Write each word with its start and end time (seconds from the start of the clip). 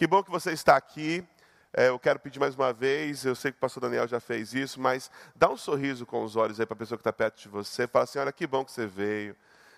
Que 0.00 0.06
bom 0.06 0.22
que 0.22 0.30
você 0.30 0.52
está 0.52 0.78
aqui. 0.78 1.22
É, 1.74 1.90
eu 1.90 1.98
quero 1.98 2.18
pedir 2.18 2.40
mais 2.40 2.54
uma 2.54 2.72
vez, 2.72 3.22
eu 3.22 3.34
sei 3.34 3.52
que 3.52 3.58
o 3.58 3.60
pastor 3.60 3.82
Daniel 3.82 4.08
já 4.08 4.18
fez 4.18 4.54
isso, 4.54 4.80
mas 4.80 5.10
dá 5.36 5.50
um 5.50 5.58
sorriso 5.58 6.06
com 6.06 6.24
os 6.24 6.36
olhos 6.36 6.58
aí 6.58 6.64
para 6.64 6.72
a 6.72 6.78
pessoa 6.78 6.96
que 6.96 7.02
está 7.02 7.12
perto 7.12 7.38
de 7.42 7.50
você. 7.50 7.86
Fala 7.86 8.04
assim: 8.04 8.18
olha, 8.18 8.32
que 8.32 8.46
bom 8.46 8.64
que 8.64 8.72
você 8.72 8.86
veio. 8.86 9.36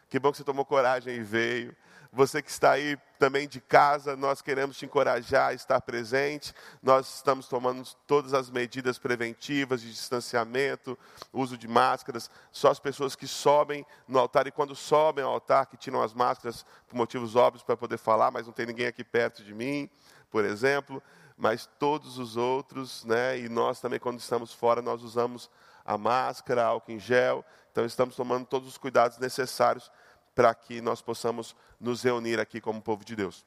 Que 0.08 0.20
bom 0.20 0.30
que 0.30 0.38
você 0.38 0.44
tomou 0.44 0.64
coragem 0.64 1.16
e 1.16 1.22
veio. 1.24 1.74
Você 2.14 2.42
que 2.42 2.50
está 2.50 2.72
aí 2.72 2.98
também 3.18 3.48
de 3.48 3.58
casa, 3.58 4.14
nós 4.14 4.42
queremos 4.42 4.76
te 4.76 4.84
encorajar 4.84 5.48
a 5.48 5.54
estar 5.54 5.80
presente. 5.80 6.52
Nós 6.82 7.14
estamos 7.14 7.48
tomando 7.48 7.82
todas 8.06 8.34
as 8.34 8.50
medidas 8.50 8.98
preventivas 8.98 9.80
de 9.80 9.90
distanciamento, 9.90 10.98
uso 11.32 11.56
de 11.56 11.66
máscaras. 11.66 12.30
Só 12.50 12.70
as 12.70 12.78
pessoas 12.78 13.16
que 13.16 13.26
sobem 13.26 13.86
no 14.06 14.18
altar 14.18 14.46
e 14.46 14.52
quando 14.52 14.76
sobem 14.76 15.24
ao 15.24 15.32
altar, 15.32 15.64
que 15.64 15.76
tiram 15.78 16.02
as 16.02 16.12
máscaras 16.12 16.66
por 16.86 16.96
motivos 16.96 17.34
óbvios 17.34 17.62
para 17.62 17.78
poder 17.78 17.96
falar, 17.96 18.30
mas 18.30 18.46
não 18.46 18.52
tem 18.52 18.66
ninguém 18.66 18.88
aqui 18.88 19.02
perto 19.02 19.42
de 19.42 19.54
mim, 19.54 19.88
por 20.30 20.44
exemplo. 20.44 21.02
Mas 21.34 21.66
todos 21.78 22.18
os 22.18 22.36
outros, 22.36 23.06
né? 23.06 23.38
E 23.38 23.48
nós 23.48 23.80
também, 23.80 23.98
quando 23.98 24.18
estamos 24.18 24.52
fora, 24.52 24.82
nós 24.82 25.02
usamos 25.02 25.48
a 25.82 25.96
máscara, 25.96 26.62
álcool 26.62 26.92
em 26.92 26.98
gel. 26.98 27.42
Então, 27.70 27.86
estamos 27.86 28.14
tomando 28.14 28.44
todos 28.44 28.68
os 28.68 28.76
cuidados 28.76 29.16
necessários 29.16 29.90
para 30.34 30.54
que 30.54 30.80
nós 30.80 31.02
possamos 31.02 31.54
nos 31.78 32.02
reunir 32.02 32.40
aqui 32.40 32.60
como 32.60 32.80
povo 32.80 33.04
de 33.04 33.14
Deus. 33.14 33.44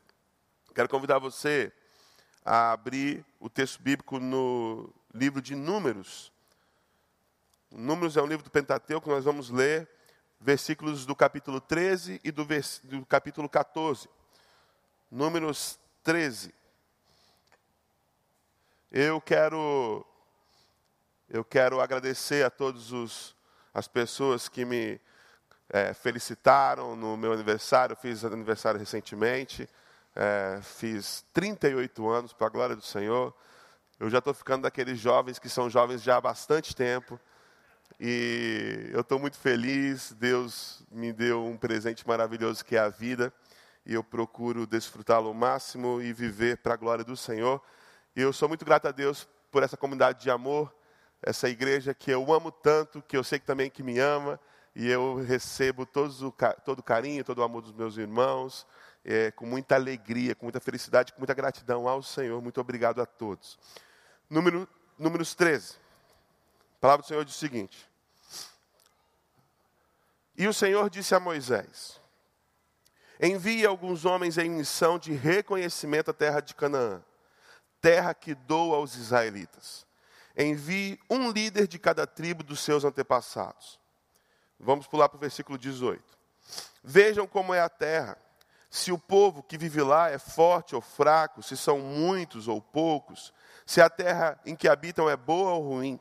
Quero 0.74 0.90
convidar 0.90 1.20
você 1.20 1.72
a 2.44 2.74
abrir 2.74 3.26
o 3.40 3.50
texto 3.50 3.82
bíblico 3.82 4.20
no 4.20 4.94
livro 5.14 5.42
de 5.42 5.56
Números. 5.56 6.32
Números 7.72 8.18
é 8.18 8.22
um 8.22 8.28
livro 8.28 8.44
do 8.44 8.52
Pentateuco, 8.52 9.10
nós 9.10 9.26
vamos 9.26 9.50
ler 9.50 9.90
versículos 10.40 11.06
do 11.06 11.16
capítulo 11.16 11.60
13 11.60 12.22
e 12.24 12.32
do, 12.32 12.46
vers... 12.46 12.80
do 12.84 13.06
capítulo 13.06 13.50
14. 13.50 14.08
Números 15.10 15.80
13. 16.04 16.54
Eu 18.92 19.20
quero 19.20 20.06
eu 21.28 21.44
quero 21.44 21.82
agradecer 21.82 22.46
a 22.46 22.50
todos 22.52 22.92
os 22.92 23.36
as 23.74 23.88
pessoas 23.88 24.48
que 24.48 24.64
me 24.64 25.02
é, 25.70 25.94
felicitaram 25.94 26.96
no 26.96 27.18
meu 27.18 27.34
aniversário, 27.34 27.96
fiz 27.96 28.24
aniversário 28.24 28.80
recentemente, 28.80 29.68
é, 30.16 30.60
fiz 30.62 31.26
38 31.34 32.08
anos, 32.10 32.34
para 32.34 32.48
a 32.48 32.50
glória 32.50 32.76
do 32.76 32.82
Senhor. 32.82 33.34
Eu 34.00 34.10
já 34.10 34.20
estou 34.20 34.34
ficando 34.34 34.64
daqueles 34.64 35.00
jovens 35.00 35.40
que 35.40 35.50
são 35.50 35.70
jovens 35.70 36.02
já 36.02 36.18
há 36.18 36.22
bastante 36.22 36.76
tempo. 36.76 37.20
E 38.00 38.90
eu 38.92 39.02
estou 39.02 39.18
muito 39.18 39.38
feliz, 39.38 40.12
Deus 40.14 40.84
me 40.92 41.14
deu 41.14 41.46
um 41.46 41.56
presente 41.56 42.06
maravilhoso 42.06 42.64
que 42.66 42.76
é 42.76 42.80
a 42.80 42.90
vida, 42.90 43.32
e 43.86 43.94
eu 43.94 44.04
procuro 44.04 44.68
desfrutá-lo 44.68 45.28
ao 45.28 45.34
máximo 45.34 46.02
e 46.02 46.12
viver 46.12 46.58
para 46.58 46.74
a 46.74 46.78
glória 46.78 47.06
do 47.06 47.16
Senhor. 47.16 47.62
E 48.16 48.22
eu 48.22 48.34
sou 48.34 48.50
muito 48.50 48.66
grato 48.66 48.88
a 48.88 48.92
Deus 48.92 49.28
por 49.50 49.64
essa 49.64 49.78
comunidade 49.78 50.22
de 50.22 50.30
amor, 50.30 50.74
essa 51.22 51.48
igreja 51.48 51.94
que 51.94 52.12
eu 52.12 52.34
amo 52.34 52.52
tanto, 52.52 53.02
que 53.02 53.16
eu 53.16 53.24
sei 53.24 53.40
que 53.40 53.46
também 53.46 53.70
que 53.70 53.82
me 53.82 53.98
ama, 54.00 54.40
e 54.76 54.90
eu 54.90 55.24
recebo 55.24 55.86
todos 55.86 56.22
o, 56.22 56.34
todo 56.66 56.80
o 56.80 56.84
carinho, 56.84 57.24
todo 57.24 57.40
o 57.40 57.44
amor 57.44 57.62
dos 57.62 57.72
meus 57.72 57.96
irmãos, 57.96 58.68
é, 59.06 59.32
com 59.32 59.46
muita 59.46 59.76
alegria, 59.76 60.36
com 60.36 60.46
muita 60.46 60.60
felicidade, 60.60 61.14
com 61.14 61.20
muita 61.20 61.34
gratidão 61.34 61.88
ao 61.88 62.04
Senhor. 62.04 62.42
Muito 62.42 62.60
obrigado 62.60 63.02
a 63.02 63.06
todos. 63.06 63.58
Número, 64.30 64.68
números 65.00 65.34
13. 65.34 65.76
A 66.78 66.80
palavra 66.82 67.04
do 67.04 67.08
Senhor 67.08 67.24
diz 67.24 67.36
o 67.36 67.40
seguinte: 67.40 67.90
E 70.36 70.46
o 70.46 70.54
Senhor 70.54 70.90
disse 70.90 71.16
a 71.16 71.22
Moisés: 71.22 72.02
Envie 73.22 73.66
alguns 73.66 74.04
homens 74.04 74.38
em 74.38 74.50
missão 74.50 75.00
de 75.00 75.14
reconhecimento 75.14 76.12
à 76.12 76.14
terra 76.14 76.42
de 76.42 76.54
Canaã, 76.54 77.02
terra 77.80 78.14
que 78.14 78.36
dou 78.36 78.76
aos 78.76 78.96
israelitas. 78.96 79.86
Envie 80.38 81.00
um 81.10 81.32
líder 81.32 81.66
de 81.66 81.80
cada 81.80 82.06
tribo 82.06 82.44
dos 82.44 82.60
seus 82.60 82.84
antepassados. 82.84 83.80
Vamos 84.60 84.88
pular 84.88 85.10
para 85.10 85.18
o 85.18 85.20
versículo 85.20 85.58
18. 85.58 86.02
Vejam 86.84 87.28
como 87.28 87.54
é 87.54 87.62
a 87.62 87.70
terra. 87.70 88.18
Se 88.70 88.92
o 88.92 88.98
povo 88.98 89.42
que 89.42 89.58
vive 89.58 89.82
lá 89.82 90.10
é 90.10 90.18
forte 90.18 90.76
ou 90.76 90.82
fraco, 90.82 91.42
se 91.42 91.56
são 91.56 91.80
muitos 91.80 92.48
ou 92.48 92.62
poucos, 92.62 93.34
se 93.66 93.82
a 93.82 93.90
terra 93.90 94.40
em 94.46 94.56
que 94.56 94.68
habitam 94.68 95.10
é 95.10 95.16
boa 95.16 95.52
ou 95.52 95.64
ruim, 95.64 96.00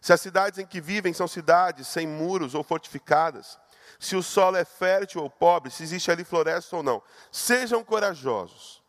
se 0.00 0.12
as 0.12 0.20
cidades 0.20 0.58
em 0.58 0.66
que 0.66 0.80
vivem 0.80 1.12
são 1.12 1.26
cidades 1.26 1.86
sem 1.86 2.06
muros 2.06 2.54
ou 2.54 2.62
fortificadas, 2.62 3.58
se 3.98 4.16
o 4.16 4.22
solo 4.22 4.56
é 4.56 4.64
fértil 4.64 5.22
ou 5.22 5.30
pobre, 5.30 5.70
se 5.70 5.82
existe 5.82 6.10
ali 6.10 6.24
floresta 6.24 6.76
ou 6.76 6.82
não. 6.82 7.02
Sejam 7.30 7.84
corajosos. 7.84 8.82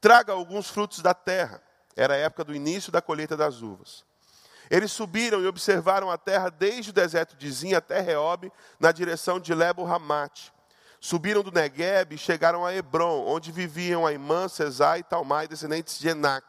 Traga 0.00 0.32
alguns 0.32 0.68
frutos 0.68 1.00
da 1.00 1.14
terra. 1.14 1.62
Era 1.96 2.14
a 2.14 2.18
época 2.18 2.44
do 2.44 2.54
início 2.54 2.92
da 2.92 3.00
colheita 3.00 3.36
das 3.36 3.62
uvas. 3.62 4.04
Eles 4.72 4.90
subiram 4.90 5.42
e 5.42 5.46
observaram 5.46 6.10
a 6.10 6.16
terra 6.16 6.48
desde 6.48 6.92
o 6.92 6.94
deserto 6.94 7.36
de 7.36 7.52
Zin 7.52 7.74
até 7.74 8.00
Reob, 8.00 8.50
na 8.80 8.90
direção 8.90 9.38
de 9.38 9.54
Lebo 9.54 9.84
Hamate. 9.84 10.50
Subiram 10.98 11.42
do 11.42 11.52
Negueb 11.52 12.14
e 12.14 12.18
chegaram 12.18 12.64
a 12.64 12.74
Hebron, 12.74 13.22
onde 13.26 13.52
viviam 13.52 14.06
Aimã, 14.06 14.48
Cesai 14.48 15.00
e 15.00 15.02
Talmai, 15.02 15.46
descendentes 15.46 15.98
de 15.98 16.08
Enac. 16.08 16.46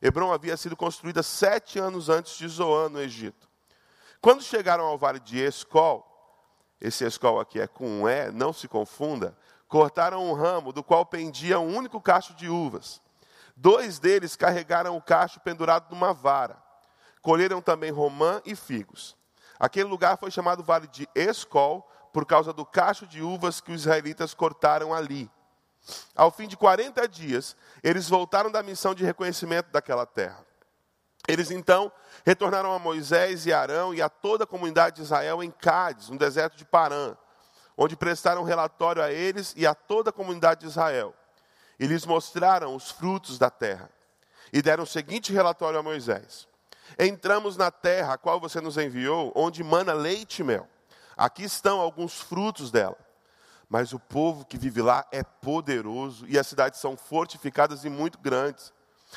Hebron 0.00 0.32
havia 0.32 0.56
sido 0.56 0.76
construída 0.76 1.24
sete 1.24 1.76
anos 1.80 2.08
antes 2.08 2.38
de 2.38 2.46
Zoan, 2.46 2.88
no 2.88 3.00
Egito. 3.00 3.48
Quando 4.20 4.44
chegaram 4.44 4.84
ao 4.84 4.96
vale 4.96 5.18
de 5.18 5.44
Escol, 5.44 6.06
esse 6.80 7.04
Escol 7.04 7.40
aqui 7.40 7.60
é 7.60 7.66
com 7.66 8.02
um 8.02 8.08
E, 8.08 8.30
não 8.30 8.52
se 8.52 8.68
confunda, 8.68 9.36
cortaram 9.66 10.24
um 10.24 10.34
ramo 10.34 10.72
do 10.72 10.84
qual 10.84 11.04
pendia 11.04 11.58
um 11.58 11.76
único 11.76 12.00
cacho 12.00 12.32
de 12.34 12.48
uvas. 12.48 13.02
Dois 13.56 13.98
deles 13.98 14.36
carregaram 14.36 14.96
o 14.96 15.02
cacho 15.02 15.40
pendurado 15.40 15.90
numa 15.90 16.12
vara. 16.12 16.69
Colheram 17.22 17.60
também 17.60 17.90
romã 17.90 18.40
e 18.44 18.54
figos. 18.56 19.16
Aquele 19.58 19.88
lugar 19.88 20.16
foi 20.16 20.30
chamado 20.30 20.62
Vale 20.62 20.86
de 20.86 21.08
Escol, 21.14 21.86
por 22.12 22.26
causa 22.26 22.52
do 22.52 22.64
cacho 22.64 23.06
de 23.06 23.22
uvas 23.22 23.60
que 23.60 23.72
os 23.72 23.82
israelitas 23.82 24.34
cortaram 24.34 24.92
ali. 24.92 25.30
Ao 26.14 26.30
fim 26.30 26.46
de 26.46 26.56
40 26.56 27.06
dias, 27.08 27.56
eles 27.82 28.08
voltaram 28.08 28.50
da 28.50 28.62
missão 28.62 28.94
de 28.94 29.04
reconhecimento 29.04 29.70
daquela 29.70 30.06
terra. 30.06 30.44
Eles 31.28 31.50
então 31.50 31.92
retornaram 32.24 32.72
a 32.72 32.78
Moisés 32.78 33.46
e 33.46 33.52
Arão 33.52 33.94
e 33.94 34.02
a 34.02 34.08
toda 34.08 34.44
a 34.44 34.46
comunidade 34.46 34.96
de 34.96 35.02
Israel 35.02 35.42
em 35.42 35.50
Cádiz, 35.50 36.08
no 36.08 36.18
deserto 36.18 36.56
de 36.56 36.64
Parã, 36.64 37.16
onde 37.76 37.96
prestaram 37.96 38.42
relatório 38.42 39.02
a 39.02 39.12
eles 39.12 39.54
e 39.56 39.66
a 39.66 39.74
toda 39.74 40.10
a 40.10 40.12
comunidade 40.12 40.60
de 40.60 40.66
Israel. 40.66 41.14
E 41.78 41.86
lhes 41.86 42.04
mostraram 42.04 42.74
os 42.74 42.90
frutos 42.90 43.38
da 43.38 43.48
terra. 43.48 43.90
E 44.52 44.60
deram 44.60 44.84
o 44.84 44.86
seguinte 44.86 45.32
relatório 45.32 45.78
a 45.78 45.82
Moisés: 45.82 46.48
Entramos 46.98 47.56
na 47.56 47.70
terra 47.70 48.14
a 48.14 48.18
qual 48.18 48.40
você 48.40 48.60
nos 48.60 48.76
enviou, 48.76 49.32
onde 49.34 49.62
mana 49.62 49.92
leite 49.92 50.40
e 50.40 50.44
mel. 50.44 50.68
Aqui 51.16 51.44
estão 51.44 51.80
alguns 51.80 52.20
frutos 52.20 52.70
dela. 52.70 52.96
Mas 53.68 53.92
o 53.92 54.00
povo 54.00 54.44
que 54.44 54.58
vive 54.58 54.82
lá 54.82 55.06
é 55.12 55.22
poderoso 55.22 56.26
e 56.26 56.38
as 56.38 56.46
cidades 56.46 56.80
são 56.80 56.96
fortificadas 56.96 57.84
e 57.84 57.90
muito 57.90 58.18
grandes. 58.18 58.72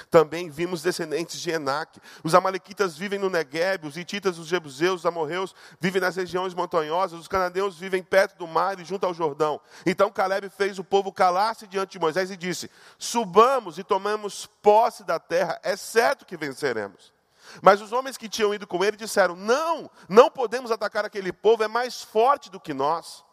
Também 0.10 0.50
vimos 0.50 0.82
descendentes 0.82 1.40
de 1.40 1.52
Enac. 1.52 2.00
Os 2.24 2.34
amalequitas 2.34 2.98
vivem 2.98 3.20
no 3.20 3.30
Negueb, 3.30 3.88
os 3.88 3.98
hititas, 3.98 4.38
os 4.38 4.48
jebuseus, 4.48 5.02
os 5.02 5.06
amorreus 5.06 5.56
vivem 5.80 6.02
nas 6.02 6.16
regiões 6.16 6.54
montanhosas, 6.54 7.20
os 7.20 7.28
cananeus 7.28 7.78
vivem 7.78 8.02
perto 8.02 8.38
do 8.38 8.48
mar 8.48 8.80
e 8.80 8.86
junto 8.86 9.06
ao 9.06 9.14
Jordão. 9.14 9.60
Então 9.86 10.12
Caleb 10.12 10.50
fez 10.50 10.80
o 10.80 10.84
povo 10.84 11.12
calar-se 11.12 11.68
diante 11.68 11.94
de 11.94 12.00
Moisés 12.00 12.32
e 12.32 12.38
disse: 12.38 12.70
Subamos 12.98 13.78
e 13.78 13.84
tomamos 13.84 14.46
posse 14.62 15.04
da 15.04 15.20
terra, 15.20 15.60
é 15.64 15.76
certo 15.76 16.26
que 16.26 16.38
venceremos. 16.38 17.14
Mas 17.62 17.82
os 17.82 17.92
homens 17.92 18.18
que 18.18 18.30
tinham 18.30 18.54
ido 18.54 18.68
com 18.68 18.84
ele 18.84 18.98
disseram: 18.98 19.36
Não, 19.36 19.90
não 20.08 20.30
podemos 20.30 20.72
atacar 20.72 21.06
aquele 21.06 21.32
povo, 21.32 21.64
é 21.64 21.68
mais 21.68 22.02
forte 22.02 22.50
do 22.50 22.60
que 22.60 22.74
nós. 22.74 23.24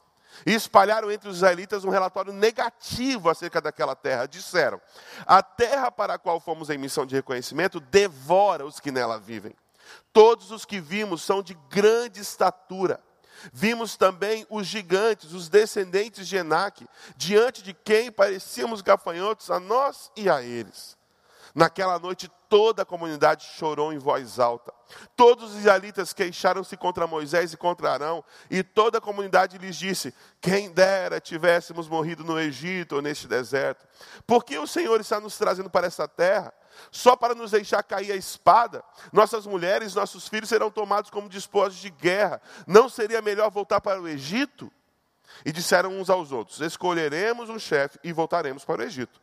E 0.46 0.54
espalharam 0.54 1.10
entre 1.10 1.28
os 1.28 1.36
israelitas 1.36 1.84
um 1.84 1.90
relatório 1.90 2.32
negativo 2.32 3.28
acerca 3.28 3.60
daquela 3.60 3.96
terra. 3.96 4.26
Disseram: 4.26 4.80
A 5.26 5.42
terra 5.42 5.90
para 5.90 6.14
a 6.14 6.18
qual 6.18 6.40
fomos 6.40 6.70
em 6.70 6.78
missão 6.78 7.04
de 7.04 7.14
reconhecimento 7.14 7.80
devora 7.80 8.64
os 8.64 8.80
que 8.80 8.90
nela 8.90 9.18
vivem. 9.18 9.54
Todos 10.12 10.50
os 10.50 10.64
que 10.64 10.80
vimos 10.80 11.22
são 11.22 11.42
de 11.42 11.54
grande 11.68 12.20
estatura. 12.20 13.00
Vimos 13.52 13.96
também 13.96 14.46
os 14.50 14.66
gigantes, 14.66 15.32
os 15.32 15.48
descendentes 15.48 16.28
de 16.28 16.36
Enaque, 16.36 16.86
diante 17.16 17.62
de 17.62 17.72
quem 17.72 18.12
parecíamos 18.12 18.82
gafanhotos 18.82 19.50
a 19.50 19.58
nós 19.58 20.10
e 20.14 20.28
a 20.28 20.42
eles. 20.42 20.99
Naquela 21.54 21.98
noite 21.98 22.30
toda 22.48 22.82
a 22.82 22.86
comunidade 22.86 23.44
chorou 23.56 23.92
em 23.92 23.98
voz 23.98 24.38
alta. 24.38 24.72
Todos 25.16 25.52
os 25.52 25.58
israelitas 25.58 26.12
queixaram-se 26.12 26.76
contra 26.76 27.06
Moisés 27.06 27.52
e 27.52 27.56
contra 27.56 27.92
Arão, 27.92 28.24
e 28.50 28.62
toda 28.62 28.98
a 28.98 29.00
comunidade 29.00 29.58
lhes 29.58 29.76
disse: 29.76 30.14
Quem 30.40 30.70
dera 30.70 31.20
tivéssemos 31.20 31.88
morrido 31.88 32.24
no 32.24 32.38
Egito 32.38 32.96
ou 32.96 33.02
neste 33.02 33.26
deserto. 33.26 33.86
Por 34.26 34.44
que 34.44 34.58
o 34.58 34.66
Senhor 34.66 35.00
está 35.00 35.20
nos 35.20 35.36
trazendo 35.38 35.70
para 35.70 35.86
essa 35.86 36.08
terra? 36.08 36.52
Só 36.90 37.16
para 37.16 37.34
nos 37.34 37.50
deixar 37.50 37.82
cair 37.82 38.12
a 38.12 38.16
espada? 38.16 38.82
Nossas 39.12 39.46
mulheres, 39.46 39.94
nossos 39.94 40.28
filhos 40.28 40.48
serão 40.48 40.70
tomados 40.70 41.10
como 41.10 41.28
despojos 41.28 41.76
de 41.76 41.90
guerra. 41.90 42.40
Não 42.66 42.88
seria 42.88 43.20
melhor 43.20 43.50
voltar 43.50 43.80
para 43.80 44.00
o 44.00 44.08
Egito? 44.08 44.72
E 45.44 45.52
disseram 45.52 45.90
uns 45.98 46.10
aos 46.10 46.32
outros: 46.32 46.60
Escolheremos 46.60 47.48
um 47.48 47.58
chefe 47.58 47.98
e 48.02 48.12
voltaremos 48.12 48.64
para 48.64 48.82
o 48.82 48.84
Egito. 48.84 49.20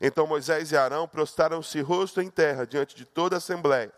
Então 0.00 0.26
Moisés 0.26 0.72
e 0.72 0.76
Arão 0.76 1.08
prostraram-se 1.08 1.80
rosto 1.80 2.20
em 2.20 2.30
terra 2.30 2.66
diante 2.66 2.94
de 2.94 3.04
toda 3.04 3.36
a 3.36 3.38
assembleia 3.38 3.92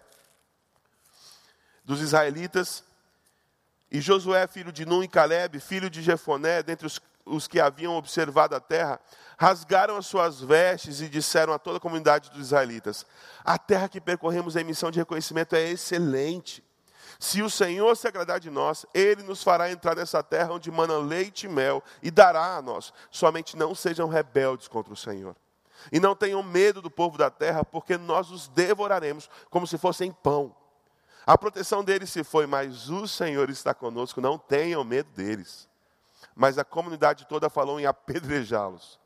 dos 1.88 2.02
israelitas. 2.02 2.84
E 3.90 4.00
Josué, 4.00 4.46
filho 4.46 4.70
de 4.70 4.84
Nun, 4.84 5.02
e 5.02 5.08
Caleb, 5.08 5.58
filho 5.58 5.88
de 5.88 6.02
Jefoné, 6.02 6.62
dentre 6.62 6.86
os, 6.86 7.00
os 7.24 7.48
que 7.48 7.58
haviam 7.58 7.96
observado 7.96 8.54
a 8.54 8.60
terra, 8.60 9.00
rasgaram 9.38 9.96
as 9.96 10.06
suas 10.06 10.42
vestes 10.42 11.00
e 11.00 11.08
disseram 11.08 11.54
a 11.54 11.58
toda 11.58 11.78
a 11.78 11.80
comunidade 11.80 12.30
dos 12.30 12.40
israelitas: 12.40 13.06
A 13.42 13.56
terra 13.56 13.88
que 13.88 14.02
percorremos 14.02 14.56
em 14.56 14.64
missão 14.64 14.90
de 14.90 14.98
reconhecimento 14.98 15.56
é 15.56 15.70
excelente. 15.70 16.62
Se 17.18 17.42
o 17.42 17.48
Senhor 17.48 17.96
se 17.96 18.06
agradar 18.06 18.38
de 18.38 18.50
nós, 18.50 18.84
Ele 18.92 19.22
nos 19.22 19.42
fará 19.42 19.70
entrar 19.70 19.96
nessa 19.96 20.22
terra 20.22 20.52
onde 20.52 20.70
mana 20.70 20.98
leite 20.98 21.46
e 21.46 21.48
mel 21.48 21.82
e 22.02 22.10
dará 22.10 22.56
a 22.56 22.62
nós. 22.62 22.92
Somente 23.10 23.56
não 23.56 23.74
sejam 23.74 24.06
rebeldes 24.06 24.68
contra 24.68 24.92
o 24.92 24.96
Senhor. 24.96 25.34
E 25.92 26.00
não 26.00 26.14
tenham 26.14 26.42
medo 26.42 26.82
do 26.82 26.90
povo 26.90 27.16
da 27.16 27.30
terra, 27.30 27.64
porque 27.64 27.96
nós 27.96 28.30
os 28.30 28.48
devoraremos 28.48 29.28
como 29.50 29.66
se 29.66 29.78
fossem 29.78 30.12
pão. 30.12 30.54
A 31.26 31.36
proteção 31.36 31.84
deles 31.84 32.10
se 32.10 32.25
foi, 32.25 32.46
mas 32.46 32.88
o 32.88 33.06
Senhor 33.06 33.50
está 33.50 33.75
conosco, 33.75 34.20
não 34.20 34.38
tenham 34.38 34.82
medo 34.82 35.10
deles. 35.12 35.69
Mas 36.34 36.58
a 36.58 36.64
comunidade 36.64 37.26
toda 37.26 37.50
falou 37.50 37.78
em 37.78 37.86
apedrejá-los. 37.86 38.98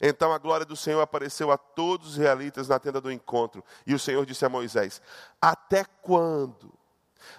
Então 0.00 0.32
a 0.32 0.38
glória 0.38 0.66
do 0.66 0.76
Senhor 0.76 1.00
apareceu 1.00 1.50
a 1.50 1.56
todos 1.56 2.08
os 2.08 2.14
israelitas 2.14 2.68
na 2.68 2.78
tenda 2.78 3.00
do 3.00 3.12
encontro. 3.12 3.64
E 3.86 3.94
o 3.94 3.98
Senhor 3.98 4.26
disse 4.26 4.44
a 4.44 4.48
Moisés: 4.48 5.00
Até 5.40 5.84
quando? 6.02 6.72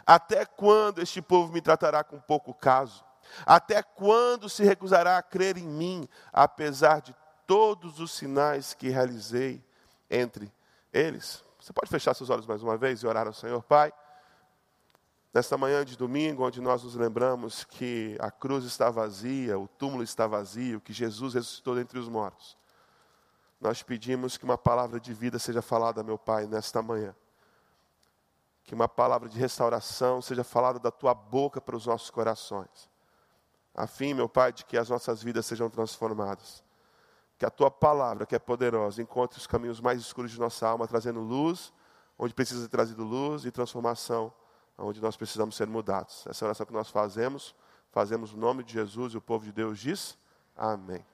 Até 0.06 0.45
quando 0.45 1.01
este 1.01 1.21
povo 1.21 1.51
me 1.51 1.62
tratará 1.62 2.03
com 2.03 2.19
pouco 2.19 2.53
caso? 2.53 3.03
Até 3.45 3.83
quando 3.83 4.50
se 4.50 4.63
recusará 4.63 5.18
a 5.18 5.24
crer 5.24 5.57
em 5.57 5.68
mim, 5.68 6.07
apesar 6.33 7.01
de 7.01 7.13
todos 7.50 8.00
os 8.00 8.12
sinais 8.12 8.75
que 8.75 8.90
realizei 8.90 9.66
entre 10.07 10.54
eles? 10.94 11.44
Você 11.60 11.74
pode 11.74 11.90
fechar 11.90 12.13
seus 12.13 12.30
olhos 12.30 12.46
mais 12.46 12.62
uma 12.62 12.78
vez 12.78 13.01
e 13.01 13.07
orar 13.07 13.25
ao 13.25 13.34
Senhor, 13.34 13.63
Pai? 13.63 13.92
Nesta 15.34 15.57
manhã 15.57 15.84
de 15.84 15.98
domingo, 15.98 16.46
onde 16.46 16.62
nós 16.62 16.84
nos 16.84 16.94
lembramos 16.94 17.63
que 17.63 18.16
a 18.19 18.30
cruz 18.30 18.66
está 18.66 18.92
vazia, 18.92 19.57
o 19.57 19.68
túmulo 19.68 20.04
está 20.04 20.28
vazio, 20.28 20.80
que 20.80 20.94
Jesus 20.94 21.34
ressuscitou 21.34 21.74
dentre 21.74 21.98
os 21.98 22.07
mortos, 22.07 22.56
nós 23.60 23.81
pedimos 23.81 24.38
que 24.38 24.45
uma 24.45 24.57
palavra 24.57 25.00
de 25.00 25.12
vida 25.12 25.40
seja 25.40 25.63
falada, 25.63 26.04
meu 26.04 26.19
Pai, 26.19 26.45
nesta 26.45 26.84
manhã. 26.84 27.16
Que 28.63 28.75
uma 28.75 28.88
palavra 28.88 29.28
de 29.28 29.40
restauração 29.40 30.22
seja 30.22 30.44
falada 30.44 30.78
da 30.78 30.92
tua 30.92 31.16
boca 31.16 31.60
para 31.60 31.75
os 31.75 31.88
nossos 31.88 32.12
corações. 32.12 32.88
A 33.74 33.88
fim, 33.88 34.13
meu 34.13 34.30
Pai, 34.30 34.54
de 34.54 34.66
que 34.66 34.78
as 34.78 34.88
nossas 34.88 35.24
vidas 35.24 35.48
sejam 35.48 35.68
transformadas. 35.68 36.69
Que 37.39 37.45
a 37.45 37.50
tua 37.50 37.71
palavra, 37.71 38.27
que 38.27 38.36
é 38.36 38.39
poderosa, 38.39 39.01
encontre 39.01 39.39
os 39.39 39.47
caminhos 39.47 39.81
mais 39.81 40.00
escuros 40.00 40.30
de 40.30 40.39
nossa 40.39 40.68
alma, 40.68 40.88
trazendo 40.88 41.21
luz, 41.21 41.74
onde 42.18 42.33
precisa 42.36 42.62
ser 42.62 42.68
trazido 42.68 43.03
luz 43.03 43.45
e 43.45 43.51
transformação 43.51 44.31
onde 44.80 45.01
nós 45.01 45.18
precisamos 45.18 45.56
ser 45.56 45.68
mudados. 45.68 46.25
Essa 46.27 46.45
é 46.45 46.47
oração 46.47 46.65
que 46.65 46.74
nós 46.74 46.89
fazemos, 46.89 47.56
fazemos 47.91 48.33
no 48.33 48.39
nome 48.39 48.63
de 48.63 48.74
Jesus 48.74 49.13
e 49.13 49.18
o 49.18 49.21
povo 49.21 49.45
de 49.45 49.51
Deus 49.51 49.80
diz: 49.80 50.18
Amém. 50.56 51.06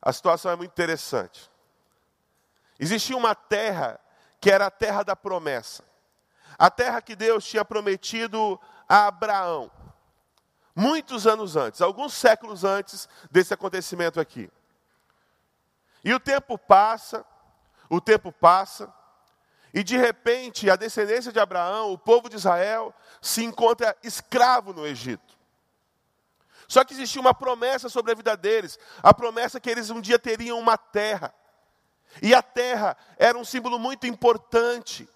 A 0.00 0.12
situação 0.12 0.50
é 0.50 0.56
muito 0.56 0.70
interessante. 0.70 1.50
Existia 2.78 3.16
uma 3.16 3.34
terra 3.34 4.00
que 4.40 4.50
era 4.50 4.66
a 4.66 4.70
terra 4.70 5.02
da 5.02 5.16
promessa. 5.16 5.84
A 6.58 6.70
terra 6.70 7.02
que 7.02 7.14
Deus 7.14 7.44
tinha 7.44 7.64
prometido 7.64 8.58
a 8.88 9.08
Abraão. 9.08 9.70
Muitos 10.80 11.26
anos 11.26 11.56
antes, 11.56 11.82
alguns 11.82 12.14
séculos 12.14 12.62
antes 12.62 13.08
desse 13.28 13.52
acontecimento 13.52 14.20
aqui. 14.20 14.48
E 16.04 16.14
o 16.14 16.20
tempo 16.20 16.56
passa, 16.56 17.26
o 17.90 18.00
tempo 18.00 18.30
passa, 18.30 18.88
e 19.74 19.82
de 19.82 19.96
repente, 19.96 20.70
a 20.70 20.76
descendência 20.76 21.32
de 21.32 21.40
Abraão, 21.40 21.92
o 21.92 21.98
povo 21.98 22.28
de 22.28 22.36
Israel, 22.36 22.94
se 23.20 23.42
encontra 23.42 23.96
escravo 24.04 24.72
no 24.72 24.86
Egito. 24.86 25.36
Só 26.68 26.84
que 26.84 26.94
existia 26.94 27.20
uma 27.20 27.34
promessa 27.34 27.88
sobre 27.88 28.12
a 28.12 28.14
vida 28.14 28.36
deles, 28.36 28.78
a 29.02 29.12
promessa 29.12 29.58
que 29.58 29.68
eles 29.68 29.90
um 29.90 30.00
dia 30.00 30.16
teriam 30.16 30.60
uma 30.60 30.78
terra. 30.78 31.34
E 32.22 32.32
a 32.32 32.40
terra 32.40 32.96
era 33.16 33.36
um 33.36 33.44
símbolo 33.44 33.80
muito 33.80 34.06
importante, 34.06 35.08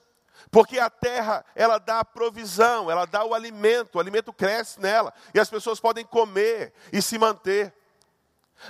porque 0.50 0.79
a 0.79 0.91
terra, 0.91 1.44
ela 1.55 1.79
dá 1.79 2.00
a 2.00 2.05
provisão, 2.05 2.91
ela 2.91 3.06
dá 3.06 3.25
o 3.25 3.35
alimento, 3.35 3.97
o 3.97 4.00
alimento 4.00 4.33
cresce 4.33 4.81
nela, 4.81 5.12
e 5.35 5.41
as 5.41 5.49
pessoas 5.49 5.81
podem 5.81 6.05
comer 6.05 6.73
e 6.93 7.00
se 7.00 7.19
manter. 7.19 7.75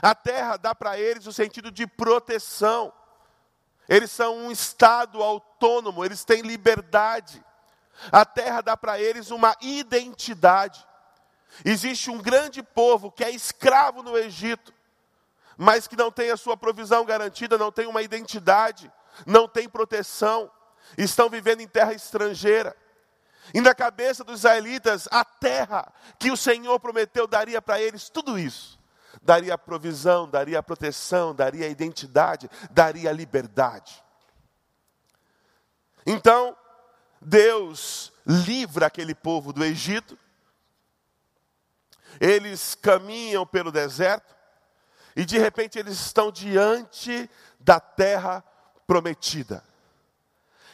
A 0.01 0.15
terra 0.15 0.57
dá 0.57 0.75
para 0.75 0.99
eles 0.99 1.27
o 1.27 1.33
sentido 1.33 1.71
de 1.71 1.87
proteção. 1.87 2.93
Eles 3.89 4.11
são 4.11 4.37
um 4.37 4.51
estado 4.51 5.23
autônomo, 5.23 6.05
eles 6.05 6.25
têm 6.25 6.43
liberdade. 6.43 7.45
A 8.11 8.25
terra 8.25 8.61
dá 8.61 8.77
para 8.77 9.01
eles 9.01 9.31
uma 9.31 9.57
identidade. 9.61 10.87
Existe 11.65 12.11
um 12.11 12.19
grande 12.19 12.63
povo 12.63 13.11
que 13.11 13.23
é 13.23 13.31
escravo 13.31 14.03
no 14.03 14.17
Egito, 14.17 14.73
mas 15.57 15.87
que 15.87 15.97
não 15.97 16.11
tem 16.11 16.31
a 16.31 16.37
sua 16.37 16.57
provisão 16.57 17.05
garantida, 17.05 17.59
não 17.59 17.71
tem 17.71 17.87
uma 17.87 18.03
identidade, 18.03 18.91
não 19.27 19.47
tem 19.47 19.69
proteção, 19.69 20.51
estão 20.97 21.29
vivendo 21.29 21.61
em 21.61 21.69
terra 21.69 21.93
estrangeira. 21.93 22.77
E 23.53 23.61
na 23.61 23.75
cabeça 23.75 24.23
dos 24.23 24.41
israelitas, 24.41 25.09
a 25.11 25.25
terra 25.25 25.93
que 26.19 26.31
o 26.31 26.37
Senhor 26.37 26.79
prometeu 26.79 27.27
daria 27.27 27.61
para 27.61 27.81
eles 27.81 28.09
tudo 28.09 28.39
isso 28.39 28.83
daria 29.21 29.57
provisão, 29.59 30.29
daria 30.29 30.63
proteção, 30.63 31.35
daria 31.35 31.69
identidade, 31.69 32.51
daria 32.71 33.13
liberdade. 33.13 34.03
Então, 36.07 36.57
Deus 37.21 38.13
livra 38.27 38.87
aquele 38.87 39.15
povo 39.15 39.53
do 39.53 39.65
Egito, 39.65 40.19
eles 42.21 42.75
caminham 42.75 43.47
pelo 43.47 43.71
deserto, 43.71 44.35
e 45.15 45.25
de 45.25 45.39
repente 45.39 45.79
eles 45.79 45.99
estão 46.01 46.33
diante 46.33 47.29
da 47.61 47.79
terra 47.79 48.43
prometida. 48.87 49.63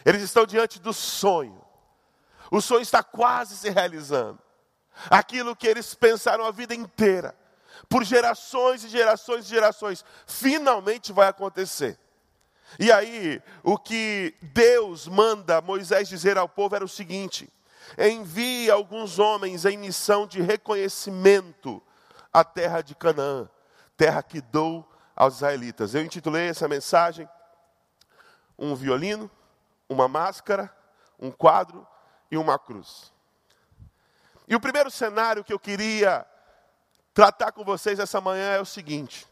Eles 0.09 0.23
estão 0.23 0.47
diante 0.47 0.79
do 0.79 0.95
sonho. 0.95 1.63
O 2.51 2.63
sonho 2.63 2.81
está 2.81 3.03
quase 3.03 3.55
se 3.59 3.69
realizando. 3.69 4.39
Aquilo 5.11 5.55
que 5.55 5.67
eles 5.67 5.95
pensaram 5.95 6.47
a 6.47 6.51
vida 6.51 6.75
inteira 6.75 7.37
por 7.91 8.03
gerações 8.05 8.83
e 8.85 8.89
gerações 8.89 9.45
e 9.45 9.49
gerações, 9.51 10.03
finalmente 10.27 11.13
vai 11.13 11.29
acontecer. 11.29 11.99
E 12.79 12.91
aí, 12.91 13.43
o 13.63 13.77
que 13.77 14.35
Deus 14.41 15.07
manda 15.07 15.61
Moisés 15.61 16.09
dizer 16.09 16.39
ao 16.39 16.49
povo 16.49 16.75
era 16.75 16.85
o 16.87 16.89
seguinte: 16.89 17.47
envie 17.99 18.71
alguns 18.71 19.19
homens 19.19 19.67
em 19.67 19.77
missão 19.77 20.27
de 20.27 20.41
reconhecimento 20.41 21.83
à 22.33 22.43
terra 22.43 22.81
de 22.81 22.95
Canaã, 22.95 23.47
terra 23.95 24.23
que 24.23 24.41
dou 24.41 24.91
aos 25.15 25.35
israelitas. 25.37 25.95
Eu 25.95 26.03
intitulei 26.03 26.49
essa 26.49 26.67
mensagem 26.67 27.29
Um 28.59 28.75
violino, 28.75 29.31
uma 29.89 30.07
máscara, 30.07 30.75
um 31.19 31.31
quadro 31.31 31.87
e 32.31 32.37
uma 32.37 32.59
cruz. 32.59 33.13
E 34.47 34.55
o 34.55 34.61
primeiro 34.61 34.91
cenário 34.91 35.45
que 35.45 35.53
eu 35.53 35.59
queria 35.59 36.27
tratar 37.13 37.53
com 37.53 37.65
vocês 37.65 37.99
essa 37.99 38.21
manhã 38.21 38.53
é 38.53 38.61
o 38.61 38.67
seguinte: 38.67 39.27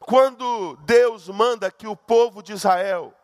quando 0.00 0.76
Deus 0.84 1.28
manda 1.28 1.70
que 1.70 1.86
o 1.86 1.96
povo 1.96 2.42
de 2.42 2.52
Israel 2.52 3.14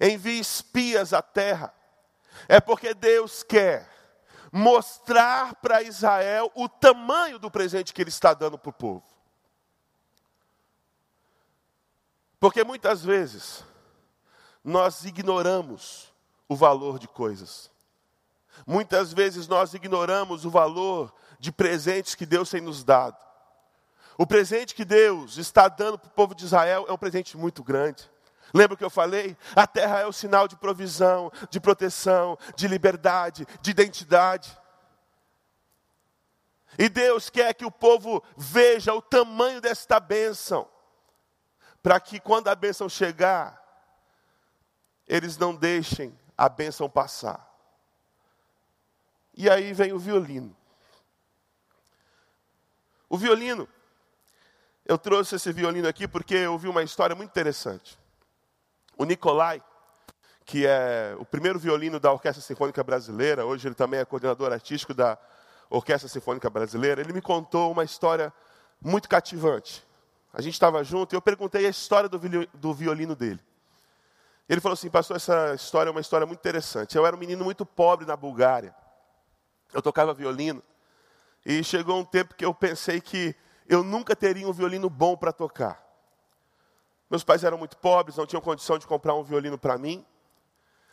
envie 0.00 0.38
espias 0.38 1.12
à 1.12 1.22
terra, 1.22 1.74
é 2.48 2.60
porque 2.60 2.94
Deus 2.94 3.42
quer 3.42 3.88
mostrar 4.52 5.54
para 5.56 5.82
Israel 5.82 6.50
o 6.54 6.68
tamanho 6.68 7.38
do 7.38 7.50
presente 7.50 7.92
que 7.92 8.00
Ele 8.00 8.08
está 8.08 8.32
dando 8.32 8.58
para 8.58 8.70
o 8.70 8.72
povo. 8.72 9.04
Porque 12.40 12.62
muitas 12.62 13.04
vezes 13.04 13.64
nós 14.64 15.04
ignoramos 15.04 16.12
o 16.48 16.56
valor 16.56 16.98
de 16.98 17.08
coisas. 17.08 17.70
Muitas 18.66 19.12
vezes 19.12 19.46
nós 19.46 19.74
ignoramos 19.74 20.44
o 20.44 20.50
valor 20.50 21.14
de 21.38 21.52
presentes 21.52 22.14
que 22.14 22.26
Deus 22.26 22.50
tem 22.50 22.60
nos 22.60 22.82
dado. 22.82 23.16
O 24.16 24.26
presente 24.26 24.74
que 24.74 24.84
Deus 24.84 25.38
está 25.38 25.68
dando 25.68 25.98
para 25.98 26.08
o 26.08 26.12
povo 26.12 26.34
de 26.34 26.44
Israel 26.44 26.86
é 26.88 26.92
um 26.92 26.98
presente 26.98 27.36
muito 27.36 27.62
grande. 27.62 28.10
Lembra 28.52 28.76
que 28.76 28.84
eu 28.84 28.90
falei? 28.90 29.36
A 29.54 29.66
terra 29.66 30.00
é 30.00 30.06
o 30.06 30.12
sinal 30.12 30.48
de 30.48 30.56
provisão, 30.56 31.30
de 31.50 31.60
proteção, 31.60 32.36
de 32.56 32.66
liberdade, 32.66 33.46
de 33.60 33.70
identidade. 33.70 34.58
E 36.78 36.88
Deus 36.88 37.30
quer 37.30 37.54
que 37.54 37.64
o 37.64 37.70
povo 37.70 38.22
veja 38.36 38.94
o 38.94 39.02
tamanho 39.02 39.60
desta 39.60 40.00
bênção, 40.00 40.66
para 41.82 42.00
que 42.00 42.18
quando 42.18 42.48
a 42.48 42.54
bênção 42.54 42.88
chegar, 42.88 43.62
eles 45.08 45.38
não 45.38 45.54
deixem 45.54 46.16
a 46.36 46.48
bênção 46.48 46.88
passar. 46.88 47.48
E 49.34 49.48
aí 49.48 49.72
vem 49.72 49.92
o 49.92 49.98
violino. 49.98 50.54
O 53.08 53.16
violino, 53.16 53.66
eu 54.84 54.98
trouxe 54.98 55.36
esse 55.36 55.50
violino 55.52 55.88
aqui 55.88 56.06
porque 56.06 56.34
eu 56.34 56.58
vi 56.58 56.68
uma 56.68 56.82
história 56.82 57.16
muito 57.16 57.30
interessante. 57.30 57.98
O 58.96 59.04
Nicolai, 59.04 59.62
que 60.44 60.66
é 60.66 61.16
o 61.18 61.24
primeiro 61.24 61.58
violino 61.58 61.98
da 61.98 62.12
Orquestra 62.12 62.42
Sinfônica 62.42 62.82
Brasileira, 62.84 63.46
hoje 63.46 63.66
ele 63.66 63.74
também 63.74 64.00
é 64.00 64.04
coordenador 64.04 64.52
artístico 64.52 64.92
da 64.92 65.16
Orquestra 65.70 66.08
Sinfônica 66.08 66.50
Brasileira, 66.50 67.00
ele 67.00 67.12
me 67.12 67.22
contou 67.22 67.70
uma 67.72 67.84
história 67.84 68.32
muito 68.80 69.08
cativante. 69.08 69.86
A 70.32 70.42
gente 70.42 70.54
estava 70.54 70.82
junto 70.84 71.14
e 71.14 71.16
eu 71.16 71.22
perguntei 71.22 71.66
a 71.66 71.70
história 71.70 72.08
do 72.08 72.74
violino 72.74 73.14
dele. 73.16 73.40
Ele 74.48 74.60
falou 74.60 74.74
assim, 74.74 74.88
pastor, 74.88 75.16
essa 75.16 75.54
história 75.54 75.90
é 75.90 75.92
uma 75.92 76.00
história 76.00 76.26
muito 76.26 76.40
interessante. 76.40 76.96
Eu 76.96 77.04
era 77.04 77.14
um 77.14 77.18
menino 77.18 77.44
muito 77.44 77.66
pobre 77.66 78.06
na 78.06 78.16
Bulgária. 78.16 78.74
Eu 79.72 79.82
tocava 79.82 80.14
violino. 80.14 80.62
E 81.44 81.62
chegou 81.62 81.98
um 81.98 82.04
tempo 82.04 82.34
que 82.34 82.44
eu 82.44 82.54
pensei 82.54 83.00
que 83.00 83.36
eu 83.68 83.84
nunca 83.84 84.16
teria 84.16 84.48
um 84.48 84.52
violino 84.52 84.88
bom 84.88 85.16
para 85.16 85.32
tocar. 85.32 85.84
Meus 87.10 87.22
pais 87.22 87.44
eram 87.44 87.58
muito 87.58 87.76
pobres, 87.76 88.16
não 88.16 88.26
tinham 88.26 88.40
condição 88.40 88.78
de 88.78 88.86
comprar 88.86 89.14
um 89.14 89.22
violino 89.22 89.58
para 89.58 89.76
mim. 89.76 90.04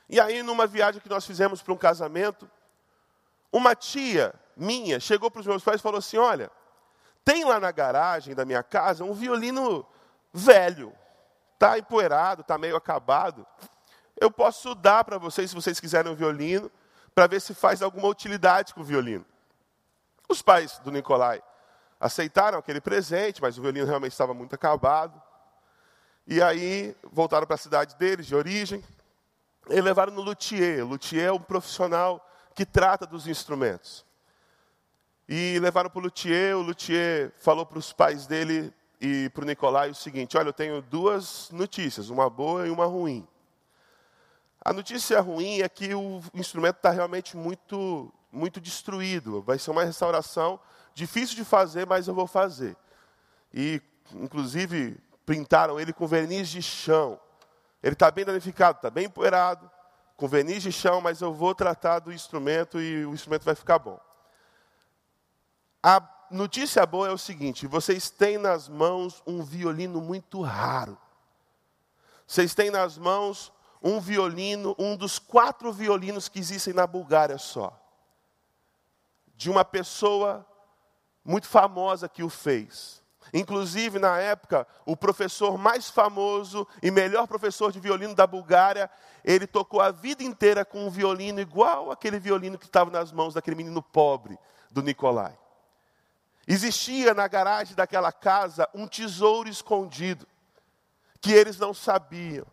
E 0.09 0.19
aí, 0.19 0.43
numa 0.43 0.67
viagem 0.67 1.01
que 1.01 1.09
nós 1.09 1.25
fizemos 1.25 1.61
para 1.61 1.73
um 1.73 1.77
casamento, 1.77 2.49
uma 3.51 3.75
tia 3.75 4.33
minha 4.55 4.99
chegou 4.99 5.29
para 5.29 5.41
os 5.41 5.47
meus 5.47 5.63
pais 5.63 5.79
e 5.79 5.83
falou 5.83 5.99
assim: 5.99 6.17
Olha, 6.17 6.51
tem 7.23 7.43
lá 7.43 7.59
na 7.59 7.71
garagem 7.71 8.35
da 8.35 8.45
minha 8.45 8.61
casa 8.61 9.03
um 9.03 9.13
violino 9.13 9.85
velho, 10.33 10.93
está 11.55 11.79
empoeirado, 11.79 12.41
está 12.41 12.57
meio 12.57 12.75
acabado. 12.75 13.45
Eu 14.19 14.29
posso 14.29 14.75
dar 14.75 15.03
para 15.03 15.17
vocês, 15.17 15.49
se 15.49 15.55
vocês 15.55 15.79
quiserem 15.79 16.11
um 16.11 16.15
violino, 16.15 16.71
para 17.13 17.27
ver 17.27 17.41
se 17.41 17.53
faz 17.53 17.81
alguma 17.81 18.07
utilidade 18.07 18.73
com 18.73 18.81
o 18.81 18.83
violino. 18.83 19.25
Os 20.29 20.41
pais 20.41 20.79
do 20.79 20.91
Nicolai 20.91 21.41
aceitaram 21.99 22.59
aquele 22.59 22.81
presente, 22.81 23.41
mas 23.41 23.57
o 23.57 23.61
violino 23.61 23.87
realmente 23.87 24.11
estava 24.11 24.33
muito 24.33 24.53
acabado. 24.53 25.21
E 26.27 26.41
aí 26.41 26.95
voltaram 27.03 27.47
para 27.47 27.55
a 27.55 27.59
cidade 27.59 27.95
deles, 27.95 28.25
de 28.25 28.35
origem, 28.35 28.83
e 29.69 29.79
levaram 29.79 30.13
no 30.13 30.21
luthier. 30.21 30.83
O 30.83 30.89
luthier 30.89 31.27
é 31.27 31.31
um 31.31 31.39
profissional 31.39 32.25
que 32.53 32.65
trata 32.65 33.05
dos 33.05 33.27
instrumentos. 33.27 34.05
E 35.27 35.57
levaram 35.59 35.89
para 35.89 35.99
o 35.99 36.03
luthier, 36.03 36.55
o 36.57 36.61
luthier 36.61 37.31
falou 37.37 37.65
para 37.65 37.79
os 37.79 37.93
pais 37.93 38.27
dele 38.27 38.73
e 38.99 39.29
para 39.29 39.43
o 39.43 39.45
Nicolai 39.45 39.89
o 39.89 39.95
seguinte: 39.95 40.37
Olha, 40.37 40.49
eu 40.49 40.53
tenho 40.53 40.81
duas 40.81 41.49
notícias, 41.51 42.09
uma 42.09 42.29
boa 42.29 42.67
e 42.67 42.69
uma 42.69 42.85
ruim. 42.85 43.27
A 44.63 44.73
notícia 44.73 45.19
ruim 45.21 45.61
é 45.61 45.69
que 45.69 45.93
o 45.93 46.21
instrumento 46.33 46.77
está 46.77 46.89
realmente 46.89 47.37
muito, 47.37 48.11
muito 48.31 48.59
destruído. 48.59 49.41
Vai 49.41 49.59
ser 49.59 49.69
uma 49.69 49.83
restauração 49.83 50.59
difícil 50.93 51.35
de 51.35 51.45
fazer, 51.45 51.85
mas 51.85 52.07
eu 52.07 52.15
vou 52.15 52.25
fazer. 52.25 52.75
E, 53.53 53.79
inclusive, 54.13 54.97
pintaram 55.25 55.79
ele 55.79 55.93
com 55.93 56.07
verniz 56.07 56.49
de 56.49 56.61
chão. 56.63 57.19
Ele 57.83 57.93
está 57.93 58.09
bem 58.09 58.25
danificado, 58.25 58.77
está 58.77 58.89
bem 58.89 59.05
empoeirado, 59.05 59.69
com 60.17 60.27
verniz 60.27 60.63
de 60.63 60.71
chão, 60.71 60.99
mas 60.99 61.21
eu 61.21 61.31
vou 61.31 61.53
tratar 61.53 61.99
do 61.99 62.11
instrumento 62.11 62.81
e 62.81 63.05
o 63.05 63.13
instrumento 63.13 63.43
vai 63.43 63.53
ficar 63.53 63.77
bom. 63.77 63.99
A 65.83 66.01
notícia 66.31 66.85
boa 66.85 67.07
é 67.07 67.11
o 67.11 67.17
seguinte: 67.17 67.67
vocês 67.67 68.09
têm 68.09 68.37
nas 68.37 68.67
mãos 68.67 69.21
um 69.25 69.43
violino 69.43 70.01
muito 70.01 70.41
raro. 70.41 70.97
Vocês 72.27 72.55
têm 72.55 72.71
nas 72.71 72.97
mãos 72.97 73.51
um 73.81 73.99
violino, 73.99 74.75
um 74.79 74.95
dos 74.95 75.19
quatro 75.19 75.71
violinos 75.71 76.27
que 76.27 76.39
existem 76.39 76.73
na 76.73 76.87
Bulgária 76.87 77.37
só. 77.37 77.79
De 79.35 79.49
uma 79.49 79.63
pessoa 79.63 80.45
muito 81.23 81.47
famosa 81.47 82.09
que 82.09 82.23
o 82.23 82.29
fez. 82.29 83.03
Inclusive, 83.33 83.99
na 83.99 84.17
época, 84.19 84.67
o 84.85 84.95
professor 84.95 85.57
mais 85.57 85.89
famoso 85.89 86.67
e 86.81 86.89
melhor 86.89 87.27
professor 87.27 87.71
de 87.71 87.79
violino 87.79 88.15
da 88.15 88.25
Bulgária, 88.25 88.89
ele 89.23 89.45
tocou 89.45 89.81
a 89.81 89.91
vida 89.91 90.23
inteira 90.23 90.63
com 90.63 90.85
um 90.85 90.89
violino 90.89 91.39
igual 91.39 91.91
aquele 91.91 92.19
violino 92.19 92.57
que 92.57 92.65
estava 92.65 92.89
nas 92.89 93.11
mãos 93.11 93.33
daquele 93.33 93.57
menino 93.57 93.81
pobre 93.81 94.37
do 94.71 94.81
Nicolai. 94.81 95.37
Existia 96.47 97.13
na 97.13 97.27
garagem 97.27 97.75
daquela 97.75 98.11
casa 98.11 98.69
um 98.73 98.87
tesouro 98.87 99.49
escondido, 99.49 100.27
que 101.19 101.31
eles 101.31 101.57
não 101.57 101.73
sabiam. 101.73 102.45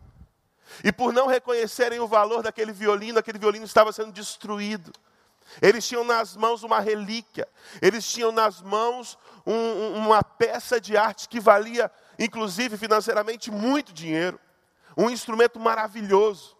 E 0.82 0.90
por 0.90 1.12
não 1.12 1.26
reconhecerem 1.26 2.00
o 2.00 2.06
valor 2.06 2.42
daquele 2.42 2.72
violino, 2.72 3.18
aquele 3.18 3.38
violino 3.38 3.64
estava 3.64 3.92
sendo 3.92 4.12
destruído. 4.12 4.92
Eles 5.60 5.86
tinham 5.86 6.04
nas 6.04 6.36
mãos 6.36 6.62
uma 6.62 6.80
relíquia, 6.80 7.46
eles 7.82 8.10
tinham 8.10 8.32
nas 8.32 8.62
mãos 8.62 9.18
um, 9.44 9.94
uma 9.96 10.22
peça 10.22 10.80
de 10.80 10.96
arte 10.96 11.28
que 11.28 11.40
valia, 11.40 11.90
inclusive 12.18 12.78
financeiramente, 12.78 13.50
muito 13.50 13.92
dinheiro. 13.92 14.40
Um 14.96 15.10
instrumento 15.10 15.58
maravilhoso. 15.60 16.56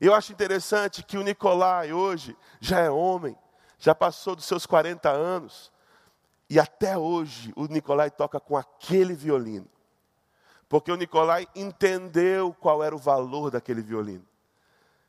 Eu 0.00 0.14
acho 0.14 0.32
interessante 0.32 1.02
que 1.02 1.16
o 1.16 1.22
Nicolai 1.22 1.92
hoje 1.92 2.36
já 2.60 2.80
é 2.80 2.90
homem, 2.90 3.36
já 3.78 3.94
passou 3.94 4.36
dos 4.36 4.44
seus 4.44 4.66
40 4.66 5.08
anos, 5.08 5.72
e 6.48 6.58
até 6.58 6.96
hoje 6.96 7.52
o 7.56 7.66
Nicolai 7.66 8.10
toca 8.10 8.38
com 8.38 8.56
aquele 8.56 9.14
violino. 9.14 9.66
Porque 10.68 10.90
o 10.90 10.96
Nicolai 10.96 11.46
entendeu 11.54 12.54
qual 12.58 12.82
era 12.82 12.94
o 12.94 12.98
valor 12.98 13.50
daquele 13.50 13.82
violino. 13.82 14.24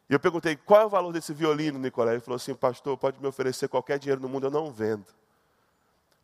E 0.10 0.14
eu 0.14 0.20
perguntei, 0.20 0.56
qual 0.56 0.82
é 0.82 0.86
o 0.86 0.90
valor 0.90 1.12
desse 1.12 1.34
violino, 1.34 1.80
Nicolai? 1.80 2.16
Ele 2.16 2.22
falou 2.22 2.36
assim, 2.36 2.54
pastor, 2.54 2.98
pode 2.98 3.20
me 3.20 3.28
oferecer 3.28 3.68
qualquer 3.68 3.98
dinheiro 3.98 4.22
no 4.22 4.30
mundo, 4.30 4.48
eu 4.48 4.52
não 4.52 4.72
vendo. 4.72 5.06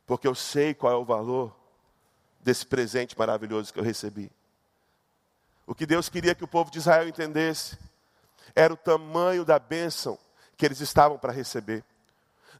Porque 0.05 0.27
eu 0.27 0.35
sei 0.35 0.73
qual 0.73 0.93
é 0.93 0.95
o 0.95 1.05
valor 1.05 1.55
desse 2.39 2.65
presente 2.65 3.17
maravilhoso 3.17 3.73
que 3.73 3.79
eu 3.79 3.83
recebi. 3.83 4.31
O 5.65 5.73
que 5.73 5.85
Deus 5.85 6.09
queria 6.09 6.35
que 6.35 6.43
o 6.43 6.47
povo 6.47 6.69
de 6.69 6.77
Israel 6.77 7.07
entendesse 7.07 7.77
era 8.55 8.73
o 8.73 8.77
tamanho 8.77 9.45
da 9.45 9.57
bênção 9.57 10.17
que 10.57 10.65
eles 10.65 10.81
estavam 10.81 11.17
para 11.17 11.31
receber. 11.31 11.83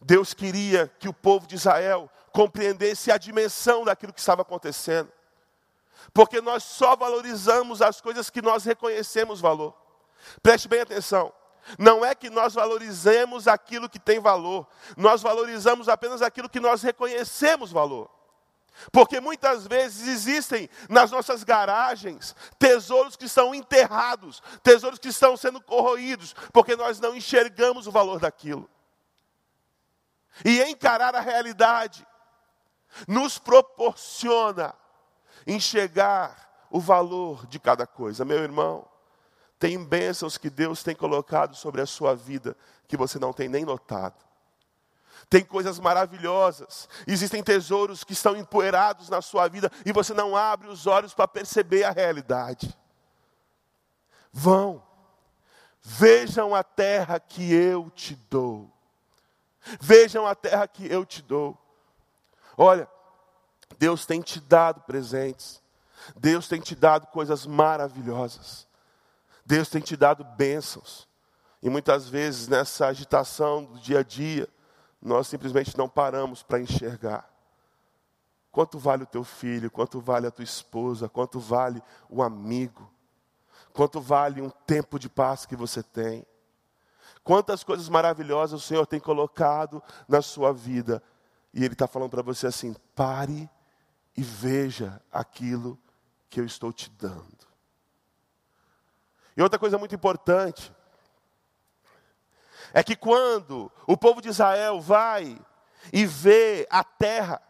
Deus 0.01 0.33
queria 0.33 0.87
que 0.99 1.07
o 1.07 1.13
povo 1.13 1.45
de 1.45 1.55
Israel 1.55 2.09
compreendesse 2.31 3.11
a 3.11 3.17
dimensão 3.17 3.83
daquilo 3.83 4.13
que 4.13 4.19
estava 4.19 4.41
acontecendo. 4.41 5.11
Porque 6.13 6.41
nós 6.41 6.63
só 6.63 6.95
valorizamos 6.95 7.81
as 7.81 8.01
coisas 8.01 8.29
que 8.29 8.41
nós 8.41 8.63
reconhecemos 8.63 9.39
valor. 9.39 9.75
Preste 10.41 10.67
bem 10.67 10.81
atenção. 10.81 11.31
Não 11.77 12.03
é 12.03 12.15
que 12.15 12.29
nós 12.29 12.53
valorizemos 12.53 13.47
aquilo 13.47 13.87
que 13.87 13.99
tem 13.99 14.19
valor, 14.19 14.67
nós 14.97 15.21
valorizamos 15.21 15.87
apenas 15.87 16.21
aquilo 16.21 16.49
que 16.49 16.59
nós 16.59 16.81
reconhecemos 16.81 17.71
valor. 17.71 18.09
Porque 18.91 19.19
muitas 19.19 19.67
vezes 19.67 20.07
existem 20.07 20.69
nas 20.89 21.11
nossas 21.11 21.43
garagens 21.43 22.35
tesouros 22.57 23.15
que 23.15 23.27
são 23.27 23.53
enterrados, 23.53 24.41
tesouros 24.63 24.97
que 24.97 25.09
estão 25.09 25.37
sendo 25.37 25.61
corroídos, 25.61 26.33
porque 26.51 26.75
nós 26.75 26.99
não 26.99 27.15
enxergamos 27.15 27.85
o 27.85 27.91
valor 27.91 28.19
daquilo. 28.19 28.69
E 30.43 30.63
encarar 30.63 31.13
a 31.15 31.19
realidade 31.19 32.07
nos 33.07 33.37
proporciona 33.37 34.73
enxergar 35.45 36.67
o 36.69 36.79
valor 36.79 37.45
de 37.47 37.59
cada 37.59 37.85
coisa. 37.85 38.23
Meu 38.23 38.39
irmão, 38.39 38.87
tem 39.59 39.83
bênçãos 39.83 40.37
que 40.37 40.49
Deus 40.49 40.81
tem 40.81 40.95
colocado 40.95 41.55
sobre 41.55 41.81
a 41.81 41.85
sua 41.85 42.15
vida 42.15 42.55
que 42.87 42.97
você 42.97 43.19
não 43.19 43.31
tem 43.31 43.47
nem 43.47 43.63
notado. 43.63 44.15
Tem 45.29 45.43
coisas 45.43 45.79
maravilhosas, 45.79 46.89
existem 47.05 47.43
tesouros 47.43 48.03
que 48.03 48.13
estão 48.13 48.35
empoeirados 48.35 49.07
na 49.07 49.21
sua 49.21 49.47
vida 49.47 49.71
e 49.85 49.93
você 49.93 50.13
não 50.13 50.35
abre 50.35 50.67
os 50.67 50.87
olhos 50.87 51.13
para 51.13 51.27
perceber 51.27 51.83
a 51.83 51.91
realidade. 51.91 52.75
Vão, 54.33 54.81
vejam 55.81 56.55
a 56.55 56.63
terra 56.63 57.19
que 57.19 57.53
eu 57.53 57.89
te 57.91 58.15
dou. 58.29 58.71
Vejam 59.79 60.25
a 60.25 60.33
terra 60.33 60.67
que 60.67 60.91
eu 60.91 61.05
te 61.05 61.21
dou. 61.21 61.57
Olha, 62.57 62.87
Deus 63.77 64.05
tem 64.05 64.21
te 64.21 64.39
dado 64.39 64.81
presentes. 64.81 65.61
Deus 66.15 66.47
tem 66.47 66.59
te 66.59 66.75
dado 66.75 67.07
coisas 67.07 67.45
maravilhosas. 67.45 68.67
Deus 69.45 69.69
tem 69.69 69.81
te 69.81 69.95
dado 69.95 70.23
bênçãos. 70.23 71.07
E 71.61 71.69
muitas 71.69 72.09
vezes 72.09 72.47
nessa 72.47 72.87
agitação 72.87 73.65
do 73.65 73.79
dia 73.79 73.99
a 73.99 74.03
dia, 74.03 74.47
nós 75.01 75.27
simplesmente 75.27 75.77
não 75.77 75.87
paramos 75.87 76.41
para 76.41 76.59
enxergar. 76.59 77.29
Quanto 78.51 78.77
vale 78.77 79.03
o 79.03 79.07
teu 79.07 79.23
filho, 79.23 79.71
quanto 79.71 79.99
vale 79.99 80.27
a 80.27 80.31
tua 80.31 80.43
esposa, 80.43 81.07
quanto 81.07 81.39
vale 81.39 81.81
o 82.09 82.21
amigo, 82.21 82.91
quanto 83.73 84.01
vale 84.01 84.41
um 84.41 84.49
tempo 84.49 84.99
de 84.99 85.07
paz 85.07 85.45
que 85.45 85.55
você 85.55 85.81
tem. 85.81 86.25
Quantas 87.23 87.63
coisas 87.63 87.87
maravilhosas 87.87 88.61
o 88.61 88.65
Senhor 88.65 88.85
tem 88.85 88.99
colocado 88.99 89.81
na 90.07 90.21
sua 90.21 90.51
vida. 90.51 91.01
E 91.53 91.63
Ele 91.63 91.73
está 91.73 91.87
falando 91.87 92.09
para 92.09 92.21
você 92.21 92.47
assim: 92.47 92.73
pare 92.95 93.49
e 94.15 94.23
veja 94.23 95.01
aquilo 95.11 95.79
que 96.29 96.39
eu 96.39 96.45
estou 96.45 96.71
te 96.71 96.89
dando. 96.89 97.47
E 99.35 99.41
outra 99.41 99.59
coisa 99.59 99.77
muito 99.77 99.95
importante 99.95 100.73
é 102.73 102.83
que 102.83 102.95
quando 102.95 103.71
o 103.85 103.97
povo 103.97 104.21
de 104.21 104.29
Israel 104.29 104.79
vai 104.79 105.39
e 105.91 106.05
vê 106.05 106.67
a 106.69 106.83
terra, 106.83 107.41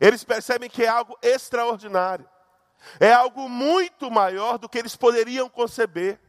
Eles 0.00 0.24
percebem 0.24 0.70
que 0.70 0.84
é 0.84 0.88
algo 0.88 1.18
extraordinário. 1.22 2.28
É 2.98 3.12
algo 3.12 3.48
muito 3.48 4.10
maior 4.10 4.58
do 4.58 4.68
que 4.68 4.78
eles 4.78 4.96
poderiam 4.96 5.48
conceber. 5.48 6.20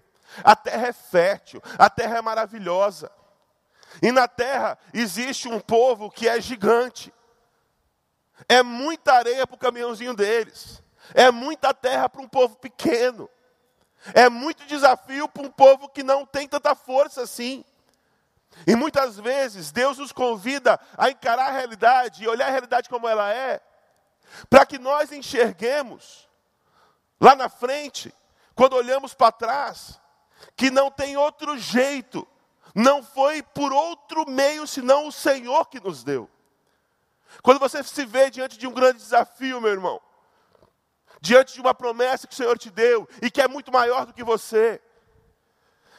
A 0.44 0.56
terra 0.56 0.88
é 0.88 0.94
fértil, 0.94 1.62
a 1.78 1.90
terra 1.90 2.18
é 2.18 2.22
maravilhosa. 2.22 3.12
E 4.02 4.12
na 4.12 4.28
terra 4.28 4.78
existe 4.94 5.48
um 5.48 5.60
povo 5.60 6.10
que 6.10 6.28
é 6.28 6.40
gigante. 6.42 7.14
É 8.50 8.64
muita 8.64 9.14
areia 9.14 9.46
para 9.46 9.56
o 9.56 9.60
caminhãozinho 9.60 10.14
deles. 10.14 10.82
É 11.14 11.32
muita 11.32 11.74
terra 11.74 12.10
para 12.10 12.22
um 12.22 12.28
povo 12.28 12.56
pequeno. 12.56 13.30
É 14.14 14.30
muito 14.30 14.66
desafio 14.66 15.28
para 15.28 15.44
um 15.44 15.52
povo 15.52 15.88
que 15.88 16.04
não 16.04 16.26
tem 16.26 16.48
tanta 16.48 16.76
força 16.76 17.22
assim. 17.22 17.64
E 18.68 18.76
muitas 18.76 19.18
vezes 19.18 19.72
Deus 19.72 19.98
nos 19.98 20.12
convida 20.12 20.80
a 20.98 21.10
encarar 21.10 21.50
a 21.50 21.52
realidade 21.52 22.24
e 22.24 22.28
olhar 22.28 22.48
a 22.48 22.52
realidade 22.52 22.90
como 22.90 23.08
ela 23.08 23.34
é, 23.34 23.62
para 24.50 24.66
que 24.66 24.78
nós 24.78 25.12
enxerguemos 25.12 26.30
lá 27.20 27.36
na 27.36 27.50
frente, 27.50 28.14
quando 28.54 28.76
olhamos 28.76 29.14
para 29.14 29.32
trás, 29.32 30.00
que 30.56 30.70
não 30.70 30.92
tem 30.92 31.18
outro 31.18 31.58
jeito, 31.58 32.28
não 32.74 33.04
foi 33.04 33.42
por 33.44 33.72
outro 33.72 34.30
meio 34.30 34.66
senão 34.66 35.08
o 35.08 35.12
Senhor 35.12 35.68
que 35.68 35.80
nos 35.80 36.04
deu. 36.04 36.30
Quando 37.42 37.60
você 37.60 37.84
se 37.84 38.06
vê 38.06 38.30
diante 38.30 38.58
de 38.58 38.68
um 38.68 38.74
grande 38.74 39.00
desafio, 39.00 39.62
meu 39.62 39.72
irmão, 39.72 40.02
diante 41.22 41.54
de 41.54 41.62
uma 41.62 41.74
promessa 41.74 42.28
que 42.28 42.34
o 42.34 42.38
Senhor 42.38 42.58
te 42.58 42.70
deu 42.70 43.08
e 43.22 43.30
que 43.30 43.42
é 43.42 43.48
muito 43.48 43.72
maior 43.72 44.06
do 44.06 44.14
que 44.14 44.24
você, 44.24 44.82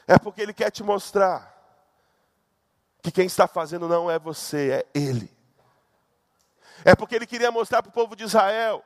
é 0.06 0.18
porque 0.18 0.42
Ele 0.42 0.52
quer 0.52 0.70
te 0.70 0.82
mostrar 0.82 1.52
que 3.02 3.10
quem 3.10 3.26
está 3.26 3.46
fazendo 3.46 3.88
não 3.88 4.10
é 4.10 4.18
você, 4.18 4.70
é 4.70 4.98
Ele. 4.98 5.32
É 6.84 6.94
porque 6.94 7.14
Ele 7.14 7.26
queria 7.26 7.50
mostrar 7.50 7.82
para 7.82 7.90
o 7.90 7.92
povo 7.92 8.14
de 8.14 8.24
Israel 8.24 8.84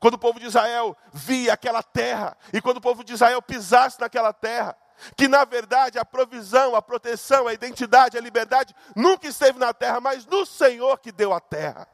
quando 0.00 0.14
o 0.14 0.18
povo 0.18 0.40
de 0.40 0.46
Israel 0.46 0.96
via 1.12 1.52
aquela 1.52 1.82
terra, 1.82 2.36
e 2.52 2.60
quando 2.60 2.78
o 2.78 2.80
povo 2.80 3.04
de 3.04 3.12
Israel 3.12 3.40
pisasse 3.40 4.00
naquela 4.00 4.32
terra, 4.32 4.76
que 5.16 5.28
na 5.28 5.44
verdade 5.44 5.98
a 5.98 6.04
provisão, 6.04 6.74
a 6.74 6.82
proteção, 6.82 7.46
a 7.46 7.52
identidade, 7.52 8.16
a 8.16 8.20
liberdade 8.20 8.74
nunca 8.94 9.26
esteve 9.26 9.58
na 9.58 9.72
terra, 9.72 10.00
mas 10.00 10.26
no 10.26 10.46
Senhor 10.46 10.98
que 10.98 11.12
deu 11.12 11.32
a 11.32 11.40
terra. 11.40 11.88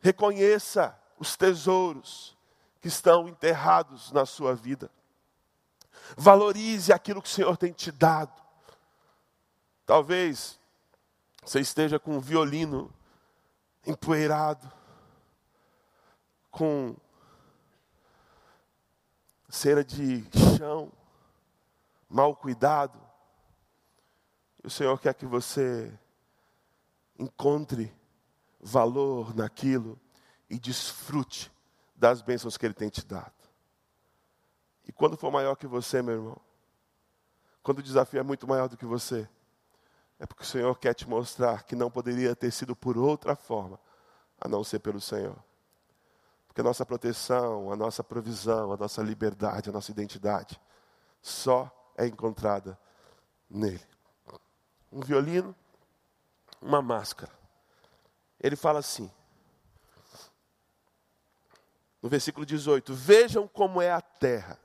Reconheça 0.00 0.98
os 1.18 1.36
tesouros 1.36 2.36
que 2.80 2.88
estão 2.88 3.28
enterrados 3.28 4.12
na 4.12 4.26
sua 4.26 4.54
vida. 4.54 4.90
Valorize 6.16 6.92
aquilo 6.92 7.22
que 7.22 7.28
o 7.28 7.32
Senhor 7.32 7.56
tem 7.56 7.72
te 7.72 7.90
dado. 7.90 8.32
Talvez 9.86 10.58
você 11.42 11.60
esteja 11.60 11.98
com 11.98 12.16
um 12.16 12.20
violino 12.20 12.92
empoeirado, 13.86 14.70
com 16.50 16.96
cera 19.54 19.84
de 19.84 20.24
chão, 20.58 20.92
mal 22.08 22.34
cuidado. 22.34 23.00
O 24.64 24.68
Senhor 24.68 25.00
quer 25.00 25.14
que 25.14 25.24
você 25.24 25.96
encontre 27.16 27.94
valor 28.60 29.34
naquilo 29.34 29.98
e 30.50 30.58
desfrute 30.58 31.52
das 31.94 32.20
bênçãos 32.20 32.56
que 32.56 32.66
Ele 32.66 32.74
tem 32.74 32.88
te 32.88 33.06
dado. 33.06 33.32
E 34.88 34.92
quando 34.92 35.16
for 35.16 35.30
maior 35.30 35.54
que 35.54 35.68
você, 35.68 36.02
meu 36.02 36.14
irmão, 36.14 36.36
quando 37.62 37.78
o 37.78 37.82
desafio 37.82 38.18
é 38.18 38.24
muito 38.24 38.48
maior 38.48 38.68
do 38.68 38.76
que 38.76 38.84
você, 38.84 39.28
é 40.18 40.26
porque 40.26 40.42
o 40.42 40.46
Senhor 40.46 40.76
quer 40.80 40.94
te 40.94 41.08
mostrar 41.08 41.62
que 41.62 41.76
não 41.76 41.90
poderia 41.92 42.34
ter 42.34 42.50
sido 42.50 42.74
por 42.74 42.98
outra 42.98 43.36
forma, 43.36 43.78
a 44.40 44.48
não 44.48 44.64
ser 44.64 44.80
pelo 44.80 45.00
Senhor. 45.00 45.38
Porque 46.54 46.60
a 46.60 46.64
nossa 46.64 46.86
proteção, 46.86 47.72
a 47.72 47.74
nossa 47.74 48.04
provisão, 48.04 48.70
a 48.70 48.76
nossa 48.76 49.02
liberdade, 49.02 49.70
a 49.70 49.72
nossa 49.72 49.90
identidade, 49.90 50.60
só 51.20 51.68
é 51.98 52.06
encontrada 52.06 52.78
nele. 53.50 53.82
Um 54.92 55.00
violino, 55.00 55.52
uma 56.62 56.80
máscara. 56.80 57.32
Ele 58.40 58.54
fala 58.54 58.78
assim, 58.78 59.10
no 62.00 62.08
versículo 62.08 62.46
18: 62.46 62.94
Vejam 62.94 63.48
como 63.48 63.82
é 63.82 63.90
a 63.90 64.00
terra 64.00 64.56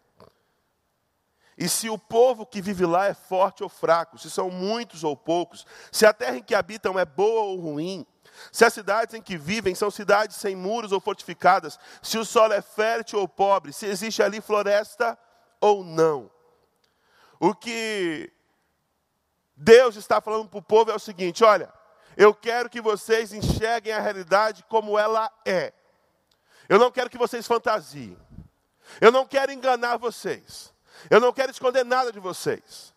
e 1.59 1.67
se 1.67 1.89
o 1.89 1.97
povo 1.97 2.45
que 2.45 2.61
vive 2.61 2.85
lá 2.85 3.07
é 3.07 3.13
forte 3.13 3.63
ou 3.63 3.67
fraco, 3.67 4.17
se 4.17 4.29
são 4.31 4.49
muitos 4.49 5.03
ou 5.03 5.17
poucos, 5.17 5.65
se 5.91 6.05
a 6.05 6.13
terra 6.13 6.37
em 6.37 6.41
que 6.41 6.55
habitam 6.55 6.97
é 6.97 7.03
boa 7.03 7.41
ou 7.41 7.59
ruim, 7.59 8.07
se 8.51 8.65
as 8.65 8.73
cidades 8.73 9.13
em 9.13 9.21
que 9.21 9.37
vivem 9.37 9.75
são 9.75 9.91
cidades 9.91 10.37
sem 10.37 10.55
muros 10.55 10.91
ou 10.91 10.99
fortificadas, 10.99 11.79
se 12.01 12.17
o 12.17 12.25
solo 12.25 12.53
é 12.53 12.61
fértil 12.61 13.19
ou 13.19 13.27
pobre, 13.27 13.73
se 13.73 13.85
existe 13.85 14.21
ali 14.21 14.41
floresta 14.41 15.17
ou 15.59 15.83
não. 15.83 16.29
O 17.39 17.53
que 17.53 18.31
Deus 19.55 19.95
está 19.95 20.21
falando 20.21 20.49
para 20.49 20.59
o 20.59 20.63
povo 20.63 20.91
é 20.91 20.95
o 20.95 20.99
seguinte: 20.99 21.43
olha, 21.43 21.71
eu 22.15 22.33
quero 22.33 22.69
que 22.69 22.81
vocês 22.81 23.33
enxerguem 23.33 23.93
a 23.93 23.99
realidade 23.99 24.63
como 24.67 24.97
ela 24.97 25.31
é. 25.45 25.73
Eu 26.67 26.77
não 26.77 26.91
quero 26.91 27.09
que 27.09 27.17
vocês 27.17 27.47
fantasiem. 27.47 28.17
Eu 28.99 29.11
não 29.11 29.25
quero 29.25 29.51
enganar 29.51 29.97
vocês. 29.97 30.73
Eu 31.09 31.19
não 31.19 31.31
quero 31.31 31.51
esconder 31.51 31.85
nada 31.85 32.11
de 32.11 32.19
vocês. 32.19 32.93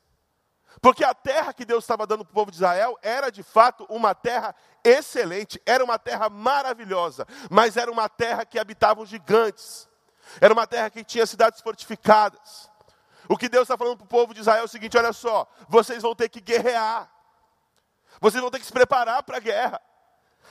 Porque 0.82 1.04
a 1.04 1.14
terra 1.14 1.54
que 1.54 1.64
Deus 1.64 1.84
estava 1.84 2.08
dando 2.08 2.24
para 2.24 2.32
o 2.32 2.34
povo 2.34 2.50
de 2.50 2.56
Israel 2.56 2.98
era 3.00 3.30
de 3.30 3.44
fato 3.44 3.86
uma 3.88 4.16
terra 4.16 4.52
excelente, 4.82 5.62
era 5.64 5.84
uma 5.84 5.96
terra 5.96 6.28
maravilhosa, 6.28 7.24
mas 7.48 7.76
era 7.76 7.88
uma 7.88 8.08
terra 8.08 8.44
que 8.44 8.58
habitavam 8.58 9.06
gigantes, 9.06 9.88
era 10.40 10.52
uma 10.52 10.66
terra 10.66 10.90
que 10.90 11.04
tinha 11.04 11.24
cidades 11.24 11.60
fortificadas. 11.60 12.68
O 13.28 13.38
que 13.38 13.48
Deus 13.48 13.62
está 13.62 13.78
falando 13.78 13.98
para 13.98 14.04
o 14.06 14.08
povo 14.08 14.34
de 14.34 14.40
Israel 14.40 14.62
é 14.62 14.64
o 14.64 14.68
seguinte: 14.68 14.98
olha 14.98 15.12
só, 15.12 15.46
vocês 15.68 16.02
vão 16.02 16.16
ter 16.16 16.28
que 16.28 16.40
guerrear, 16.40 17.08
vocês 18.20 18.42
vão 18.42 18.50
ter 18.50 18.58
que 18.58 18.66
se 18.66 18.72
preparar 18.72 19.22
para 19.22 19.36
a 19.36 19.40
guerra. 19.40 19.80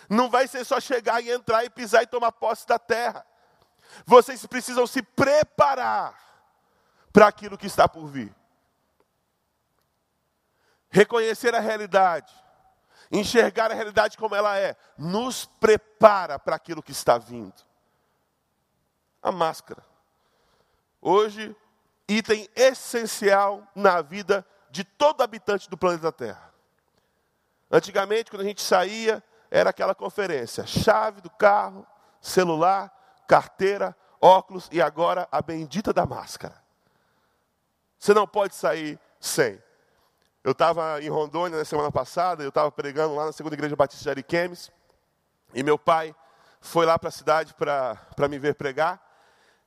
Não 0.09 0.29
vai 0.29 0.47
ser 0.47 0.63
só 0.63 0.79
chegar 0.79 1.21
e 1.21 1.29
entrar 1.29 1.65
e 1.65 1.69
pisar 1.69 2.03
e 2.03 2.07
tomar 2.07 2.31
posse 2.31 2.65
da 2.65 2.79
terra. 2.79 3.25
Vocês 4.05 4.45
precisam 4.45 4.87
se 4.87 5.01
preparar 5.01 6.17
para 7.11 7.27
aquilo 7.27 7.57
que 7.57 7.67
está 7.67 7.85
por 7.89 8.07
vir. 8.07 8.33
Reconhecer 10.91 11.55
a 11.55 11.59
realidade, 11.59 12.33
enxergar 13.09 13.71
a 13.71 13.73
realidade 13.73 14.17
como 14.17 14.35
ela 14.35 14.57
é, 14.57 14.75
nos 14.97 15.45
prepara 15.45 16.37
para 16.37 16.55
aquilo 16.55 16.83
que 16.83 16.91
está 16.91 17.17
vindo. 17.17 17.63
A 19.23 19.31
máscara. 19.31 19.83
Hoje, 21.01 21.55
item 22.07 22.47
essencial 22.55 23.65
na 23.73 24.01
vida 24.01 24.45
de 24.69 24.83
todo 24.83 25.21
habitante 25.21 25.69
do 25.69 25.77
planeta 25.77 26.11
Terra. 26.11 26.53
Antigamente, 27.71 28.29
quando 28.29 28.41
a 28.41 28.45
gente 28.45 28.61
saía, 28.61 29.23
era 29.49 29.69
aquela 29.69 29.95
conferência: 29.95 30.67
chave 30.67 31.21
do 31.21 31.29
carro, 31.29 31.87
celular, 32.19 32.91
carteira, 33.27 33.95
óculos 34.19 34.67
e 34.71 34.81
agora 34.81 35.27
a 35.31 35.41
bendita 35.41 35.93
da 35.93 36.05
máscara. 36.05 36.61
Você 37.97 38.13
não 38.13 38.27
pode 38.27 38.55
sair 38.55 38.99
sem. 39.19 39.61
Eu 40.43 40.53
estava 40.53 41.01
em 41.01 41.09
Rondônia 41.09 41.57
na 41.57 41.65
semana 41.65 41.91
passada, 41.91 42.41
eu 42.41 42.49
estava 42.49 42.71
pregando 42.71 43.13
lá 43.13 43.25
na 43.25 43.31
segunda 43.31 43.53
igreja 43.53 43.75
batista 43.75 44.03
de 44.03 44.09
Ariquemes, 44.09 44.71
e 45.53 45.61
meu 45.61 45.77
pai 45.77 46.15
foi 46.59 46.85
lá 46.85 46.97
para 46.97 47.09
a 47.09 47.11
cidade 47.11 47.53
para 47.53 48.27
me 48.27 48.39
ver 48.39 48.55
pregar, 48.55 48.99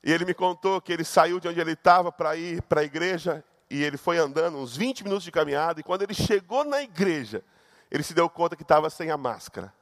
e 0.03 0.13
ele 0.13 0.25
me 0.25 0.35
contou 0.35 0.81
que 0.81 0.93
ele 0.93 1.05
saiu 1.05 1.39
de 1.39 1.47
onde 1.47 1.61
ele 1.61 1.73
estava 1.73 2.11
para 2.11 2.35
ir 2.37 2.61
para 2.63 2.81
a 2.81 2.85
igreja, 2.85 3.45
e 3.71 3.85
ele 3.85 3.97
foi 3.97 4.19
andando 4.19 4.59
uns 4.59 4.77
20 4.77 5.05
minutos 5.05 5.25
de 5.25 5.31
caminhada, 5.31 5.79
e 5.79 5.85
quando 5.85 6.03
ele 6.03 6.15
chegou 6.15 6.65
na 6.65 6.83
igreja, 6.83 7.45
ele 7.89 8.03
se 8.03 8.13
deu 8.13 8.29
conta 8.29 8.57
que 8.57 8.63
estava 8.63 8.91
sem 8.91 9.13
a 9.13 9.17
máscara. 9.17 9.73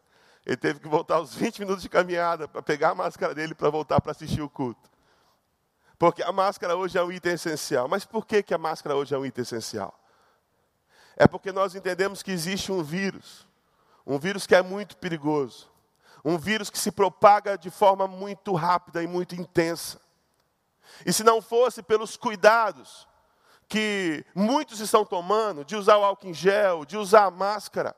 Ele 0.45 0.57
teve 0.57 0.81
que 0.81 0.89
voltar 0.89 1.21
os 1.21 1.35
20 1.35 1.61
minutos 1.61 1.83
de 1.83 1.89
caminhada 1.89 2.47
para 2.47 2.61
pegar 2.61 2.91
a 2.91 2.95
máscara 2.95 3.35
dele 3.35 3.55
para 3.55 3.71
voltar 3.71 4.01
para 4.01 4.11
assistir 4.11 4.43
o 4.43 4.49
culto. 4.51 4.91
Porque 5.99 6.23
a 6.23 6.33
máscara 6.33 6.77
hoje 6.77 6.99
é 6.99 7.03
um 7.03 7.13
item 7.13 7.35
essencial. 7.35 7.87
Mas 7.87 8.05
por 8.05 8.27
que, 8.27 8.43
que 8.43 8.53
a 8.53 8.59
máscara 8.59 8.97
hoje 8.97 9.15
é 9.15 9.19
um 9.19 9.25
item 9.25 9.43
essencial? 9.43 10.02
É 11.17 11.27
porque 11.27 11.53
nós 11.53 11.75
entendemos 11.75 12.23
que 12.23 12.31
existe 12.31 12.73
um 12.73 12.83
vírus, 12.83 13.47
um 14.07 14.19
vírus 14.19 14.47
que 14.47 14.55
é 14.55 14.63
muito 14.63 14.97
perigoso, 14.97 15.71
um 16.25 16.39
vírus 16.39 16.71
que 16.71 16.79
se 16.79 16.91
propaga 16.91 17.59
de 17.59 17.71
forma 17.71 18.07
muito 18.07 18.55
rápida 18.55 19.03
e 19.03 19.07
muito 19.07 19.35
intensa. 19.35 20.01
E 21.05 21.13
se 21.13 21.25
não 21.25 21.41
fosse 21.41 21.83
pelos 21.83 22.17
cuidados 22.17 23.09
que 23.69 24.25
muitos 24.35 24.81
estão 24.81 25.05
tomando, 25.05 25.65
de 25.65 25.77
usar 25.77 25.97
o 25.97 26.05
álcool 26.05 26.29
em 26.29 26.35
gel, 26.35 26.85
de 26.85 26.97
usar 26.97 27.25
a 27.25 27.31
máscara, 27.31 27.97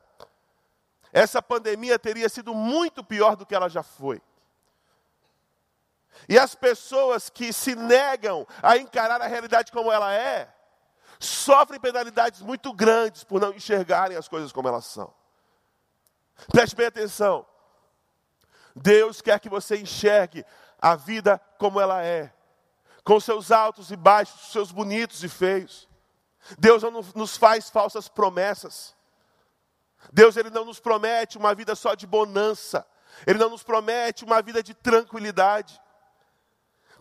essa 1.11 1.41
pandemia 1.41 1.97
teria 1.97 2.27
sido 2.27 2.53
muito 2.53 3.03
pior 3.03 3.35
do 3.35 3.45
que 3.45 3.55
ela 3.55 3.69
já 3.69 3.83
foi. 3.83 4.21
E 6.27 6.39
as 6.39 6.55
pessoas 6.55 7.29
que 7.29 7.51
se 7.51 7.75
negam 7.75 8.47
a 8.61 8.77
encarar 8.77 9.21
a 9.21 9.27
realidade 9.27 9.71
como 9.71 9.91
ela 9.91 10.13
é, 10.13 10.49
sofrem 11.19 11.79
penalidades 11.79 12.41
muito 12.41 12.73
grandes 12.73 13.23
por 13.23 13.39
não 13.41 13.53
enxergarem 13.53 14.17
as 14.17 14.27
coisas 14.27 14.51
como 14.51 14.67
elas 14.67 14.85
são. 14.85 15.13
Preste 16.51 16.75
bem 16.75 16.87
atenção. 16.87 17.45
Deus 18.75 19.21
quer 19.21 19.39
que 19.39 19.49
você 19.49 19.77
enxergue 19.77 20.45
a 20.81 20.95
vida 20.95 21.39
como 21.57 21.79
ela 21.79 22.03
é, 22.03 22.33
com 23.03 23.19
seus 23.19 23.51
altos 23.51 23.89
e 23.91 23.95
baixos, 23.95 24.51
seus 24.51 24.71
bonitos 24.71 25.23
e 25.23 25.29
feios. 25.29 25.87
Deus 26.59 26.83
não 26.83 26.91
nos 27.15 27.37
faz 27.37 27.69
falsas 27.69 28.07
promessas. 28.07 28.95
Deus 30.11 30.37
ele 30.37 30.49
não 30.49 30.65
nos 30.65 30.79
promete 30.79 31.37
uma 31.37 31.55
vida 31.55 31.75
só 31.75 31.95
de 31.95 32.05
bonança. 32.05 32.85
Ele 33.25 33.39
não 33.39 33.49
nos 33.49 33.63
promete 33.63 34.23
uma 34.23 34.41
vida 34.41 34.61
de 34.61 34.73
tranquilidade. 34.73 35.81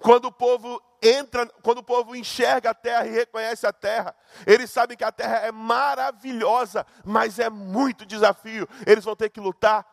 Quando 0.05 0.27
o 0.27 0.33
povo 0.33 0.83
entra, 1.01 1.47
quando 1.62 1.79
o 1.79 1.83
povo 1.83 2.14
enxerga 2.14 2.73
a 2.73 2.75
terra 2.75 3.07
e 3.07 3.11
reconhece 3.11 3.67
a 3.67 3.73
terra, 3.73 4.14
eles 4.47 4.71
sabem 4.71 4.99
que 4.99 5.03
a 5.03 5.11
terra 5.11 5.37
é 5.38 5.51
maravilhosa, 5.51 6.87
mas 7.03 7.38
é 7.38 7.49
muito 7.49 8.05
desafio. 8.05 8.69
Eles 8.87 9.03
vão 9.03 9.17
ter 9.17 9.31
que 9.31 9.40
lutar 9.40 9.87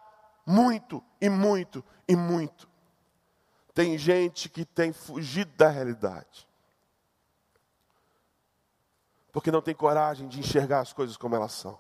muito 0.46 1.02
e 1.22 1.30
muito 1.30 1.82
e 2.10 2.14
muito. 2.14 2.68
Tem 3.74 3.98
gente 3.98 4.50
que 4.50 4.66
tem 4.66 4.92
fugido 4.92 5.54
da 5.56 5.70
realidade. 5.70 6.46
Porque 9.32 9.50
não 9.50 9.62
tem 9.62 9.74
coragem 9.74 10.28
de 10.28 10.42
enxergar 10.42 10.82
as 10.82 10.92
coisas 10.92 11.16
como 11.16 11.38
elas 11.38 11.54
são. 11.54 11.80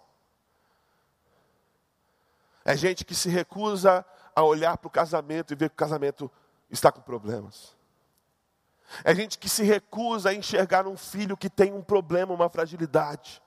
É 2.63 2.77
gente 2.77 3.03
que 3.03 3.13
se 3.13 3.27
recusa 3.27 4.05
a 4.33 4.41
olhar 4.41 4.77
para 4.77 4.87
o 4.87 4.89
casamento 4.91 5.51
e 5.51 5.55
ver 5.57 5.67
que 5.67 5.73
o 5.73 5.77
casamento 5.77 6.31
está 6.69 6.93
com 6.93 7.01
problemas. 7.01 7.80
É 9.03 9.15
gente 9.15 9.37
que 9.37 9.49
se 9.49 9.63
recusa 9.63 10.29
a 10.29 10.33
enxergar 10.33 10.87
um 10.87 10.97
filho 10.97 11.37
que 11.37 11.49
tem 11.49 11.73
um 11.73 11.81
problema, 11.81 12.33
uma 12.33 12.49
fragilidade, 12.49 13.41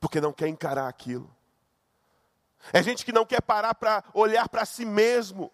porque 0.00 0.20
não 0.20 0.32
quer 0.32 0.48
encarar 0.48 0.88
aquilo. 0.88 1.34
É 2.72 2.82
gente 2.82 3.04
que 3.04 3.12
não 3.12 3.24
quer 3.24 3.40
parar 3.40 3.74
para 3.74 4.02
olhar 4.12 4.48
para 4.48 4.64
si 4.64 4.84
mesmo, 4.84 5.52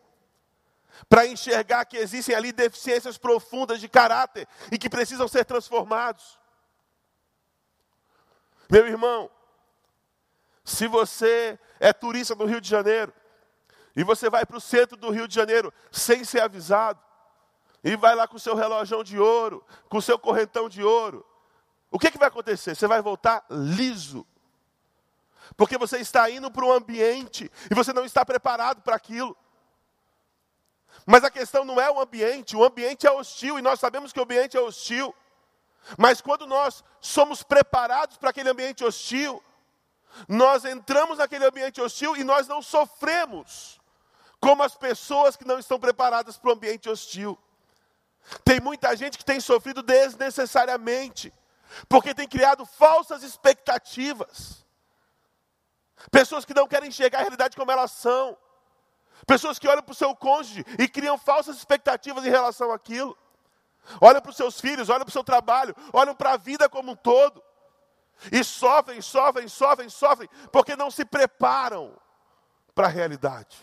para 1.08 1.26
enxergar 1.26 1.84
que 1.84 1.96
existem 1.96 2.34
ali 2.34 2.52
deficiências 2.52 3.18
profundas 3.18 3.80
de 3.80 3.88
caráter 3.88 4.48
e 4.70 4.78
que 4.78 4.88
precisam 4.88 5.28
ser 5.28 5.44
transformados. 5.44 6.38
Meu 8.70 8.86
irmão, 8.86 9.30
se 10.64 10.86
você 10.86 11.58
é 11.78 11.92
turista 11.92 12.34
do 12.34 12.46
Rio 12.46 12.60
de 12.60 12.68
Janeiro 12.68 13.12
e 13.94 14.02
você 14.02 14.30
vai 14.30 14.46
para 14.46 14.56
o 14.56 14.60
centro 14.60 14.96
do 14.96 15.10
Rio 15.10 15.28
de 15.28 15.34
Janeiro 15.34 15.72
sem 15.92 16.24
ser 16.24 16.40
avisado, 16.40 17.03
e 17.84 17.96
vai 17.96 18.14
lá 18.14 18.26
com 18.26 18.36
o 18.36 18.40
seu 18.40 18.54
relógio 18.54 19.04
de 19.04 19.18
ouro, 19.18 19.62
com 19.90 19.98
o 19.98 20.02
seu 20.02 20.18
correntão 20.18 20.70
de 20.70 20.82
ouro, 20.82 21.24
o 21.90 21.98
que, 21.98 22.10
que 22.10 22.18
vai 22.18 22.28
acontecer? 22.28 22.74
Você 22.74 22.88
vai 22.88 23.00
voltar 23.02 23.44
liso. 23.48 24.26
Porque 25.56 25.76
você 25.76 25.98
está 25.98 26.28
indo 26.30 26.50
para 26.50 26.64
um 26.64 26.72
ambiente 26.72 27.48
e 27.70 27.74
você 27.74 27.92
não 27.92 28.04
está 28.04 28.24
preparado 28.24 28.80
para 28.80 28.96
aquilo. 28.96 29.36
Mas 31.06 31.22
a 31.22 31.30
questão 31.30 31.64
não 31.64 31.80
é 31.80 31.90
o 31.90 32.00
ambiente, 32.00 32.56
o 32.56 32.64
ambiente 32.64 33.06
é 33.06 33.12
hostil 33.12 33.58
e 33.58 33.62
nós 33.62 33.78
sabemos 33.78 34.12
que 34.12 34.18
o 34.18 34.22
ambiente 34.22 34.56
é 34.56 34.60
hostil. 34.60 35.14
Mas 35.98 36.20
quando 36.20 36.46
nós 36.46 36.82
somos 37.00 37.42
preparados 37.42 38.16
para 38.16 38.30
aquele 38.30 38.48
ambiente 38.48 38.82
hostil, 38.82 39.40
nós 40.26 40.64
entramos 40.64 41.18
naquele 41.18 41.44
ambiente 41.44 41.80
hostil 41.80 42.16
e 42.16 42.24
nós 42.24 42.48
não 42.48 42.62
sofremos 42.62 43.78
como 44.40 44.62
as 44.62 44.74
pessoas 44.74 45.36
que 45.36 45.44
não 45.44 45.58
estão 45.58 45.78
preparadas 45.78 46.38
para 46.38 46.50
o 46.50 46.54
ambiente 46.54 46.88
hostil. 46.88 47.38
Tem 48.44 48.60
muita 48.60 48.96
gente 48.96 49.18
que 49.18 49.24
tem 49.24 49.40
sofrido 49.40 49.82
desnecessariamente, 49.82 51.32
porque 51.88 52.14
tem 52.14 52.28
criado 52.28 52.64
falsas 52.64 53.22
expectativas. 53.22 54.64
Pessoas 56.10 56.44
que 56.44 56.54
não 56.54 56.66
querem 56.66 56.88
enxergar 56.88 57.18
a 57.18 57.22
realidade 57.22 57.56
como 57.56 57.70
elas 57.70 57.90
são. 57.90 58.36
Pessoas 59.26 59.58
que 59.58 59.68
olham 59.68 59.82
para 59.82 59.92
o 59.92 59.96
seu 59.96 60.14
cônjuge 60.14 60.64
e 60.78 60.88
criam 60.88 61.16
falsas 61.16 61.56
expectativas 61.56 62.24
em 62.24 62.30
relação 62.30 62.72
àquilo. 62.72 63.16
Olham 64.00 64.20
para 64.20 64.30
os 64.30 64.36
seus 64.36 64.60
filhos, 64.60 64.88
olham 64.88 65.04
para 65.04 65.10
o 65.10 65.12
seu 65.12 65.24
trabalho, 65.24 65.74
olham 65.92 66.14
para 66.14 66.32
a 66.32 66.36
vida 66.36 66.68
como 66.68 66.92
um 66.92 66.96
todo. 66.96 67.42
E 68.30 68.42
sofrem, 68.44 69.00
sofrem, 69.00 69.48
sofrem, 69.48 69.88
sofrem, 69.88 70.28
porque 70.52 70.76
não 70.76 70.90
se 70.90 71.04
preparam 71.04 71.94
para 72.74 72.86
a 72.86 72.90
realidade. 72.90 73.56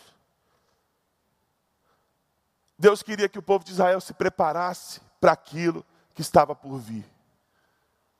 Deus 2.82 3.00
queria 3.00 3.28
que 3.28 3.38
o 3.38 3.42
povo 3.42 3.64
de 3.64 3.70
Israel 3.70 4.00
se 4.00 4.12
preparasse 4.12 5.00
para 5.20 5.30
aquilo 5.30 5.86
que 6.16 6.20
estava 6.20 6.52
por 6.52 6.80
vir. 6.80 7.08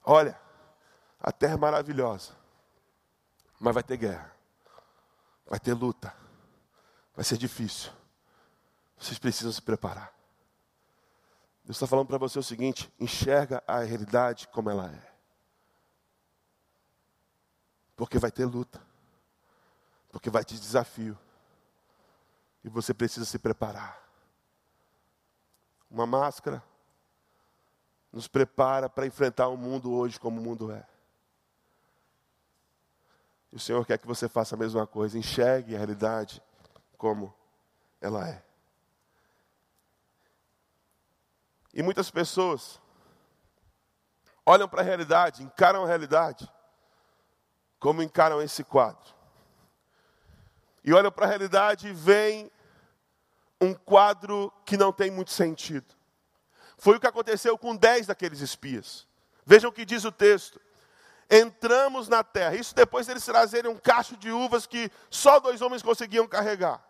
Olha, 0.04 0.40
a 1.20 1.32
terra 1.32 1.54
é 1.54 1.56
maravilhosa, 1.56 2.30
mas 3.58 3.74
vai 3.74 3.82
ter 3.82 3.96
guerra, 3.96 4.32
vai 5.46 5.58
ter 5.58 5.74
luta, 5.74 6.14
vai 7.12 7.24
ser 7.24 7.36
difícil. 7.38 7.90
Vocês 8.96 9.18
precisam 9.18 9.50
se 9.50 9.60
preparar. 9.60 10.14
Deus 11.64 11.76
está 11.76 11.88
falando 11.88 12.06
para 12.06 12.18
você 12.18 12.38
o 12.38 12.42
seguinte: 12.42 12.88
enxerga 13.00 13.64
a 13.66 13.80
realidade 13.80 14.46
como 14.46 14.70
ela 14.70 14.86
é. 14.86 15.12
Porque 17.96 18.16
vai 18.16 18.30
ter 18.30 18.44
luta. 18.44 18.80
Porque 20.12 20.30
vai 20.30 20.44
ter 20.44 20.54
desafio. 20.54 21.18
E 22.62 22.68
você 22.68 22.94
precisa 22.94 23.26
se 23.26 23.40
preparar. 23.40 24.01
Uma 25.92 26.06
máscara 26.06 26.64
nos 28.10 28.26
prepara 28.26 28.88
para 28.88 29.04
enfrentar 29.06 29.48
o 29.48 29.58
mundo 29.58 29.92
hoje 29.92 30.18
como 30.18 30.40
o 30.40 30.42
mundo 30.42 30.72
é. 30.72 30.86
E 33.52 33.56
o 33.56 33.60
Senhor 33.60 33.84
quer 33.84 33.98
que 33.98 34.06
você 34.06 34.26
faça 34.26 34.54
a 34.54 34.58
mesma 34.58 34.86
coisa, 34.86 35.18
enxergue 35.18 35.74
a 35.74 35.78
realidade 35.78 36.42
como 36.96 37.34
ela 38.00 38.26
é. 38.26 38.42
E 41.74 41.82
muitas 41.82 42.10
pessoas 42.10 42.80
olham 44.46 44.66
para 44.66 44.80
a 44.80 44.84
realidade, 44.84 45.42
encaram 45.42 45.84
a 45.84 45.86
realidade 45.86 46.50
como 47.78 48.02
encaram 48.02 48.40
esse 48.40 48.64
quadro. 48.64 49.14
E 50.82 50.94
olham 50.94 51.12
para 51.12 51.26
a 51.26 51.28
realidade 51.28 51.88
e 51.88 51.92
veem 51.92 52.50
um 53.62 53.72
quadro 53.72 54.52
que 54.66 54.76
não 54.76 54.92
tem 54.92 55.10
muito 55.10 55.30
sentido. 55.30 55.86
Foi 56.76 56.96
o 56.96 57.00
que 57.00 57.06
aconteceu 57.06 57.56
com 57.56 57.76
dez 57.76 58.08
daqueles 58.08 58.40
espias. 58.40 59.06
Vejam 59.46 59.70
o 59.70 59.72
que 59.72 59.84
diz 59.84 60.04
o 60.04 60.10
texto. 60.10 60.60
Entramos 61.30 62.08
na 62.08 62.24
terra. 62.24 62.56
Isso 62.56 62.74
depois 62.74 63.06
deles 63.06 63.24
trazerem 63.24 63.70
um 63.70 63.78
cacho 63.78 64.16
de 64.16 64.32
uvas 64.32 64.66
que 64.66 64.90
só 65.08 65.38
dois 65.38 65.62
homens 65.62 65.80
conseguiam 65.80 66.26
carregar. 66.26 66.84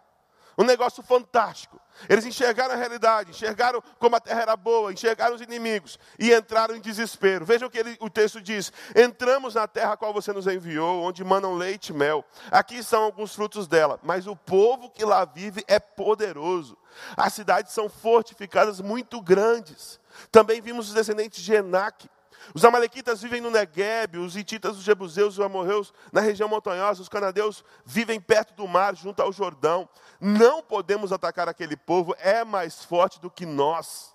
Um 0.57 0.65
negócio 0.65 1.03
fantástico. 1.03 1.81
Eles 2.09 2.25
enxergaram 2.25 2.75
a 2.75 2.77
realidade, 2.77 3.31
enxergaram 3.31 3.83
como 3.99 4.17
a 4.17 4.21
terra 4.21 4.43
era 4.43 4.57
boa, 4.57 4.93
enxergaram 4.93 5.35
os 5.35 5.41
inimigos 5.41 5.99
e 6.19 6.33
entraram 6.33 6.75
em 6.75 6.81
desespero. 6.81 7.45
Vejam 7.45 7.69
o 7.69 7.71
que 7.71 7.79
ele, 7.79 7.97
o 8.01 8.11
texto 8.11 8.41
diz: 8.41 8.73
Entramos 8.97 9.55
na 9.55 9.69
terra 9.69 9.93
a 9.93 9.97
qual 9.97 10.13
você 10.13 10.33
nos 10.33 10.47
enviou, 10.47 11.03
onde 11.03 11.23
manam 11.23 11.55
leite 11.55 11.89
e 11.89 11.93
mel. 11.93 12.25
Aqui 12.51 12.83
são 12.83 13.05
alguns 13.05 13.35
frutos 13.35 13.69
dela, 13.69 14.01
mas 14.03 14.27
o 14.27 14.35
povo 14.35 14.91
que 14.91 15.05
lá 15.05 15.25
vive 15.25 15.65
é 15.69 15.79
poderoso. 15.79 16.77
As 17.17 17.33
cidades 17.33 17.73
são 17.73 17.89
fortificadas 17.89 18.81
muito 18.81 19.21
grandes. 19.21 20.01
Também 20.31 20.61
vimos 20.61 20.89
os 20.89 20.95
descendentes 20.95 21.43
de 21.43 21.55
Enaque 21.55 22.09
os 22.55 22.65
amalequitas 22.65 23.23
vivem 23.23 23.41
no 23.41 23.51
Negueb, 23.51 24.19
os 24.19 24.37
hititas, 24.37 24.77
os 24.77 24.83
jebuseus, 24.83 25.39
os 25.39 25.45
amorreus 25.45 25.93
na 26.13 26.21
região 26.21 26.49
montanhosa, 26.49 27.03
os 27.03 27.09
canadeus 27.09 27.65
vivem 27.85 28.21
perto 28.21 28.55
do 28.55 28.67
mar, 28.67 28.95
junto 28.95 29.21
ao 29.23 29.33
Jordão. 29.33 29.89
Não 30.21 30.63
podemos 30.63 31.13
atacar 31.13 31.49
aquele 31.49 31.77
povo, 31.77 32.15
é 32.19 32.45
mais 32.45 32.85
forte 32.85 33.21
do 33.21 33.31
que 33.31 33.47
nós. 33.47 34.15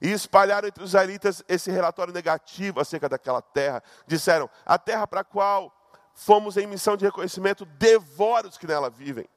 E 0.00 0.12
espalharam 0.12 0.68
entre 0.68 0.82
os 0.82 0.90
israelitas 0.90 1.42
esse 1.48 1.70
relatório 1.70 2.12
negativo 2.12 2.80
acerca 2.80 3.08
daquela 3.08 3.40
terra. 3.40 3.82
Disseram: 4.06 4.50
a 4.64 4.78
terra 4.78 5.06
para 5.06 5.20
a 5.20 5.24
qual 5.24 5.72
fomos 6.14 6.56
em 6.56 6.66
missão 6.66 6.96
de 6.96 7.04
reconhecimento 7.04 7.64
devora 7.64 8.48
os 8.48 8.58
que 8.58 8.66
nela 8.66 8.90
vivem. 8.90 9.28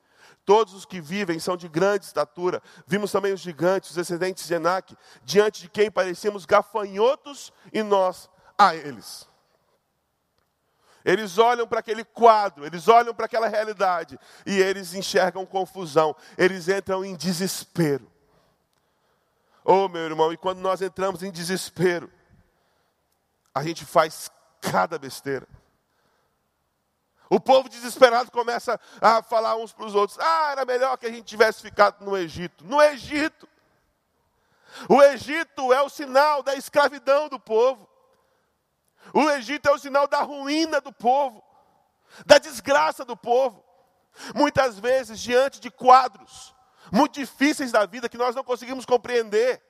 Todos 0.50 0.74
os 0.74 0.84
que 0.84 1.00
vivem 1.00 1.38
são 1.38 1.56
de 1.56 1.70
grande 1.70 2.06
estatura. 2.06 2.60
Vimos 2.88 3.12
também 3.12 3.32
os 3.32 3.40
gigantes, 3.40 3.92
os 3.92 3.96
descendentes 3.96 4.48
de 4.48 4.56
Enac, 4.56 4.98
diante 5.24 5.62
de 5.62 5.70
quem 5.70 5.92
parecíamos 5.92 6.44
gafanhotos 6.44 7.54
e 7.72 7.84
nós 7.84 8.28
a 8.58 8.74
eles. 8.74 9.30
Eles 11.06 11.38
olham 11.38 11.68
para 11.68 11.82
aquele 11.82 12.04
quadro, 12.04 12.66
eles 12.66 12.88
olham 12.88 13.14
para 13.14 13.28
aquela 13.28 13.48
realidade 13.48 14.18
e 14.44 14.60
eles 14.60 14.96
enxergam 14.96 15.46
confusão, 15.46 16.16
eles 16.36 16.68
entram 16.68 17.06
em 17.06 17.16
desespero. 17.16 18.12
Oh, 19.64 19.88
meu 19.88 20.02
irmão, 20.02 20.34
e 20.34 20.38
quando 20.38 20.62
nós 20.62 20.82
entramos 20.82 21.22
em 21.22 21.30
desespero, 21.30 22.12
a 23.54 23.62
gente 23.62 23.86
faz 23.86 24.32
cada 24.60 24.98
besteira. 24.98 25.48
O 27.30 27.40
povo 27.40 27.70
desesperado 27.70 28.32
começa 28.32 28.80
a 29.00 29.22
falar 29.22 29.56
uns 29.56 29.72
para 29.72 29.86
os 29.86 29.96
outros: 29.96 30.18
ah, 30.20 30.52
era 30.52 30.66
melhor 30.66 30.98
que 30.98 31.06
a 31.06 31.12
gente 31.12 31.24
tivesse 31.24 31.62
ficado 31.62 32.04
no 32.04 32.18
Egito. 32.18 32.66
No 32.66 32.82
Egito. 32.82 33.48
O 34.88 35.02
Egito 35.02 35.74
é 35.74 35.82
o 35.82 35.90
sinal 35.90 36.42
da 36.42 36.56
escravidão 36.56 37.30
do 37.30 37.40
povo. 37.40 37.88
O 39.14 39.30
Egito 39.32 39.68
é 39.68 39.72
o 39.72 39.78
sinal 39.78 40.08
da 40.08 40.22
ruína 40.22 40.82
do 40.82 40.92
povo, 40.92 41.44
da 42.26 42.38
desgraça 42.38 43.06
do 43.06 43.16
povo. 43.16 43.64
Muitas 44.36 44.78
vezes, 44.80 45.20
diante 45.20 45.60
de 45.60 45.70
quadros 45.70 46.54
muito 46.92 47.14
difíceis 47.14 47.72
da 47.72 47.86
vida 47.86 48.10
que 48.10 48.18
nós 48.18 48.36
não 48.36 48.44
conseguimos 48.44 48.86
compreender, 48.86 49.62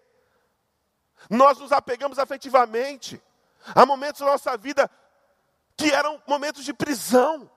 nós 1.30 1.58
nos 1.58 1.72
apegamos 1.72 2.18
afetivamente 2.18 3.22
a 3.76 3.86
momentos 3.86 4.22
da 4.22 4.28
nossa 4.28 4.56
vida 4.58 4.90
que 5.80 5.90
eram 5.90 6.22
momentos 6.28 6.66
de 6.66 6.74
prisão. 6.74 7.50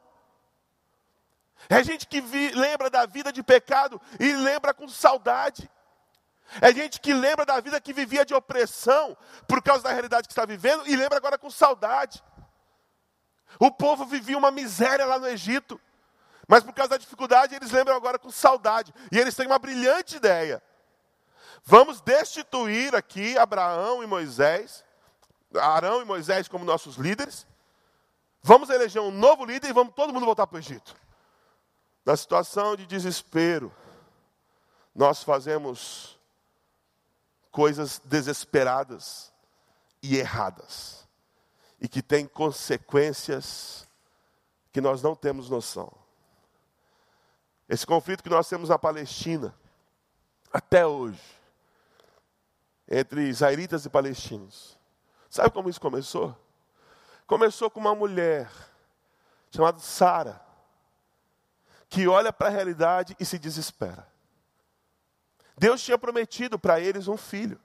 É 1.69 1.83
gente 1.83 2.07
que 2.07 2.21
vi, 2.21 2.51
lembra 2.51 2.89
da 2.89 3.05
vida 3.05 3.33
de 3.33 3.43
pecado 3.43 4.01
e 4.21 4.33
lembra 4.33 4.73
com 4.73 4.89
saudade. 4.89 5.69
É 6.61 6.73
gente 6.73 7.01
que 7.01 7.13
lembra 7.13 7.45
da 7.45 7.59
vida 7.61 7.81
que 7.81 7.93
vivia 7.93 8.25
de 8.25 8.33
opressão 8.33 9.17
por 9.49 9.61
causa 9.61 9.83
da 9.83 9.91
realidade 9.91 10.29
que 10.29 10.33
está 10.33 10.45
vivendo 10.45 10.87
e 10.87 10.95
lembra 10.95 11.19
agora 11.19 11.37
com 11.37 11.51
saudade. 11.51 12.23
O 13.59 13.73
povo 13.73 14.05
vivia 14.07 14.39
uma 14.39 14.53
miséria 14.53 15.05
lá 15.05 15.19
no 15.19 15.27
Egito, 15.27 15.81
mas 16.47 16.63
por 16.63 16.73
causa 16.73 16.91
da 16.91 16.99
dificuldade 16.99 17.57
eles 17.57 17.73
lembram 17.73 17.97
agora 17.97 18.21
com 18.21 18.31
saudade. 18.31 18.95
E 19.11 19.19
eles 19.19 19.35
têm 19.35 19.47
uma 19.47 19.59
brilhante 19.59 20.17
ideia. 20.17 20.63
Vamos 21.65 22.01
destituir 22.01 22.95
aqui 22.95 23.37
Abraão 23.37 24.03
e 24.03 24.07
Moisés, 24.07 24.85
Arão 25.55 26.01
e 26.03 26.05
Moisés 26.05 26.47
como 26.47 26.65
nossos 26.65 26.97
líderes. 26.97 27.47
Vamos 28.43 28.71
eleger 28.71 29.01
um 29.01 29.11
novo 29.11 29.45
líder 29.45 29.69
e 29.69 29.73
vamos 29.73 29.95
todo 29.95 30.13
mundo 30.13 30.27
voltar 30.27 30.47
para 30.47 30.57
o 30.57 30.59
Egito. 30.59 30.97
Na 32.05 32.17
situação 32.17 32.75
de 32.75 32.85
desespero, 32.87 33.73
nós 34.95 35.23
fazemos 35.23 36.19
coisas 37.53 38.01
desesperadas 38.05 39.33
e 40.03 40.17
erradas, 40.17 41.07
e 41.81 41.87
que 41.87 42.03
têm 42.03 42.27
consequências 42.27 43.87
que 44.73 44.81
nós 44.81 45.03
não 45.03 45.15
temos 45.15 45.49
noção. 45.49 45.93
Esse 47.69 47.87
conflito 47.87 48.23
que 48.23 48.29
nós 48.29 48.49
temos 48.49 48.71
na 48.71 48.79
Palestina, 48.79 49.55
até 50.53 50.85
hoje, 50.85 51.23
entre 52.89 53.29
israelitas 53.29 53.85
e 53.85 53.91
palestinos, 53.91 54.77
sabe 55.31 55.51
como 55.51 55.71
isso 55.71 55.81
começou? 55.81 56.37
Começou 57.27 57.71
com 57.71 57.81
uma 57.81 57.95
mulher 57.95 58.51
chamada 59.51 59.79
Sara 59.79 60.41
que 61.93 62.09
olha 62.09 62.33
para 62.33 62.49
a 62.49 62.51
realidade 62.51 63.15
e 63.21 63.25
se 63.25 63.39
desespera. 63.39 64.07
Deus 65.59 65.83
tinha 65.83 65.99
prometido 65.99 66.59
para 66.59 66.81
eles 66.81 67.07
um 67.07 67.19
filho. 67.19 67.61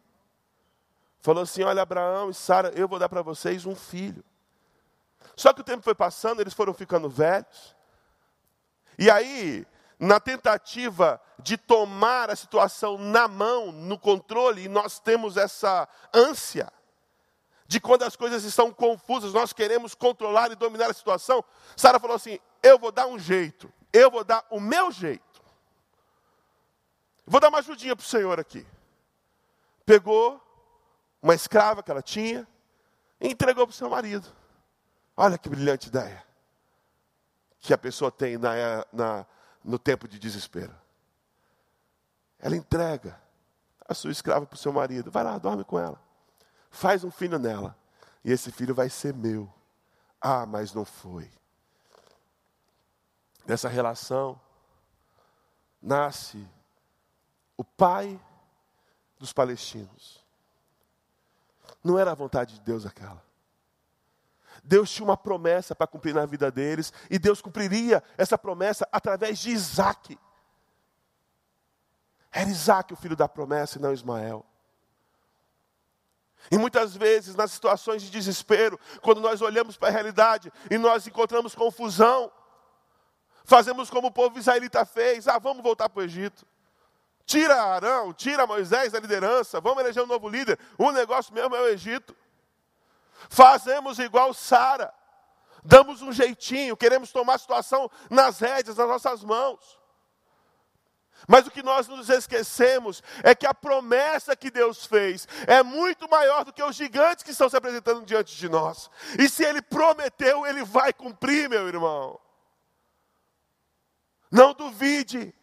Falou 1.21 1.43
assim: 1.43 1.63
Olha, 1.63 1.81
Abraão 1.81 2.29
e 2.29 2.33
Sara, 2.33 2.73
eu 2.75 2.89
vou 2.89 2.99
dar 2.99 3.07
para 3.07 3.21
vocês 3.21 3.65
um 3.65 3.73
filho. 3.73 4.23
Só 5.33 5.53
que 5.53 5.61
o 5.61 5.63
tempo 5.63 5.81
foi 5.81 5.95
passando, 5.95 6.41
eles 6.41 6.53
foram 6.53 6.73
ficando 6.73 7.09
velhos. 7.09 7.73
E 8.99 9.09
aí, 9.09 9.65
na 9.97 10.19
tentativa 10.19 11.21
de 11.39 11.55
tomar 11.57 12.29
a 12.29 12.35
situação 12.35 12.97
na 12.97 13.29
mão, 13.29 13.71
no 13.71 13.97
controle, 13.97 14.63
e 14.63 14.69
nós 14.69 14.99
temos 14.99 15.37
essa 15.37 15.87
ânsia 16.13 16.71
de 17.67 17.79
quando 17.79 18.03
as 18.03 18.15
coisas 18.15 18.43
estão 18.43 18.71
confusas, 18.71 19.33
nós 19.33 19.51
queremos 19.51 19.93
controlar 19.93 20.51
e 20.51 20.55
dominar 20.55 20.89
a 20.89 20.93
situação. 20.93 21.43
Sara 21.75 21.99
falou 21.99 22.15
assim: 22.15 22.39
Eu 22.63 22.79
vou 22.79 22.91
dar 22.91 23.07
um 23.07 23.19
jeito. 23.19 23.71
Eu 23.91 24.09
vou 24.09 24.23
dar 24.23 24.45
o 24.49 24.59
meu 24.59 24.91
jeito. 24.91 25.41
Vou 27.25 27.41
dar 27.41 27.49
uma 27.49 27.59
ajudinha 27.59 27.95
para 27.95 28.03
o 28.03 28.07
Senhor 28.07 28.39
aqui. 28.39 28.65
Pegou 29.85 30.41
uma 31.21 31.35
escrava 31.35 31.83
que 31.83 31.91
ela 31.91 32.01
tinha 32.01 32.47
e 33.19 33.27
entregou 33.27 33.67
para 33.67 33.73
o 33.73 33.75
seu 33.75 33.89
marido. 33.89 34.27
Olha 35.15 35.37
que 35.37 35.49
brilhante 35.49 35.87
ideia 35.87 36.25
que 37.59 37.73
a 37.73 37.77
pessoa 37.77 38.11
tem 38.11 38.37
na, 38.37 38.85
na, 38.93 39.25
no 39.63 39.77
tempo 39.77 40.07
de 40.07 40.17
desespero. 40.19 40.73
Ela 42.39 42.55
entrega 42.55 43.19
a 43.85 43.93
sua 43.93 44.11
escrava 44.11 44.45
para 44.45 44.55
o 44.55 44.59
seu 44.59 44.71
marido. 44.71 45.11
Vai 45.11 45.23
lá, 45.23 45.37
dorme 45.37 45.63
com 45.63 45.79
ela. 45.79 45.99
Faz 46.69 47.03
um 47.03 47.11
filho 47.11 47.39
nela. 47.39 47.77
E 48.23 48.31
esse 48.31 48.51
filho 48.51 48.75
vai 48.75 48.89
ser 48.89 49.13
meu. 49.13 49.51
Ah, 50.21 50.45
mas 50.45 50.73
não 50.73 50.83
foi 50.83 51.29
dessa 53.47 53.69
relação, 53.69 54.39
nasce 55.81 56.45
o 57.55 57.63
pai 57.63 58.19
dos 59.17 59.31
palestinos. 59.31 60.21
Não 61.81 61.97
era 61.97 62.11
a 62.11 62.15
vontade 62.15 62.55
de 62.55 62.61
Deus 62.61 62.85
aquela. 62.85 63.23
Deus 64.61 64.91
tinha 64.91 65.05
uma 65.05 65.15
promessa 65.15 65.73
para 65.73 65.87
cumprir 65.87 66.13
na 66.13 66.25
vida 66.25 66.51
deles, 66.51 66.91
e 67.09 67.17
Deus 67.17 67.41
cumpriria 67.41 68.03
essa 68.17 68.37
promessa 68.37 68.85
através 68.91 69.39
de 69.39 69.51
Isaac. 69.51 70.19
Era 72.29 72.49
Isaac 72.49 72.93
o 72.93 72.97
filho 72.97 73.15
da 73.15 73.29
promessa 73.29 73.77
e 73.77 73.81
não 73.81 73.93
Ismael. 73.93 74.45
E 76.51 76.57
muitas 76.57 76.95
vezes, 76.95 77.35
nas 77.35 77.51
situações 77.51 78.01
de 78.01 78.09
desespero, 78.09 78.79
quando 79.01 79.21
nós 79.21 79.41
olhamos 79.41 79.75
para 79.75 79.89
a 79.89 79.91
realidade 79.91 80.51
e 80.69 80.77
nós 80.77 81.05
encontramos 81.07 81.55
confusão, 81.55 82.31
Fazemos 83.47 83.89
como 83.89 84.09
o 84.09 84.11
povo 84.11 84.37
israelita 84.37 84.85
fez: 84.85 85.25
ah, 85.25 85.39
vamos 85.39 85.63
voltar 85.63 85.87
para 85.87 86.01
o 86.01 86.03
Egito. 86.03 86.45
Tira 87.25 87.55
Arão, 87.55 88.13
tira 88.13 88.45
Moisés 88.45 88.91
da 88.91 88.99
liderança, 88.99 89.61
vamos 89.61 89.79
eleger 89.79 90.03
um 90.03 90.05
novo 90.05 90.27
líder. 90.27 90.59
O 90.77 90.91
negócio 90.91 91.33
mesmo 91.33 91.55
é 91.55 91.61
o 91.61 91.67
Egito. 91.69 92.13
Fazemos 93.29 93.99
igual 93.99 94.33
Sara, 94.33 94.93
damos 95.63 96.01
um 96.01 96.11
jeitinho, 96.11 96.75
queremos 96.75 97.13
tomar 97.13 97.35
a 97.35 97.37
situação 97.37 97.89
nas 98.09 98.37
rédeas, 98.39 98.75
nas 98.75 98.87
nossas 98.87 99.23
mãos. 99.23 99.76
Mas 101.25 101.47
o 101.47 101.51
que 101.51 101.63
nós 101.63 101.87
nos 101.87 102.09
esquecemos 102.09 103.01
é 103.23 103.33
que 103.33 103.45
a 103.45 103.53
promessa 103.53 104.35
que 104.35 104.51
Deus 104.51 104.85
fez 104.85 105.27
é 105.47 105.63
muito 105.63 106.07
maior 106.09 106.43
do 106.43 106.53
que 106.53 106.61
os 106.61 106.75
gigantes 106.75 107.23
que 107.23 107.31
estão 107.31 107.49
se 107.49 107.55
apresentando 107.55 108.05
diante 108.05 108.35
de 108.35 108.49
nós. 108.49 108.91
E 109.17 109.29
se 109.29 109.43
Ele 109.43 109.61
prometeu, 109.61 110.45
Ele 110.45 110.63
vai 110.63 110.91
cumprir, 110.93 111.49
meu 111.49 111.67
irmão. 111.67 112.19
Não 114.29 114.53
duvide. 114.53 115.33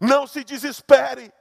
Não 0.00 0.26
se 0.26 0.44
desespere. 0.44 1.32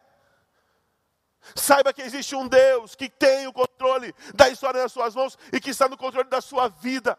Saiba 1.55 1.93
que 1.93 2.01
existe 2.01 2.35
um 2.35 2.47
Deus 2.47 2.95
que 2.95 3.09
tem 3.09 3.47
o 3.47 3.53
controle 3.53 4.13
da 4.33 4.49
história 4.49 4.81
nas 4.81 4.91
suas 4.91 5.15
mãos 5.15 5.37
e 5.51 5.59
que 5.59 5.69
está 5.69 5.87
no 5.87 5.97
controle 5.97 6.29
da 6.29 6.41
sua 6.41 6.67
vida. 6.67 7.17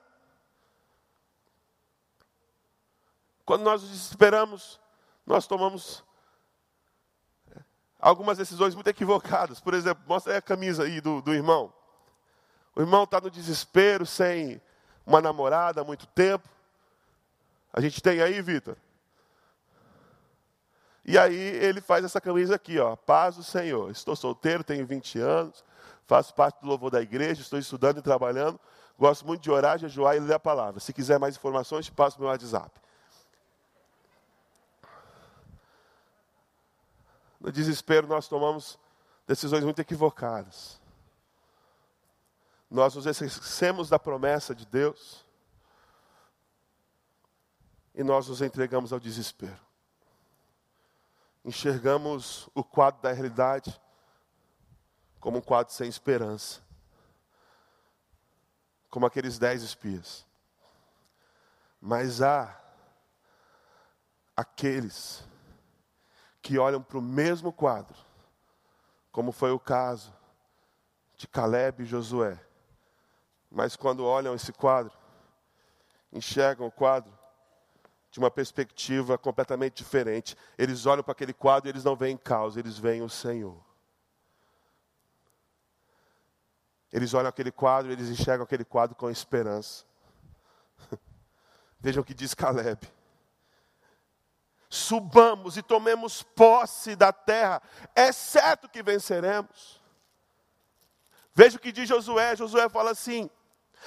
Quando 3.45 3.63
nós 3.63 3.81
nos 3.81 3.91
desesperamos, 3.91 4.79
nós 5.29 5.47
tomamos 5.47 6.03
é, 7.55 7.61
algumas 8.01 8.39
decisões 8.39 8.75
muito 8.75 8.89
equivocadas. 8.89 9.61
Por 9.61 9.75
exemplo, 9.75 10.03
mostra 10.07 10.33
aí 10.33 10.39
a 10.39 10.43
camisa 10.43 10.85
aí 10.85 11.01
do, 11.01 11.21
do 11.21 11.35
irmão. 11.35 11.73
O 12.75 12.81
irmão 12.81 13.05
está 13.05 13.21
no 13.21 13.31
desespero, 13.31 14.07
sem 14.07 14.61
uma 15.05 15.21
namorada 15.21 15.81
há 15.83 15.85
muito 15.85 16.07
tempo. 16.07 16.49
A 17.73 17.81
gente 17.81 18.03
tem 18.03 18.23
aí, 18.23 18.41
Vitor? 18.41 18.77
E 21.05 21.17
aí 21.19 21.35
ele 21.35 21.81
faz 21.81 22.05
essa 22.05 22.21
camisa 22.21 22.55
aqui, 22.55 22.79
ó, 22.79 22.97
paz 22.97 23.37
do 23.37 23.43
Senhor. 23.43 23.91
Estou 23.91 24.15
solteiro, 24.15 24.65
tenho 24.65 24.87
20 24.87 25.19
anos, 25.19 25.65
faço 26.07 26.35
parte 26.35 26.61
do 26.61 26.69
louvor 26.69 26.91
da 26.91 27.01
igreja, 27.01 27.41
estou 27.41 27.59
estudando 27.59 27.99
e 27.99 28.03
trabalhando, 28.03 28.61
gosto 28.99 29.27
muito 29.27 29.43
de 29.43 29.51
orar, 29.51 29.79
jejuar 29.79 30.17
e 30.17 30.21
ler 30.21 30.35
a 30.35 30.41
palavra. 30.41 30.81
Se 30.81 30.93
quiser 30.93 31.19
mais 31.19 31.37
informações, 31.37 31.87
te 31.87 31.93
passo 31.93 32.21
meu 32.21 32.29
WhatsApp. 32.29 32.71
No 37.41 37.53
desespero 37.53 38.07
nós 38.07 38.29
tomamos 38.29 38.79
decisões 39.27 39.65
muito 39.65 39.81
equivocadas. 39.81 40.81
Nós 42.71 42.95
nos 42.95 43.07
esquecemos 43.07 43.89
da 43.89 43.99
promessa 43.99 44.55
de 44.55 44.67
Deus 44.67 45.25
e 47.95 48.03
nós 48.03 48.29
nos 48.29 48.43
entregamos 48.43 48.93
ao 48.93 49.01
desespero. 49.01 49.59
Enxergamos 51.45 52.49
o 52.55 52.63
quadro 52.63 53.01
da 53.01 53.13
realidade 53.13 53.81
como 55.19 55.39
um 55.39 55.41
quadro 55.41 55.73
sem 55.73 55.89
esperança, 55.89 56.61
como 58.91 59.07
aqueles 59.07 59.39
dez 59.39 59.63
espias. 59.63 60.27
Mas 61.81 62.23
há 62.23 62.59
aqueles 64.37 65.25
que 66.43 66.59
olham 66.59 66.83
para 66.83 66.99
o 66.99 67.03
mesmo 67.03 67.53
quadro, 67.53 67.97
como 69.11 69.33
foi 69.33 69.51
o 69.51 69.59
caso 69.59 70.13
de 71.17 71.27
Caleb 71.27 71.83
e 71.83 71.87
Josué, 71.87 72.39
mas 73.51 73.75
quando 73.75 74.05
olham 74.05 74.35
esse 74.35 74.53
quadro, 74.53 74.97
enxergam 76.13 76.67
o 76.67 76.73
quadro 76.73 77.13
de 78.11 78.19
uma 78.19 78.31
perspectiva 78.31 79.19
completamente 79.19 79.77
diferente. 79.77 80.37
Eles 80.57 80.87
olham 80.87 81.03
para 81.03 81.13
aquele 81.13 81.33
quadro 81.33 81.69
e 81.69 81.71
eles 81.71 81.85
não 81.85 81.97
veem 81.97 82.17
causa, 82.17 82.59
eles 82.59 82.79
veem 82.79 83.03
o 83.03 83.09
Senhor. 83.09 83.61
Eles 86.93 87.13
olham 87.13 87.29
aquele 87.29 87.53
quadro, 87.53 87.91
e 87.91 87.95
eles 87.95 88.09
enxergam 88.09 88.45
aquele 88.45 88.65
quadro 88.65 88.97
com 88.97 89.11
esperança. 89.11 89.85
Vejam 91.79 92.03
o 92.03 92.05
que 92.05 92.15
diz 92.15 92.33
Caleb. 92.33 92.81
Subamos 94.69 95.57
e 95.57 95.63
tomemos 95.63 96.23
posse 96.23 96.95
da 96.95 97.13
terra, 97.13 97.63
é 97.95 98.13
certo 98.13 98.69
que 98.69 98.83
venceremos. 98.83 99.81
Veja 101.35 101.57
o 101.57 101.61
que 101.61 101.73
diz 101.73 101.89
Josué: 101.89 102.37
Josué 102.37 102.69
fala 102.69 102.91
assim: 102.91 103.31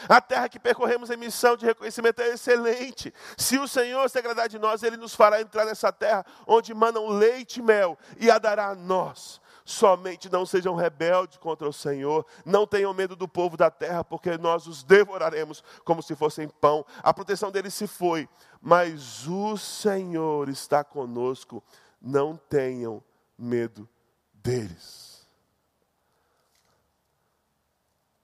a 0.07 0.19
terra 0.21 0.49
que 0.49 0.59
percorremos 0.59 1.09
em 1.09 1.17
missão 1.17 1.55
de 1.55 1.65
reconhecimento 1.65 2.21
é 2.21 2.29
excelente. 2.29 3.13
Se 3.37 3.57
o 3.59 3.67
Senhor 3.67 4.09
se 4.09 4.17
agradar 4.17 4.49
de 4.49 4.57
nós, 4.57 4.83
Ele 4.83 4.97
nos 4.97 5.13
fará 5.13 5.41
entrar 5.41 5.65
nessa 5.65 5.91
terra 5.91 6.25
onde 6.47 6.73
manam 6.73 7.07
leite 7.07 7.59
e 7.59 7.63
mel 7.63 7.97
e 8.17 8.31
a 8.31 8.39
dará 8.39 8.69
a 8.69 8.75
nós. 8.75 9.41
Somente 9.71 10.29
não 10.29 10.45
sejam 10.45 10.75
rebeldes 10.75 11.37
contra 11.37 11.67
o 11.67 11.71
Senhor, 11.71 12.25
não 12.45 12.67
tenham 12.67 12.93
medo 12.93 13.15
do 13.15 13.25
povo 13.25 13.55
da 13.55 13.71
terra, 13.71 14.03
porque 14.03 14.37
nós 14.37 14.67
os 14.67 14.83
devoraremos 14.83 15.63
como 15.85 16.03
se 16.03 16.13
fossem 16.13 16.49
pão. 16.49 16.85
A 17.01 17.13
proteção 17.13 17.49
deles 17.49 17.73
se 17.73 17.87
foi, 17.87 18.27
mas 18.61 19.25
o 19.27 19.55
Senhor 19.55 20.49
está 20.49 20.83
conosco, 20.83 21.63
não 22.01 22.35
tenham 22.35 23.01
medo 23.37 23.87
deles. 24.33 25.25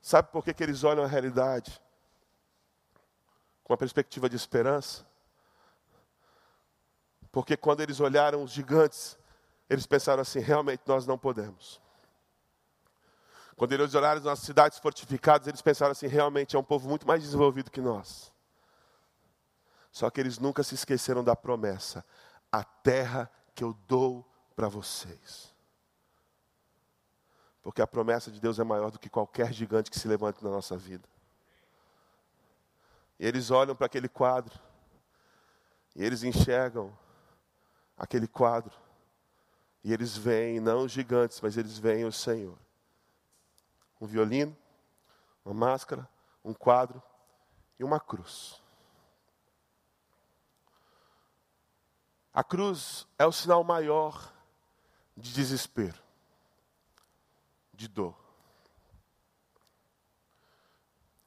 Sabe 0.01 0.29
por 0.29 0.43
que, 0.43 0.53
que 0.53 0.63
eles 0.63 0.83
olham 0.83 1.05
a 1.05 1.07
realidade? 1.07 1.81
Com 3.63 3.71
uma 3.71 3.77
perspectiva 3.77 4.29
de 4.29 4.35
esperança? 4.35 5.07
Porque 7.31 7.55
quando 7.55 7.79
eles 7.79 8.01
olharam 8.01 8.43
os 8.43 8.51
gigantes, 8.51 9.17
eles 9.69 9.85
pensaram 9.85 10.21
assim: 10.21 10.39
realmente 10.39 10.83
nós 10.85 11.05
não 11.05 11.17
podemos. 11.17 11.81
Quando 13.55 13.73
eles 13.73 13.95
olharam 13.95 14.29
as 14.29 14.39
cidades 14.39 14.77
fortificadas, 14.77 15.47
eles 15.47 15.61
pensaram 15.61 15.91
assim: 15.91 16.07
realmente 16.07 16.55
é 16.55 16.59
um 16.59 16.63
povo 16.63 16.87
muito 16.87 17.07
mais 17.07 17.23
desenvolvido 17.23 17.71
que 17.71 17.81
nós. 17.81 18.31
Só 19.91 20.09
que 20.09 20.21
eles 20.21 20.37
nunca 20.37 20.61
se 20.63 20.75
esqueceram 20.75 21.23
da 21.23 21.35
promessa: 21.35 22.05
a 22.51 22.63
terra 22.63 23.29
que 23.55 23.63
eu 23.63 23.73
dou 23.87 24.23
para 24.55 24.67
vocês. 24.67 25.55
Porque 27.63 27.81
a 27.81 27.87
promessa 27.87 28.31
de 28.31 28.39
Deus 28.39 28.59
é 28.59 28.63
maior 28.63 28.91
do 28.91 28.99
que 28.99 29.09
qualquer 29.09 29.51
gigante 29.51 29.91
que 29.91 29.99
se 29.99 30.07
levante 30.07 30.43
na 30.43 30.49
nossa 30.49 30.77
vida. 30.77 31.07
E 33.19 33.25
eles 33.25 33.51
olham 33.51 33.75
para 33.75 33.87
aquele 33.87 34.07
quadro, 34.07 34.57
e 35.95 36.03
eles 36.03 36.23
enxergam 36.23 36.97
aquele 37.97 38.27
quadro, 38.27 38.73
e 39.87 39.93
eles 39.93 40.17
veem 40.17 40.59
não 40.59 40.83
os 40.83 40.91
gigantes, 40.91 41.39
mas 41.39 41.55
eles 41.55 41.77
veem 41.77 42.03
o 42.03 42.11
Senhor. 42.11 42.57
Um 44.01 44.05
violino, 44.05 44.53
uma 45.45 45.53
máscara, 45.53 46.05
um 46.43 46.53
quadro 46.53 47.01
e 47.79 47.85
uma 47.85 47.97
cruz. 47.97 48.61
A 52.33 52.43
cruz 52.43 53.07
é 53.17 53.25
o 53.25 53.31
sinal 53.31 53.63
maior 53.63 54.33
de 55.15 55.31
desespero 55.31 56.03
de 57.73 57.87
dor. 57.87 58.13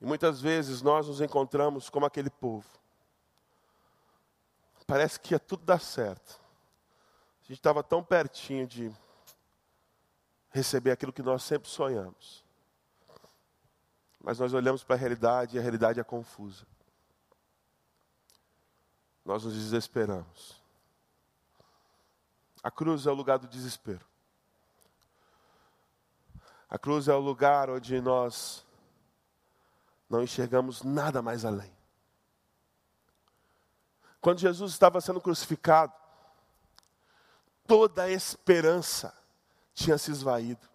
E 0.03 0.05
muitas 0.05 0.39
vezes 0.39 0.83
nós 0.83 1.07
nos 1.07 1.23
encontramos 1.23 1.89
como 1.89 2.05
aquele 2.05 2.29
povo. 2.29 2.69
Parece 4.87 5.19
que 5.19 5.33
ia 5.33 5.41
tudo 5.41 5.65
dar 5.65 5.81
certo. 5.81 6.39
Gente 7.51 7.59
estava 7.59 7.83
tão 7.83 8.01
pertinho 8.01 8.65
de 8.65 8.93
receber 10.51 10.93
aquilo 10.93 11.13
que 11.13 11.21
nós 11.21 11.43
sempre 11.43 11.69
sonhamos. 11.69 12.45
Mas 14.23 14.39
nós 14.39 14.55
olhamos 14.55 14.85
para 14.85 14.95
a 14.95 14.99
realidade 14.99 15.57
e 15.57 15.59
a 15.59 15.63
realidade 15.63 15.99
é 15.99 16.05
confusa. 16.05 16.65
Nós 19.25 19.43
nos 19.43 19.53
desesperamos. 19.53 20.63
A 22.63 22.71
cruz 22.71 23.05
é 23.05 23.11
o 23.11 23.15
lugar 23.15 23.41
do 23.41 23.49
desespero. 23.49 24.07
A 26.69 26.79
cruz 26.79 27.09
é 27.09 27.15
o 27.15 27.19
lugar 27.19 27.69
onde 27.69 28.01
nós 28.01 28.65
não 30.09 30.23
enxergamos 30.23 30.85
nada 30.85 31.21
mais 31.21 31.45
além. 31.45 31.77
Quando 34.21 34.39
Jesus 34.39 34.71
estava 34.71 35.01
sendo 35.01 35.21
crucificado, 35.21 36.00
toda 37.71 38.03
a 38.03 38.11
esperança 38.11 39.17
tinha 39.73 39.97
se 39.97 40.11
esvaído. 40.11 40.69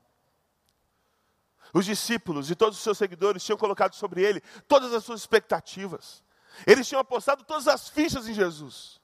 Os 1.74 1.84
discípulos 1.84 2.50
e 2.50 2.56
todos 2.56 2.78
os 2.78 2.84
seus 2.86 2.98
seguidores 2.98 3.44
tinham 3.44 3.58
colocado 3.58 3.96
sobre 3.96 4.24
ele 4.24 4.40
todas 4.66 4.94
as 4.94 5.04
suas 5.04 5.20
expectativas. 5.20 6.24
Eles 6.66 6.88
tinham 6.88 7.02
apostado 7.02 7.44
todas 7.44 7.68
as 7.68 7.90
fichas 7.90 8.30
em 8.30 8.34
Jesus. 8.34 9.02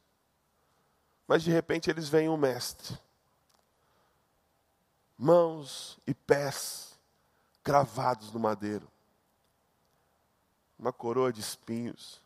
Mas 1.27 1.43
de 1.43 1.51
repente 1.51 1.89
eles 1.89 2.08
veem 2.08 2.30
um 2.30 2.38
mestre 2.38 2.97
mãos 5.17 5.99
e 6.08 6.13
pés 6.13 6.97
cravados 7.62 8.32
no 8.32 8.39
madeiro, 8.39 8.89
uma 10.80 10.93
coroa 10.93 11.32
de 11.34 11.41
espinhos, 11.41 12.23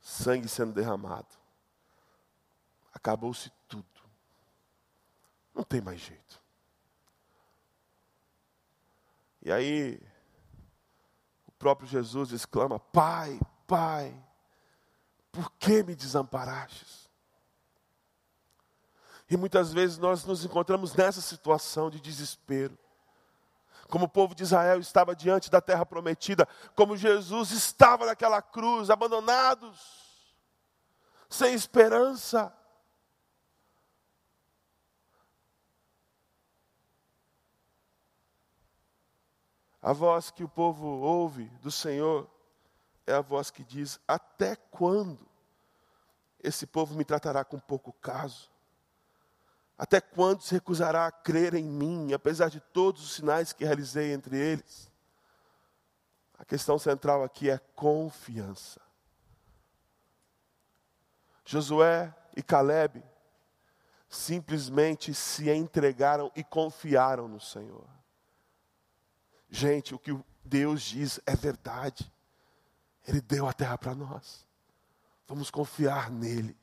sangue 0.00 0.48
sendo 0.48 0.72
derramado. 0.72 1.26
Acabou-se. 2.94 3.50
Não 5.54 5.62
tem 5.62 5.80
mais 5.80 6.00
jeito. 6.00 6.42
E 9.42 9.50
aí, 9.50 10.00
o 11.46 11.52
próprio 11.52 11.88
Jesus 11.88 12.32
exclama: 12.32 12.78
Pai, 12.78 13.38
Pai, 13.66 14.14
por 15.30 15.50
que 15.52 15.82
me 15.82 15.94
desamparastes? 15.94 17.10
E 19.28 19.36
muitas 19.36 19.72
vezes 19.72 19.96
nós 19.98 20.24
nos 20.24 20.44
encontramos 20.44 20.94
nessa 20.94 21.20
situação 21.20 21.90
de 21.90 21.98
desespero. 22.00 22.78
Como 23.88 24.04
o 24.04 24.08
povo 24.08 24.34
de 24.34 24.42
Israel 24.42 24.78
estava 24.78 25.16
diante 25.16 25.50
da 25.50 25.60
terra 25.60 25.84
prometida, 25.84 26.46
como 26.74 26.96
Jesus 26.96 27.50
estava 27.50 28.06
naquela 28.06 28.40
cruz, 28.40 28.90
abandonados, 28.90 29.78
sem 31.28 31.54
esperança. 31.54 32.54
A 39.82 39.92
voz 39.92 40.30
que 40.30 40.44
o 40.44 40.48
povo 40.48 40.86
ouve 40.86 41.46
do 41.60 41.70
Senhor 41.70 42.30
é 43.04 43.12
a 43.12 43.20
voz 43.20 43.50
que 43.50 43.64
diz: 43.64 43.98
Até 44.06 44.54
quando 44.54 45.28
esse 46.40 46.66
povo 46.66 46.94
me 46.94 47.04
tratará 47.04 47.44
com 47.44 47.58
pouco 47.58 47.92
caso? 47.94 48.48
Até 49.76 50.00
quando 50.00 50.42
se 50.42 50.54
recusará 50.54 51.06
a 51.06 51.10
crer 51.10 51.54
em 51.54 51.64
mim, 51.64 52.12
apesar 52.12 52.48
de 52.48 52.60
todos 52.60 53.02
os 53.02 53.14
sinais 53.14 53.52
que 53.52 53.64
realizei 53.64 54.12
entre 54.12 54.36
eles? 54.36 54.88
A 56.38 56.44
questão 56.44 56.78
central 56.78 57.24
aqui 57.24 57.50
é 57.50 57.58
confiança. 57.74 58.80
Josué 61.44 62.14
e 62.36 62.42
Caleb 62.42 63.02
simplesmente 64.08 65.12
se 65.12 65.50
entregaram 65.50 66.30
e 66.36 66.44
confiaram 66.44 67.26
no 67.26 67.40
Senhor. 67.40 68.01
Gente, 69.54 69.94
o 69.94 69.98
que 69.98 70.18
Deus 70.42 70.80
diz 70.80 71.20
é 71.26 71.36
verdade. 71.36 72.10
Ele 73.06 73.20
deu 73.20 73.46
a 73.46 73.52
terra 73.52 73.76
para 73.76 73.94
nós. 73.94 74.46
Vamos 75.28 75.50
confiar 75.50 76.10
nele. 76.10 76.56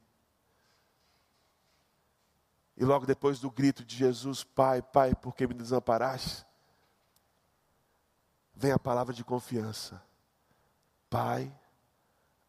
E 2.76 2.84
logo 2.84 3.06
depois 3.06 3.40
do 3.40 3.52
grito 3.52 3.86
de 3.86 3.96
Jesus, 3.96 4.44
Pai, 4.44 4.82
Pai, 4.82 5.14
por 5.14 5.36
que 5.36 5.46
me 5.46 5.54
desamparaste? 5.54 6.44
Vem 8.56 8.72
a 8.72 8.80
palavra 8.80 9.14
de 9.14 9.24
confiança. 9.24 10.02
Pai, 11.12 11.54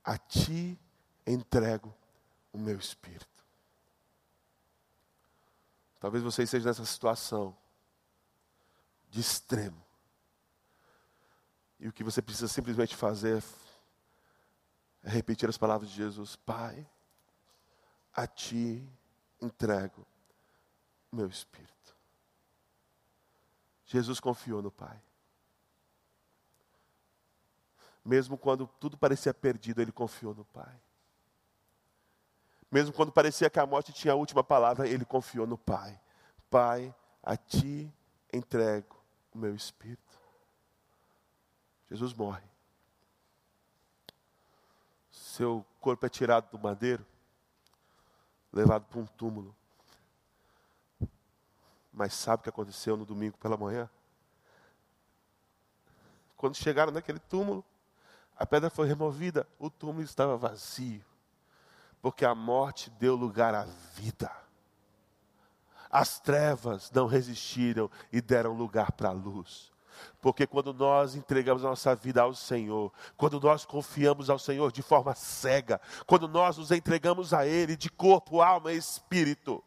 a 0.02 0.16
ti 0.16 0.78
entrego 1.26 1.94
o 2.50 2.56
meu 2.56 2.78
espírito. 2.78 3.44
Talvez 6.00 6.24
você 6.24 6.44
esteja 6.44 6.70
nessa 6.70 6.86
situação 6.86 7.54
de 9.10 9.20
extremo. 9.20 9.89
E 11.80 11.88
o 11.88 11.92
que 11.92 12.04
você 12.04 12.20
precisa 12.20 12.46
simplesmente 12.46 12.94
fazer 12.94 13.42
é 15.02 15.08
repetir 15.08 15.48
as 15.48 15.56
palavras 15.56 15.88
de 15.88 15.96
Jesus: 15.96 16.36
Pai, 16.36 16.86
a 18.12 18.26
ti 18.26 18.86
entrego 19.40 20.06
meu 21.10 21.26
espírito. 21.26 21.96
Jesus 23.86 24.20
confiou 24.20 24.62
no 24.62 24.70
Pai. 24.70 25.00
Mesmo 28.04 28.38
quando 28.38 28.66
tudo 28.78 28.96
parecia 28.96 29.32
perdido, 29.34 29.80
ele 29.80 29.90
confiou 29.90 30.34
no 30.34 30.44
Pai. 30.44 30.80
Mesmo 32.70 32.92
quando 32.94 33.10
parecia 33.10 33.50
que 33.50 33.58
a 33.58 33.66
morte 33.66 33.92
tinha 33.92 34.12
a 34.12 34.16
última 34.16 34.44
palavra, 34.44 34.86
ele 34.86 35.04
confiou 35.04 35.46
no 35.46 35.58
Pai. 35.58 36.00
Pai, 36.48 36.94
a 37.22 37.36
ti 37.36 37.92
entrego 38.32 38.96
o 39.32 39.38
meu 39.38 39.54
espírito. 39.54 40.09
Jesus 41.90 42.14
morre. 42.14 42.42
Seu 45.10 45.66
corpo 45.80 46.06
é 46.06 46.08
tirado 46.08 46.50
do 46.50 46.58
madeiro. 46.58 47.04
levado 48.52 48.84
para 48.84 49.00
um 49.00 49.06
túmulo. 49.06 49.54
Mas 51.92 52.14
sabe 52.14 52.40
o 52.40 52.42
que 52.44 52.48
aconteceu 52.48 52.96
no 52.96 53.04
domingo 53.04 53.36
pela 53.38 53.56
manhã? 53.56 53.88
Quando 56.36 56.56
chegaram 56.56 56.92
naquele 56.92 57.18
túmulo, 57.18 57.64
a 58.36 58.46
pedra 58.46 58.70
foi 58.70 58.88
removida, 58.88 59.46
o 59.58 59.68
túmulo 59.68 60.02
estava 60.02 60.36
vazio, 60.36 61.04
porque 62.00 62.24
a 62.24 62.34
morte 62.34 62.88
deu 62.90 63.14
lugar 63.14 63.54
à 63.54 63.64
vida. 63.94 64.34
As 65.90 66.18
trevas 66.18 66.90
não 66.90 67.06
resistiram 67.06 67.90
e 68.10 68.20
deram 68.20 68.54
lugar 68.54 68.92
para 68.92 69.10
a 69.10 69.12
luz. 69.12 69.69
Porque 70.20 70.46
quando 70.46 70.72
nós 70.72 71.14
entregamos 71.14 71.64
a 71.64 71.68
nossa 71.68 71.94
vida 71.94 72.22
ao 72.22 72.34
Senhor, 72.34 72.92
quando 73.16 73.40
nós 73.40 73.64
confiamos 73.64 74.28
ao 74.28 74.38
Senhor 74.38 74.72
de 74.72 74.82
forma 74.82 75.14
cega, 75.14 75.80
quando 76.06 76.28
nós 76.28 76.58
nos 76.58 76.70
entregamos 76.70 77.32
a 77.32 77.46
Ele 77.46 77.76
de 77.76 77.90
corpo, 77.90 78.40
alma 78.40 78.72
e 78.72 78.76
espírito, 78.76 79.62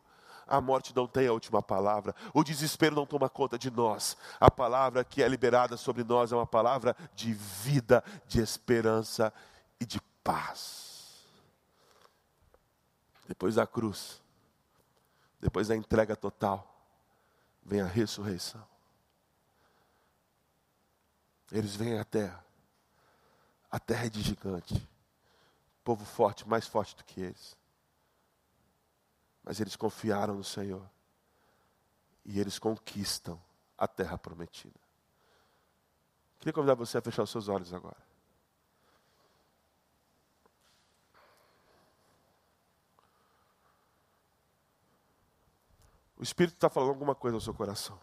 a 0.47 0.59
morte 0.61 0.95
não 0.95 1.07
tem 1.07 1.27
a 1.27 1.33
última 1.33 1.61
palavra, 1.61 2.13
o 2.33 2.43
desespero 2.43 2.95
não 2.95 3.05
toma 3.05 3.29
conta 3.29 3.57
de 3.57 3.71
nós. 3.71 4.17
A 4.39 4.51
palavra 4.51 5.03
que 5.03 5.23
é 5.23 5.27
liberada 5.27 5.77
sobre 5.77 6.03
nós 6.03 6.31
é 6.31 6.35
uma 6.35 6.45
palavra 6.45 6.95
de 7.15 7.33
vida, 7.33 8.03
de 8.27 8.41
esperança 8.41 9.33
e 9.79 9.85
de 9.85 9.99
paz. 10.23 11.23
Depois 13.27 13.55
da 13.55 13.65
cruz, 13.65 14.21
depois 15.39 15.67
da 15.67 15.75
entrega 15.75 16.15
total, 16.15 16.73
vem 17.63 17.81
a 17.81 17.85
ressurreição. 17.85 18.72
Eles 21.53 21.75
vêm 21.75 21.99
à 21.99 22.03
terra. 22.03 22.43
A 23.69 23.79
terra 23.79 24.07
é 24.07 24.09
de 24.09 24.23
gigante. 24.23 24.89
Povo 25.83 26.03
forte, 26.03 26.49
mais 26.49 26.65
forte 26.65 26.95
do 26.95 27.03
que 27.03 27.21
eles. 27.21 27.55
Mas 29.43 29.59
eles 29.59 29.75
confiaram 29.75 30.33
no 30.33 30.43
Senhor. 30.43 30.89
E 32.25 32.39
eles 32.39 32.57
conquistam 32.57 33.39
a 33.77 33.87
terra 33.87 34.17
prometida. 34.17 34.79
Queria 36.39 36.53
convidar 36.53 36.73
você 36.73 36.97
a 36.97 37.01
fechar 37.01 37.21
os 37.21 37.29
seus 37.29 37.47
olhos 37.47 37.71
agora. 37.71 38.01
O 46.17 46.23
Espírito 46.23 46.55
está 46.55 46.67
falando 46.67 46.89
alguma 46.89 47.13
coisa 47.13 47.35
no 47.35 47.41
seu 47.41 47.53
coração. 47.53 47.99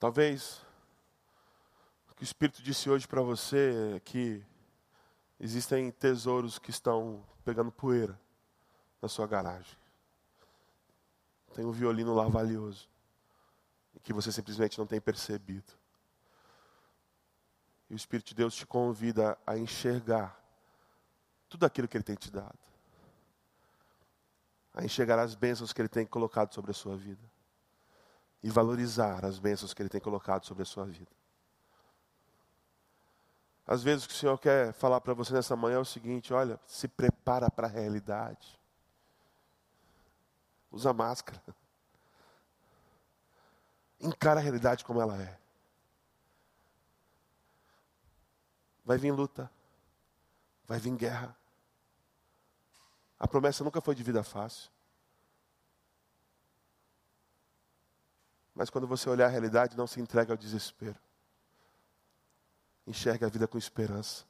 Talvez 0.00 0.60
o 2.10 2.14
que 2.16 2.22
o 2.22 2.24
Espírito 2.24 2.60
disse 2.60 2.90
hoje 2.90 3.06
para 3.06 3.22
você 3.22 3.94
é 3.94 4.00
que 4.00 4.44
Existem 5.40 5.90
tesouros 5.90 6.58
que 6.58 6.68
estão 6.68 7.24
pegando 7.42 7.72
poeira 7.72 8.20
na 9.00 9.08
sua 9.08 9.26
garagem. 9.26 9.74
Tem 11.54 11.64
um 11.64 11.72
violino 11.72 12.14
lá 12.14 12.28
valioso. 12.28 12.86
Que 14.02 14.12
você 14.12 14.30
simplesmente 14.30 14.78
não 14.78 14.86
tem 14.86 15.00
percebido. 15.00 15.72
E 17.88 17.94
o 17.94 17.96
Espírito 17.96 18.28
de 18.28 18.34
Deus 18.34 18.54
te 18.54 18.66
convida 18.66 19.36
a 19.46 19.56
enxergar 19.56 20.38
tudo 21.48 21.64
aquilo 21.64 21.88
que 21.88 21.96
Ele 21.96 22.04
tem 22.04 22.16
te 22.16 22.30
dado. 22.30 22.58
A 24.74 24.84
enxergar 24.84 25.18
as 25.18 25.34
bênçãos 25.34 25.72
que 25.72 25.80
Ele 25.80 25.88
tem 25.88 26.06
colocado 26.06 26.52
sobre 26.52 26.70
a 26.70 26.74
sua 26.74 26.96
vida. 26.96 27.22
E 28.42 28.50
valorizar 28.50 29.24
as 29.24 29.38
bênçãos 29.38 29.74
que 29.74 29.82
Ele 29.82 29.88
tem 29.88 30.00
colocado 30.00 30.46
sobre 30.46 30.62
a 30.62 30.66
sua 30.66 30.84
vida. 30.86 31.10
Às 33.66 33.82
vezes 33.82 34.04
o 34.04 34.08
que 34.08 34.14
o 34.14 34.16
Senhor 34.16 34.36
quer 34.38 34.72
falar 34.72 35.00
para 35.00 35.14
você 35.14 35.32
nessa 35.32 35.54
manhã 35.54 35.76
é 35.76 35.78
o 35.78 35.84
seguinte: 35.84 36.32
olha, 36.32 36.58
se 36.66 36.88
prepara 36.88 37.50
para 37.50 37.68
a 37.68 37.70
realidade. 37.70 38.58
Usa 40.72 40.92
máscara. 40.92 41.40
Encara 44.00 44.40
a 44.40 44.42
realidade 44.42 44.84
como 44.84 45.00
ela 45.00 45.20
é. 45.20 45.38
Vai 48.84 48.98
vir 48.98 49.12
luta. 49.12 49.50
Vai 50.66 50.78
vir 50.78 50.96
guerra. 50.96 51.36
A 53.20 53.28
promessa 53.28 53.62
nunca 53.62 53.80
foi 53.80 53.94
de 53.94 54.02
vida 54.02 54.24
fácil. 54.24 54.70
Mas 58.60 58.68
quando 58.68 58.86
você 58.86 59.08
olhar 59.08 59.24
a 59.24 59.30
realidade, 59.30 59.74
não 59.74 59.86
se 59.86 60.02
entrega 60.02 60.34
ao 60.34 60.36
desespero. 60.36 61.00
Enxergue 62.86 63.24
a 63.24 63.28
vida 63.30 63.48
com 63.48 63.56
esperança. 63.56 64.26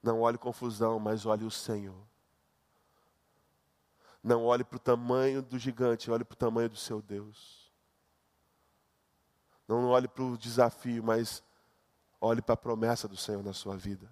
Não 0.00 0.20
olhe 0.20 0.38
confusão, 0.38 1.00
mas 1.00 1.26
olhe 1.26 1.44
o 1.44 1.50
Senhor. 1.50 2.00
Não 4.22 4.44
olhe 4.44 4.62
para 4.62 4.76
o 4.76 4.78
tamanho 4.78 5.42
do 5.42 5.58
gigante, 5.58 6.12
olhe 6.12 6.22
para 6.22 6.34
o 6.34 6.36
tamanho 6.36 6.68
do 6.68 6.76
seu 6.76 7.02
Deus. 7.02 7.72
Não 9.66 9.88
olhe 9.88 10.06
para 10.06 10.22
o 10.22 10.38
desafio, 10.38 11.02
mas 11.02 11.42
olhe 12.20 12.40
para 12.40 12.52
a 12.52 12.56
promessa 12.56 13.08
do 13.08 13.16
Senhor 13.16 13.42
na 13.42 13.52
sua 13.52 13.76
vida. 13.76 14.08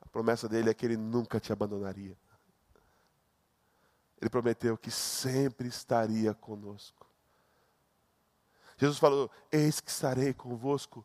A 0.00 0.08
promessa 0.08 0.48
dele 0.48 0.70
é 0.70 0.74
que 0.74 0.86
ele 0.86 0.96
nunca 0.96 1.38
te 1.38 1.52
abandonaria. 1.52 2.16
Ele 4.18 4.30
prometeu 4.30 4.78
que 4.78 4.90
sempre 4.90 5.68
estaria 5.68 6.32
conosco. 6.32 6.99
Jesus 8.80 8.98
falou: 8.98 9.30
Eis 9.52 9.78
que 9.78 9.90
estarei 9.90 10.32
convosco 10.32 11.04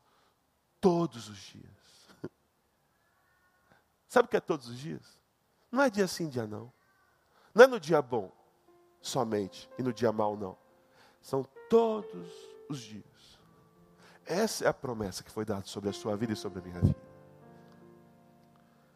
todos 0.79 1.27
os 1.27 1.37
dias. 1.37 2.21
Sabe 4.07 4.27
o 4.27 4.29
que 4.29 4.37
é 4.37 4.39
todos 4.39 4.69
os 4.69 4.79
dias? 4.79 5.19
Não 5.69 5.83
é 5.83 5.89
dia 5.89 6.07
sim, 6.07 6.29
dia 6.29 6.47
não. 6.47 6.71
Não 7.53 7.65
é 7.65 7.67
no 7.67 7.77
dia 7.77 8.01
bom 8.01 8.31
somente 9.01 9.69
e 9.77 9.83
no 9.83 9.91
dia 9.91 10.09
mal 10.13 10.37
não. 10.37 10.57
São 11.21 11.43
todos 11.69 12.31
os 12.69 12.79
dias. 12.79 13.03
Essa 14.25 14.63
é 14.63 14.67
a 14.69 14.73
promessa 14.73 15.21
que 15.21 15.29
foi 15.29 15.43
dada 15.43 15.65
sobre 15.65 15.89
a 15.89 15.93
sua 15.93 16.15
vida 16.15 16.31
e 16.31 16.35
sobre 16.35 16.59
a 16.59 16.61
minha 16.61 16.79
vida. 16.79 16.99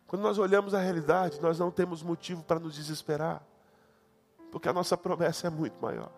Quando 0.07 0.21
nós 0.21 0.37
olhamos 0.37 0.73
a 0.73 0.79
realidade, 0.79 1.41
nós 1.41 1.59
não 1.59 1.69
temos 1.69 2.01
motivo 2.01 2.43
para 2.43 2.59
nos 2.59 2.75
desesperar, 2.75 3.45
porque 4.51 4.69
a 4.69 4.73
nossa 4.73 4.97
promessa 4.97 5.47
é 5.47 5.49
muito 5.49 5.79
maior. 5.81 6.11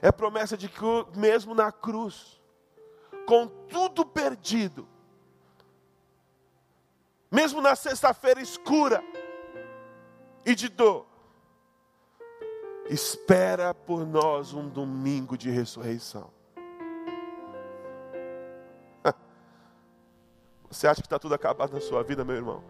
É 0.00 0.12
promessa 0.12 0.56
de 0.56 0.68
que 0.68 0.80
mesmo 1.14 1.54
na 1.54 1.72
cruz, 1.72 2.40
com 3.26 3.46
tudo 3.46 4.04
perdido, 4.04 4.88
mesmo 7.30 7.60
na 7.60 7.76
sexta-feira 7.76 8.40
escura 8.40 9.02
e 10.44 10.54
de 10.54 10.68
dor, 10.68 11.06
espera 12.88 13.72
por 13.72 14.04
nós 14.04 14.52
um 14.52 14.68
domingo 14.68 15.38
de 15.38 15.48
ressurreição. 15.50 16.30
Você 20.68 20.88
acha 20.88 21.00
que 21.00 21.06
está 21.06 21.18
tudo 21.18 21.34
acabado 21.34 21.72
na 21.72 21.80
sua 21.80 22.02
vida, 22.02 22.24
meu 22.24 22.34
irmão? 22.34 22.64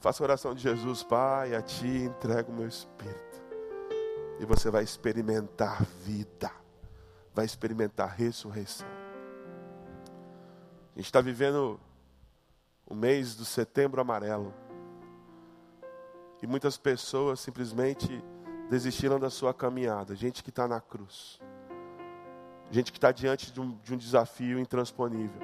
Faça 0.00 0.22
a 0.22 0.24
oração 0.24 0.54
de 0.54 0.62
Jesus, 0.62 1.02
Pai, 1.02 1.54
a 1.54 1.60
Ti 1.60 1.86
entrego 1.86 2.50
o 2.50 2.54
meu 2.54 2.66
espírito. 2.66 3.39
E 4.40 4.44
você 4.44 4.70
vai 4.70 4.82
experimentar 4.82 5.84
vida 5.84 6.50
vai 7.34 7.44
experimentar 7.44 8.14
ressurreição. 8.14 8.88
A 10.94 10.98
gente 10.98 11.06
está 11.06 11.20
vivendo 11.20 11.80
o 12.86 12.94
mês 12.94 13.34
do 13.34 13.44
setembro 13.44 14.00
amarelo. 14.00 14.52
E 16.42 16.46
muitas 16.46 16.76
pessoas 16.76 17.40
simplesmente 17.40 18.22
desistiram 18.68 19.18
da 19.18 19.30
sua 19.30 19.54
caminhada. 19.54 20.14
Gente 20.14 20.42
que 20.42 20.50
está 20.50 20.66
na 20.66 20.80
cruz. 20.80 21.38
Gente 22.70 22.90
que 22.92 22.98
está 22.98 23.12
diante 23.12 23.52
de 23.52 23.60
um, 23.60 23.76
de 23.78 23.94
um 23.94 23.96
desafio 23.96 24.58
intransponível. 24.58 25.40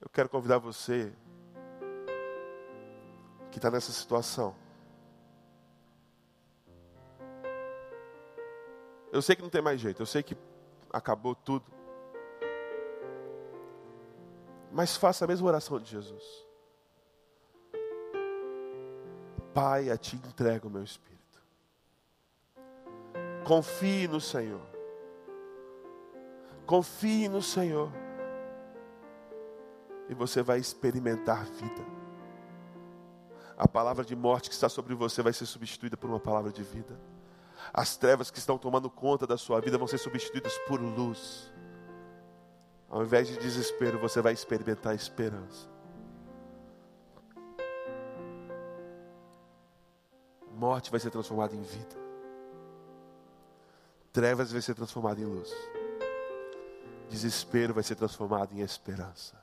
Eu 0.00 0.08
quero 0.08 0.28
convidar 0.28 0.58
você 0.58 1.12
que 3.50 3.58
está 3.58 3.70
nessa 3.70 3.92
situação 3.92 4.54
Eu 9.12 9.20
sei 9.20 9.36
que 9.36 9.42
não 9.42 9.50
tem 9.50 9.60
mais 9.60 9.78
jeito, 9.78 10.00
eu 10.00 10.06
sei 10.06 10.22
que 10.22 10.34
acabou 10.90 11.34
tudo. 11.34 11.70
Mas 14.72 14.96
faça 14.96 15.26
a 15.26 15.28
mesma 15.28 15.46
oração 15.46 15.78
de 15.78 15.90
Jesus. 15.90 16.24
Pai, 19.52 19.90
a 19.90 19.98
ti 19.98 20.16
entrego 20.16 20.68
o 20.68 20.70
meu 20.70 20.82
espírito. 20.82 21.42
Confie 23.44 24.08
no 24.08 24.18
Senhor. 24.18 24.62
Confie 26.64 27.28
no 27.28 27.42
Senhor. 27.42 27.92
E 30.08 30.14
você 30.14 30.42
vai 30.42 30.58
experimentar 30.58 31.44
vida. 31.44 31.84
A 33.58 33.68
palavra 33.68 34.06
de 34.06 34.16
morte 34.16 34.48
que 34.48 34.54
está 34.54 34.70
sobre 34.70 34.94
você 34.94 35.20
vai 35.20 35.34
ser 35.34 35.44
substituída 35.44 35.98
por 35.98 36.08
uma 36.08 36.18
palavra 36.18 36.50
de 36.50 36.62
vida. 36.62 36.98
As 37.72 37.96
trevas 37.96 38.30
que 38.30 38.38
estão 38.38 38.58
tomando 38.58 38.90
conta 38.90 39.26
da 39.26 39.38
sua 39.38 39.60
vida 39.60 39.78
vão 39.78 39.86
ser 39.86 39.98
substituídas 39.98 40.58
por 40.68 40.80
luz. 40.80 41.50
Ao 42.90 43.02
invés 43.02 43.28
de 43.28 43.38
desespero, 43.38 43.98
você 43.98 44.20
vai 44.20 44.34
experimentar 44.34 44.94
esperança. 44.94 45.70
Morte 50.54 50.90
vai 50.90 51.00
ser 51.00 51.10
transformada 51.10 51.56
em 51.56 51.62
vida. 51.62 51.96
Trevas 54.12 54.52
vai 54.52 54.60
ser 54.60 54.74
transformada 54.74 55.18
em 55.18 55.24
luz. 55.24 55.50
Desespero 57.08 57.72
vai 57.72 57.82
ser 57.82 57.94
transformado 57.94 58.52
em 58.52 58.60
esperança. 58.60 59.42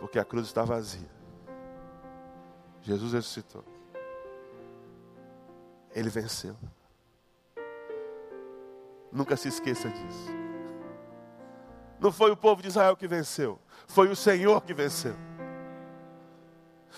Porque 0.00 0.18
a 0.18 0.24
cruz 0.24 0.48
está 0.48 0.64
vazia. 0.64 1.08
Jesus 2.82 3.12
ressuscitou. 3.12 3.77
Ele 5.98 6.08
venceu. 6.08 6.56
Nunca 9.10 9.36
se 9.36 9.48
esqueça 9.48 9.88
disso. 9.88 10.28
Não 11.98 12.12
foi 12.12 12.30
o 12.30 12.36
povo 12.36 12.62
de 12.62 12.68
Israel 12.68 12.96
que 12.96 13.08
venceu, 13.08 13.58
foi 13.88 14.08
o 14.08 14.14
Senhor 14.14 14.62
que 14.62 14.72
venceu. 14.72 15.16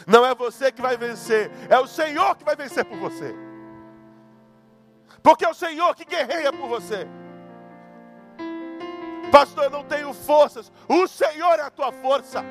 Não 0.07 0.27
é 0.27 0.35
você 0.35 0.71
que 0.71 0.83
vai 0.83 0.99
vencer, 0.99 1.51
é 1.71 1.79
o 1.79 1.87
Senhor 1.87 2.37
que 2.37 2.45
vai 2.45 2.55
vencer 2.55 2.85
por 2.85 2.99
você. 2.99 3.35
Porque 5.23 5.47
é 5.47 5.49
o 5.49 5.55
Senhor 5.55 5.95
que 5.95 6.05
guerreia 6.05 6.53
por 6.53 6.69
você. 6.69 7.07
Pastor, 9.33 9.65
eu 9.65 9.71
não 9.71 9.85
tenho 9.85 10.13
forças. 10.13 10.71
O 10.87 11.07
Senhor 11.07 11.59
é 11.59 11.63
a 11.63 11.71
tua 11.71 11.91
força. 11.91 12.45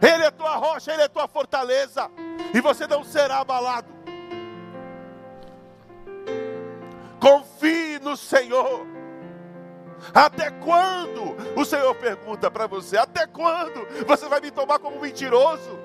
Ele 0.00 0.24
é 0.24 0.30
tua 0.30 0.56
rocha, 0.56 0.92
Ele 0.92 1.02
é 1.02 1.08
tua 1.08 1.28
fortaleza. 1.28 2.10
E 2.54 2.60
você 2.60 2.86
não 2.86 3.04
será 3.04 3.38
abalado. 3.38 3.88
Confie 7.20 7.98
no 8.00 8.16
Senhor. 8.16 8.86
Até 10.14 10.50
quando? 10.50 11.36
O 11.54 11.64
Senhor 11.64 11.94
pergunta 11.96 12.50
para 12.50 12.66
você: 12.66 12.96
até 12.96 13.26
quando 13.26 13.86
você 14.06 14.26
vai 14.26 14.40
me 14.40 14.50
tomar 14.50 14.78
como 14.78 15.00
mentiroso? 15.00 15.78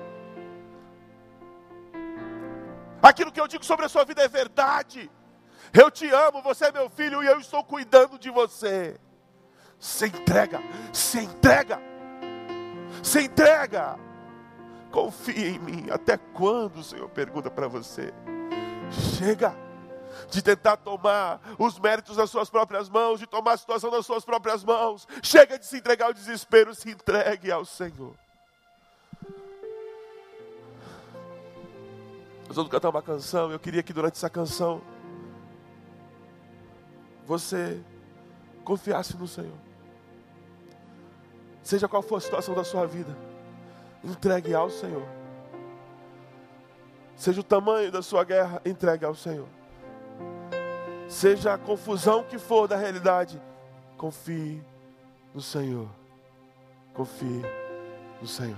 Aquilo 3.02 3.30
que 3.30 3.40
eu 3.40 3.46
digo 3.46 3.64
sobre 3.64 3.84
a 3.84 3.88
sua 3.88 4.04
vida 4.04 4.22
é 4.22 4.28
verdade. 4.28 5.10
Eu 5.72 5.90
te 5.90 6.08
amo, 6.08 6.40
você 6.42 6.66
é 6.66 6.72
meu 6.72 6.88
filho 6.88 7.22
e 7.22 7.26
eu 7.26 7.38
estou 7.38 7.62
cuidando 7.62 8.18
de 8.18 8.30
você. 8.30 8.98
Se 9.78 10.06
entrega, 10.06 10.60
se 10.92 11.20
entrega, 11.20 11.78
se 13.02 13.20
entrega. 13.20 14.05
Confia 14.96 15.50
em 15.50 15.58
mim. 15.58 15.90
Até 15.90 16.16
quando 16.16 16.78
o 16.78 16.82
Senhor 16.82 17.06
pergunta 17.10 17.50
para 17.50 17.68
você? 17.68 18.14
Chega 19.18 19.54
de 20.30 20.40
tentar 20.40 20.78
tomar 20.78 21.38
os 21.58 21.78
méritos 21.78 22.16
nas 22.16 22.30
suas 22.30 22.48
próprias 22.48 22.88
mãos, 22.88 23.20
de 23.20 23.26
tomar 23.26 23.52
a 23.52 23.56
situação 23.58 23.90
nas 23.90 24.06
suas 24.06 24.24
próprias 24.24 24.64
mãos. 24.64 25.06
Chega 25.22 25.58
de 25.58 25.66
se 25.66 25.76
entregar 25.76 26.06
ao 26.06 26.14
desespero, 26.14 26.74
se 26.74 26.90
entregue 26.90 27.52
ao 27.52 27.66
Senhor. 27.66 28.14
Nós 32.46 32.56
vamos 32.56 32.70
cantar 32.70 32.88
uma 32.88 33.02
canção. 33.02 33.52
Eu 33.52 33.58
queria 33.58 33.82
que 33.82 33.92
durante 33.92 34.14
essa 34.14 34.30
canção 34.30 34.80
você 37.26 37.78
confiasse 38.64 39.14
no 39.14 39.28
Senhor. 39.28 39.58
Seja 41.62 41.86
qual 41.86 42.00
for 42.00 42.16
a 42.16 42.20
situação 42.20 42.54
da 42.54 42.64
sua 42.64 42.86
vida, 42.86 43.14
entregue 44.06 44.54
ao 44.54 44.70
Senhor. 44.70 45.06
Seja 47.16 47.40
o 47.40 47.44
tamanho 47.44 47.90
da 47.90 48.02
sua 48.02 48.24
guerra, 48.24 48.60
entregue 48.64 49.04
ao 49.04 49.14
Senhor. 49.14 49.48
Seja 51.08 51.54
a 51.54 51.58
confusão 51.58 52.22
que 52.22 52.38
for 52.38 52.68
da 52.68 52.76
realidade, 52.76 53.40
confie 53.96 54.62
no 55.34 55.40
Senhor. 55.40 55.88
Confie 56.94 57.42
no 58.20 58.28
Senhor. 58.28 58.56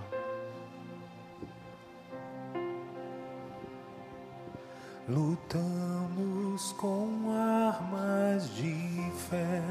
Lutamos 5.08 6.72
com 6.72 7.32
armas 7.32 8.54
de 8.54 9.10
fé 9.30 9.62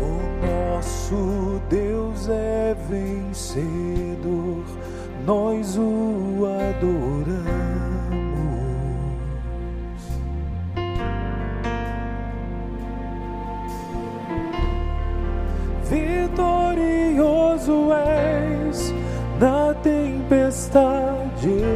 o 0.00 0.12
nosso 0.46 1.60
Deus 1.70 2.28
é 2.28 2.76
vencedor, 2.90 4.64
nós 5.24 5.78
o 5.78 6.44
adoramos. 6.44 7.21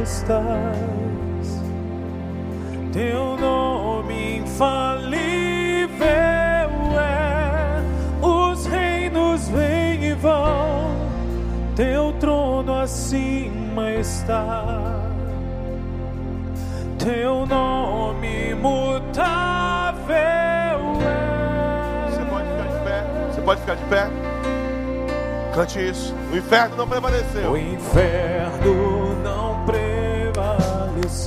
Estás, 0.07 1.61
teu 2.93 3.35
nome 3.37 4.37
infalível 4.37 6.07
é, 6.97 7.81
os 8.25 8.65
reinos 8.67 9.49
vêm 9.49 10.05
e 10.05 10.13
vão, 10.13 10.95
teu 11.75 12.13
trono 12.21 12.79
acima 12.79 13.91
está, 13.91 14.63
teu 16.97 17.45
nome 17.45 18.51
imutável 18.51 20.15
é. 20.15 21.27
Você 22.09 22.23
pode 22.25 22.47
ficar 22.49 22.67
de 22.67 22.83
pé. 22.83 23.03
Você 23.31 23.41
pode 23.41 23.59
ficar 23.61 23.75
de 23.75 23.83
pé. 23.85 24.09
Cante 25.53 25.89
isso. 25.89 26.15
O 26.31 26.37
inferno 26.37 26.75
não 26.77 26.87
prevaleceu. 26.87 27.51
O 27.51 27.57
inferno 27.57 28.76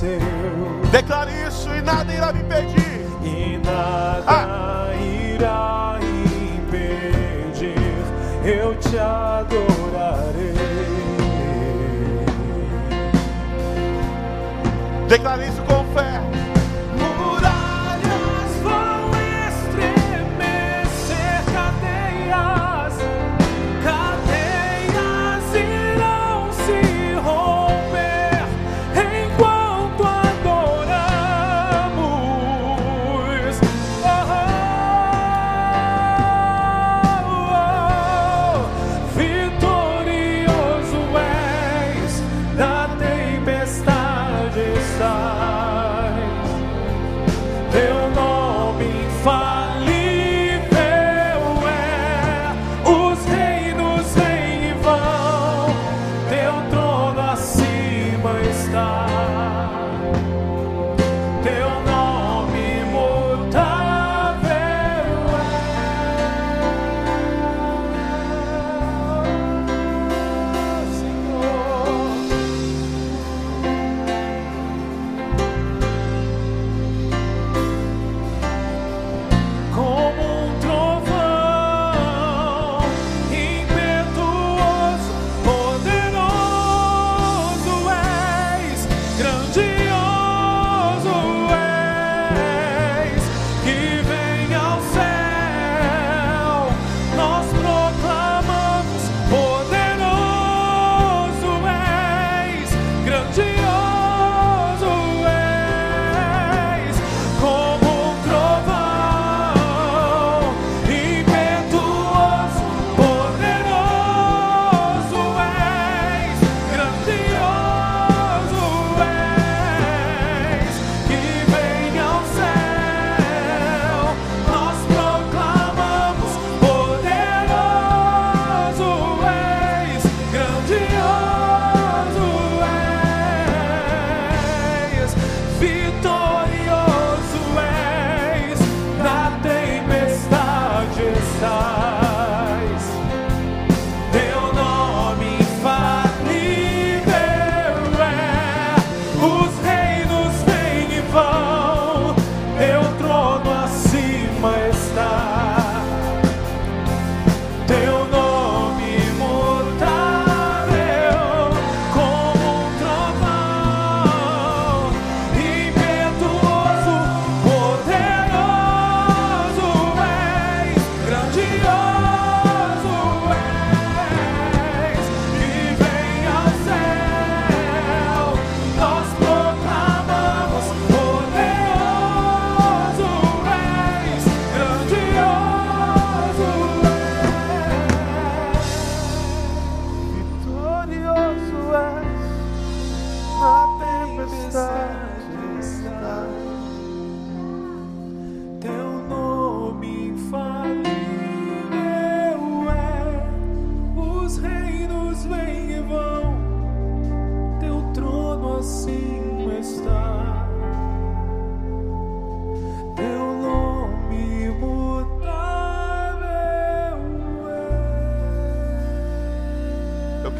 prevaleceu 0.01 0.81
Declare 0.91 1.31
isso 1.47 1.69
e 1.69 1.81
nada 1.81 2.11
irá 2.13 2.33
me 2.33 2.41
impedir. 2.41 3.07
e 3.23 3.61
nada 3.63 4.93
irá 4.95 5.99
impedir. 6.01 7.75
Eu 8.43 8.75
te 8.75 8.97
adorarei. 8.97 10.55
Declare 15.07 15.47
isso 15.47 15.61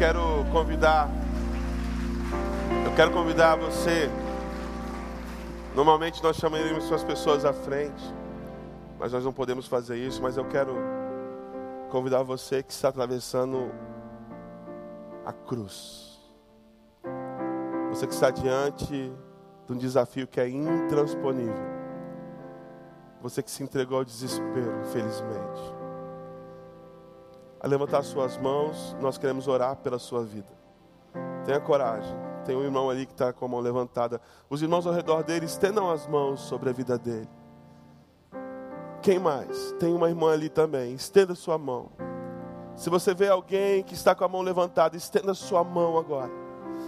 quero 0.02 0.44
convidar, 0.50 1.08
eu 2.84 2.92
quero 2.96 3.12
convidar 3.12 3.54
você. 3.54 4.10
Normalmente 5.76 6.20
nós 6.24 6.38
chamaríamos 6.38 6.90
as 6.90 7.04
pessoas 7.04 7.44
à 7.44 7.52
frente, 7.52 8.02
mas 8.98 9.12
nós 9.12 9.24
não 9.24 9.32
podemos 9.32 9.68
fazer 9.68 9.96
isso. 9.96 10.20
Mas 10.20 10.36
eu 10.36 10.44
quero 10.44 10.74
convidar 11.88 12.24
você 12.24 12.64
que 12.64 12.72
está 12.72 12.88
atravessando 12.88 13.70
a 15.24 15.32
cruz. 15.32 16.20
Você 17.90 18.04
que 18.04 18.12
está 18.12 18.30
diante 18.30 19.12
de 19.72 19.78
um 19.78 19.78
desafio 19.78 20.26
que 20.26 20.40
é 20.40 20.48
intransponível. 20.48 21.72
Você 23.22 23.42
que 23.42 23.50
se 23.50 23.62
entregou 23.62 23.98
ao 23.98 24.04
desespero, 24.04 24.80
infelizmente. 24.82 25.74
A 27.60 27.66
levantar 27.66 28.02
suas 28.02 28.36
mãos, 28.36 28.96
nós 29.00 29.16
queremos 29.16 29.48
orar 29.48 29.76
pela 29.76 29.98
sua 29.98 30.24
vida. 30.24 30.52
Tenha 31.44 31.60
coragem. 31.60 32.14
Tem 32.44 32.56
um 32.56 32.62
irmão 32.62 32.90
ali 32.90 33.06
que 33.06 33.12
está 33.12 33.32
com 33.32 33.44
a 33.44 33.48
mão 33.48 33.60
levantada. 33.60 34.20
Os 34.50 34.62
irmãos 34.62 34.86
ao 34.86 34.92
redor 34.92 35.22
dele 35.22 35.46
estendam 35.46 35.90
as 35.90 36.06
mãos 36.06 36.40
sobre 36.40 36.70
a 36.70 36.72
vida 36.72 36.98
dele. 36.98 37.28
Quem 39.00 39.18
mais? 39.18 39.72
Tem 39.78 39.94
uma 39.94 40.08
irmã 40.08 40.32
ali 40.32 40.48
também. 40.48 40.92
Estenda 40.94 41.34
sua 41.34 41.56
mão. 41.56 41.90
Se 42.74 42.90
você 42.90 43.14
vê 43.14 43.28
alguém 43.28 43.82
que 43.84 43.94
está 43.94 44.14
com 44.14 44.24
a 44.24 44.28
mão 44.28 44.42
levantada, 44.42 44.96
estenda 44.96 45.34
sua 45.34 45.62
mão 45.62 45.96
agora. 45.96 46.30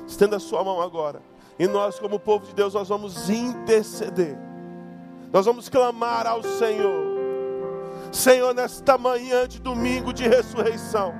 Estenda 0.07 0.39
sua 0.41 0.65
mão 0.65 0.81
agora. 0.81 1.23
E 1.59 1.67
nós, 1.67 1.99
como 1.99 2.19
povo 2.19 2.47
de 2.47 2.55
Deus, 2.55 2.75
nós 2.75 2.89
vamos 2.89 3.31
interceder. 3.31 4.37
Nós 5.33 5.47
vamos 5.47 5.69
clamar 5.69 6.27
ao 6.27 6.43
Senhor. 6.43 7.15
Senhor, 8.13 8.55
nesta 8.55 8.97
manhã 8.97 9.47
de 9.49 9.61
domingo 9.61 10.13
de 10.13 10.29
ressurreição, 10.29 11.15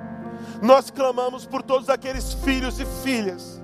nós 0.61 0.89
clamamos 0.89 1.45
por 1.45 1.61
todos 1.61 1.89
aqueles 1.89 2.33
filhos 2.33 2.79
e 2.79 2.85
filhas 3.03 3.61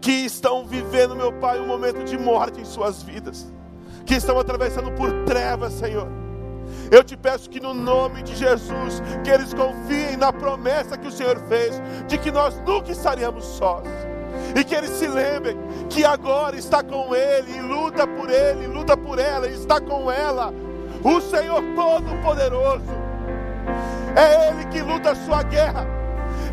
que 0.00 0.12
estão 0.12 0.66
vivendo, 0.66 1.16
meu 1.16 1.32
Pai, 1.32 1.60
um 1.60 1.66
momento 1.66 2.04
de 2.04 2.16
morte 2.16 2.60
em 2.60 2.64
suas 2.64 3.02
vidas, 3.02 3.52
que 4.04 4.14
estão 4.14 4.38
atravessando 4.38 4.92
por 4.92 5.10
trevas, 5.24 5.72
Senhor. 5.72 6.08
Eu 6.90 7.02
te 7.02 7.16
peço 7.16 7.50
que 7.50 7.60
no 7.60 7.74
nome 7.74 8.22
de 8.22 8.34
Jesus, 8.34 9.02
que 9.24 9.30
eles 9.30 9.52
confiem 9.52 10.16
na 10.16 10.32
promessa 10.32 10.96
que 10.96 11.08
o 11.08 11.12
Senhor 11.12 11.38
fez, 11.48 11.80
de 12.06 12.18
que 12.18 12.30
nós 12.30 12.58
nunca 12.60 12.90
estaríamos 12.92 13.44
sós. 13.44 13.84
E 14.54 14.64
que 14.64 14.74
eles 14.74 14.90
se 14.90 15.06
lembrem 15.06 15.56
que 15.88 16.04
agora 16.04 16.56
está 16.56 16.82
com 16.82 17.14
Ele, 17.14 17.56
e 17.56 17.60
luta 17.60 18.06
por 18.06 18.30
Ele, 18.30 18.66
luta 18.66 18.96
por 18.96 19.18
ela, 19.18 19.48
e 19.48 19.54
está 19.54 19.80
com 19.80 20.10
ela, 20.10 20.52
o 21.02 21.20
Senhor 21.20 21.62
Todo-Poderoso. 21.74 23.06
É 24.14 24.48
Ele 24.48 24.64
que 24.66 24.80
luta 24.80 25.10
a 25.10 25.14
sua 25.14 25.42
guerra, 25.42 25.86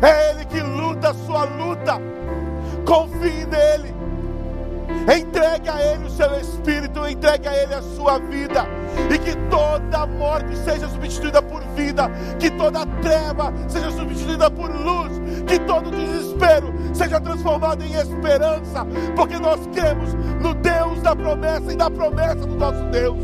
é 0.02 0.30
Ele 0.30 0.44
que 0.44 0.60
luta 0.60 1.10
a 1.10 1.14
sua 1.14 1.44
luta. 1.44 2.00
Confie 2.86 3.46
nele. 3.46 3.94
Entregue 5.04 5.68
a 5.68 5.82
Ele 5.82 6.06
o 6.06 6.10
seu 6.10 6.34
espírito, 6.40 7.06
entregue 7.06 7.46
a 7.46 7.62
Ele 7.62 7.74
a 7.74 7.82
sua 7.82 8.18
vida, 8.18 8.66
e 9.12 9.18
que 9.18 9.36
toda 9.50 10.06
morte 10.06 10.56
seja 10.58 10.88
substituída 10.88 11.42
por 11.42 11.62
vida, 11.74 12.10
que 12.38 12.50
toda 12.50 12.86
treva 13.02 13.52
seja 13.68 13.90
substituída 13.90 14.50
por 14.50 14.70
luz, 14.70 15.12
que 15.46 15.58
todo 15.60 15.90
desespero 15.90 16.72
seja 16.94 17.20
transformado 17.20 17.82
em 17.82 17.94
esperança, 17.94 18.86
porque 19.16 19.38
nós 19.38 19.60
cremos 19.72 20.14
no 20.40 20.54
Deus 20.54 21.00
da 21.02 21.14
promessa 21.14 21.72
e 21.72 21.76
da 21.76 21.90
promessa 21.90 22.46
do 22.46 22.56
nosso 22.56 22.82
Deus. 22.84 23.18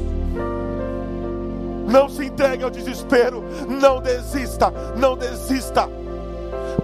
Não 1.89 2.09
se 2.09 2.27
entregue 2.27 2.63
ao 2.63 2.71
desespero, 2.71 3.43
não 3.69 4.01
desista, 4.01 4.73
não 4.97 5.17
desista, 5.17 5.89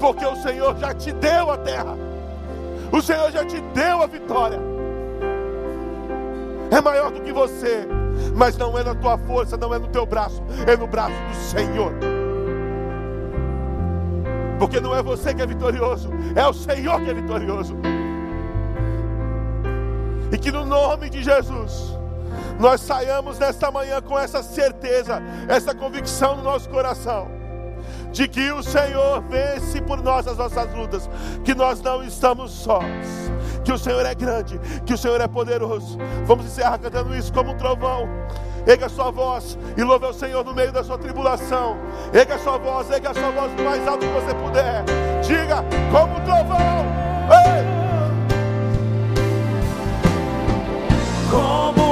porque 0.00 0.24
o 0.24 0.36
Senhor 0.36 0.76
já 0.78 0.94
te 0.94 1.12
deu 1.12 1.50
a 1.50 1.58
terra, 1.58 1.96
o 2.90 3.00
Senhor 3.00 3.30
já 3.30 3.44
te 3.44 3.60
deu 3.72 4.02
a 4.02 4.06
vitória 4.06 4.76
é 6.70 6.80
maior 6.80 7.10
do 7.10 7.20
que 7.20 7.32
você, 7.32 7.86
mas 8.34 8.56
não 8.56 8.76
é 8.78 8.82
na 8.82 8.94
tua 8.94 9.16
força, 9.18 9.56
não 9.56 9.72
é 9.74 9.78
no 9.78 9.88
teu 9.88 10.04
braço, 10.04 10.42
é 10.66 10.76
no 10.76 10.86
braço 10.86 11.14
do 11.14 11.34
Senhor. 11.34 12.15
Porque 14.58 14.80
não 14.80 14.94
é 14.94 15.02
você 15.02 15.34
que 15.34 15.42
é 15.42 15.46
vitorioso, 15.46 16.10
é 16.34 16.46
o 16.46 16.52
Senhor 16.52 17.00
que 17.02 17.10
é 17.10 17.14
vitorioso. 17.14 17.76
E 20.32 20.38
que 20.38 20.50
no 20.50 20.64
nome 20.64 21.08
de 21.10 21.22
Jesus, 21.22 21.96
nós 22.58 22.80
saiamos 22.80 23.38
nesta 23.38 23.70
manhã 23.70 24.00
com 24.00 24.18
essa 24.18 24.42
certeza, 24.42 25.22
essa 25.48 25.74
convicção 25.74 26.36
no 26.36 26.42
nosso 26.42 26.68
coração, 26.68 27.28
de 28.16 28.26
que 28.26 28.50
o 28.50 28.62
Senhor 28.62 29.22
vence 29.28 29.78
por 29.82 30.02
nós 30.02 30.26
as 30.26 30.38
nossas 30.38 30.72
lutas, 30.74 31.08
que 31.44 31.54
nós 31.54 31.82
não 31.82 32.02
estamos 32.02 32.50
sós 32.50 32.82
que 33.62 33.72
o 33.72 33.78
Senhor 33.78 34.06
é 34.06 34.14
grande, 34.14 34.60
que 34.86 34.94
o 34.94 34.98
Senhor 34.98 35.20
é 35.20 35.26
poderoso. 35.26 35.98
Vamos 36.24 36.46
encerrar 36.46 36.78
cantando 36.78 37.12
isso 37.16 37.32
como 37.32 37.50
um 37.50 37.56
trovão. 37.56 38.08
Erga 38.64 38.86
a 38.86 38.88
sua 38.88 39.10
voz 39.10 39.58
e 39.76 39.82
louve 39.82 40.06
ao 40.06 40.14
Senhor 40.14 40.44
no 40.44 40.54
meio 40.54 40.70
da 40.70 40.84
sua 40.84 40.96
tribulação. 40.96 41.76
Erga 42.14 42.36
a 42.36 42.38
sua 42.38 42.58
voz, 42.58 42.88
erga 42.92 43.10
a 43.10 43.14
sua 43.14 43.30
voz 43.32 43.52
do 43.54 43.64
mais 43.64 43.84
alto 43.88 44.06
que 44.06 44.12
você 44.12 44.34
puder. 44.34 44.84
Diga 45.20 45.64
como 45.90 46.16
um 46.16 46.24
trovão. 46.24 46.86
Ei! 47.28 47.86
como 51.28 51.85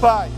Pai, 0.00 0.30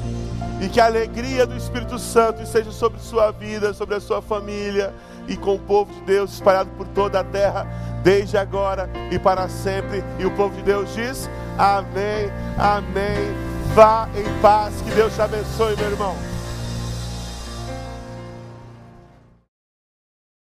e 0.60 0.68
que 0.68 0.80
a 0.80 0.86
alegria 0.86 1.46
do 1.46 1.56
Espírito 1.56 1.98
Santo 1.98 2.42
esteja 2.42 2.70
sobre 2.72 2.98
sua 3.00 3.30
vida, 3.30 3.72
sobre 3.74 3.94
a 3.94 4.00
sua 4.00 4.22
família 4.22 4.94
e 5.28 5.36
com 5.36 5.54
o 5.54 5.58
povo 5.58 5.92
de 5.92 6.00
Deus 6.02 6.32
espalhado 6.32 6.70
por 6.78 6.86
toda 6.88 7.20
a 7.20 7.24
terra, 7.24 7.66
desde 8.02 8.38
agora 8.38 8.88
e 9.10 9.18
para 9.18 9.48
sempre. 9.48 10.02
E 10.18 10.24
o 10.24 10.30
povo 10.30 10.54
de 10.56 10.62
Deus 10.62 10.94
diz: 10.94 11.28
Amém, 11.58 12.30
Amém. 12.58 13.50
Vá 13.74 14.08
em 14.16 14.40
paz, 14.40 14.80
que 14.80 14.90
Deus 14.90 15.14
te 15.14 15.22
abençoe, 15.22 15.76
meu 15.76 15.90
irmão. 15.90 16.29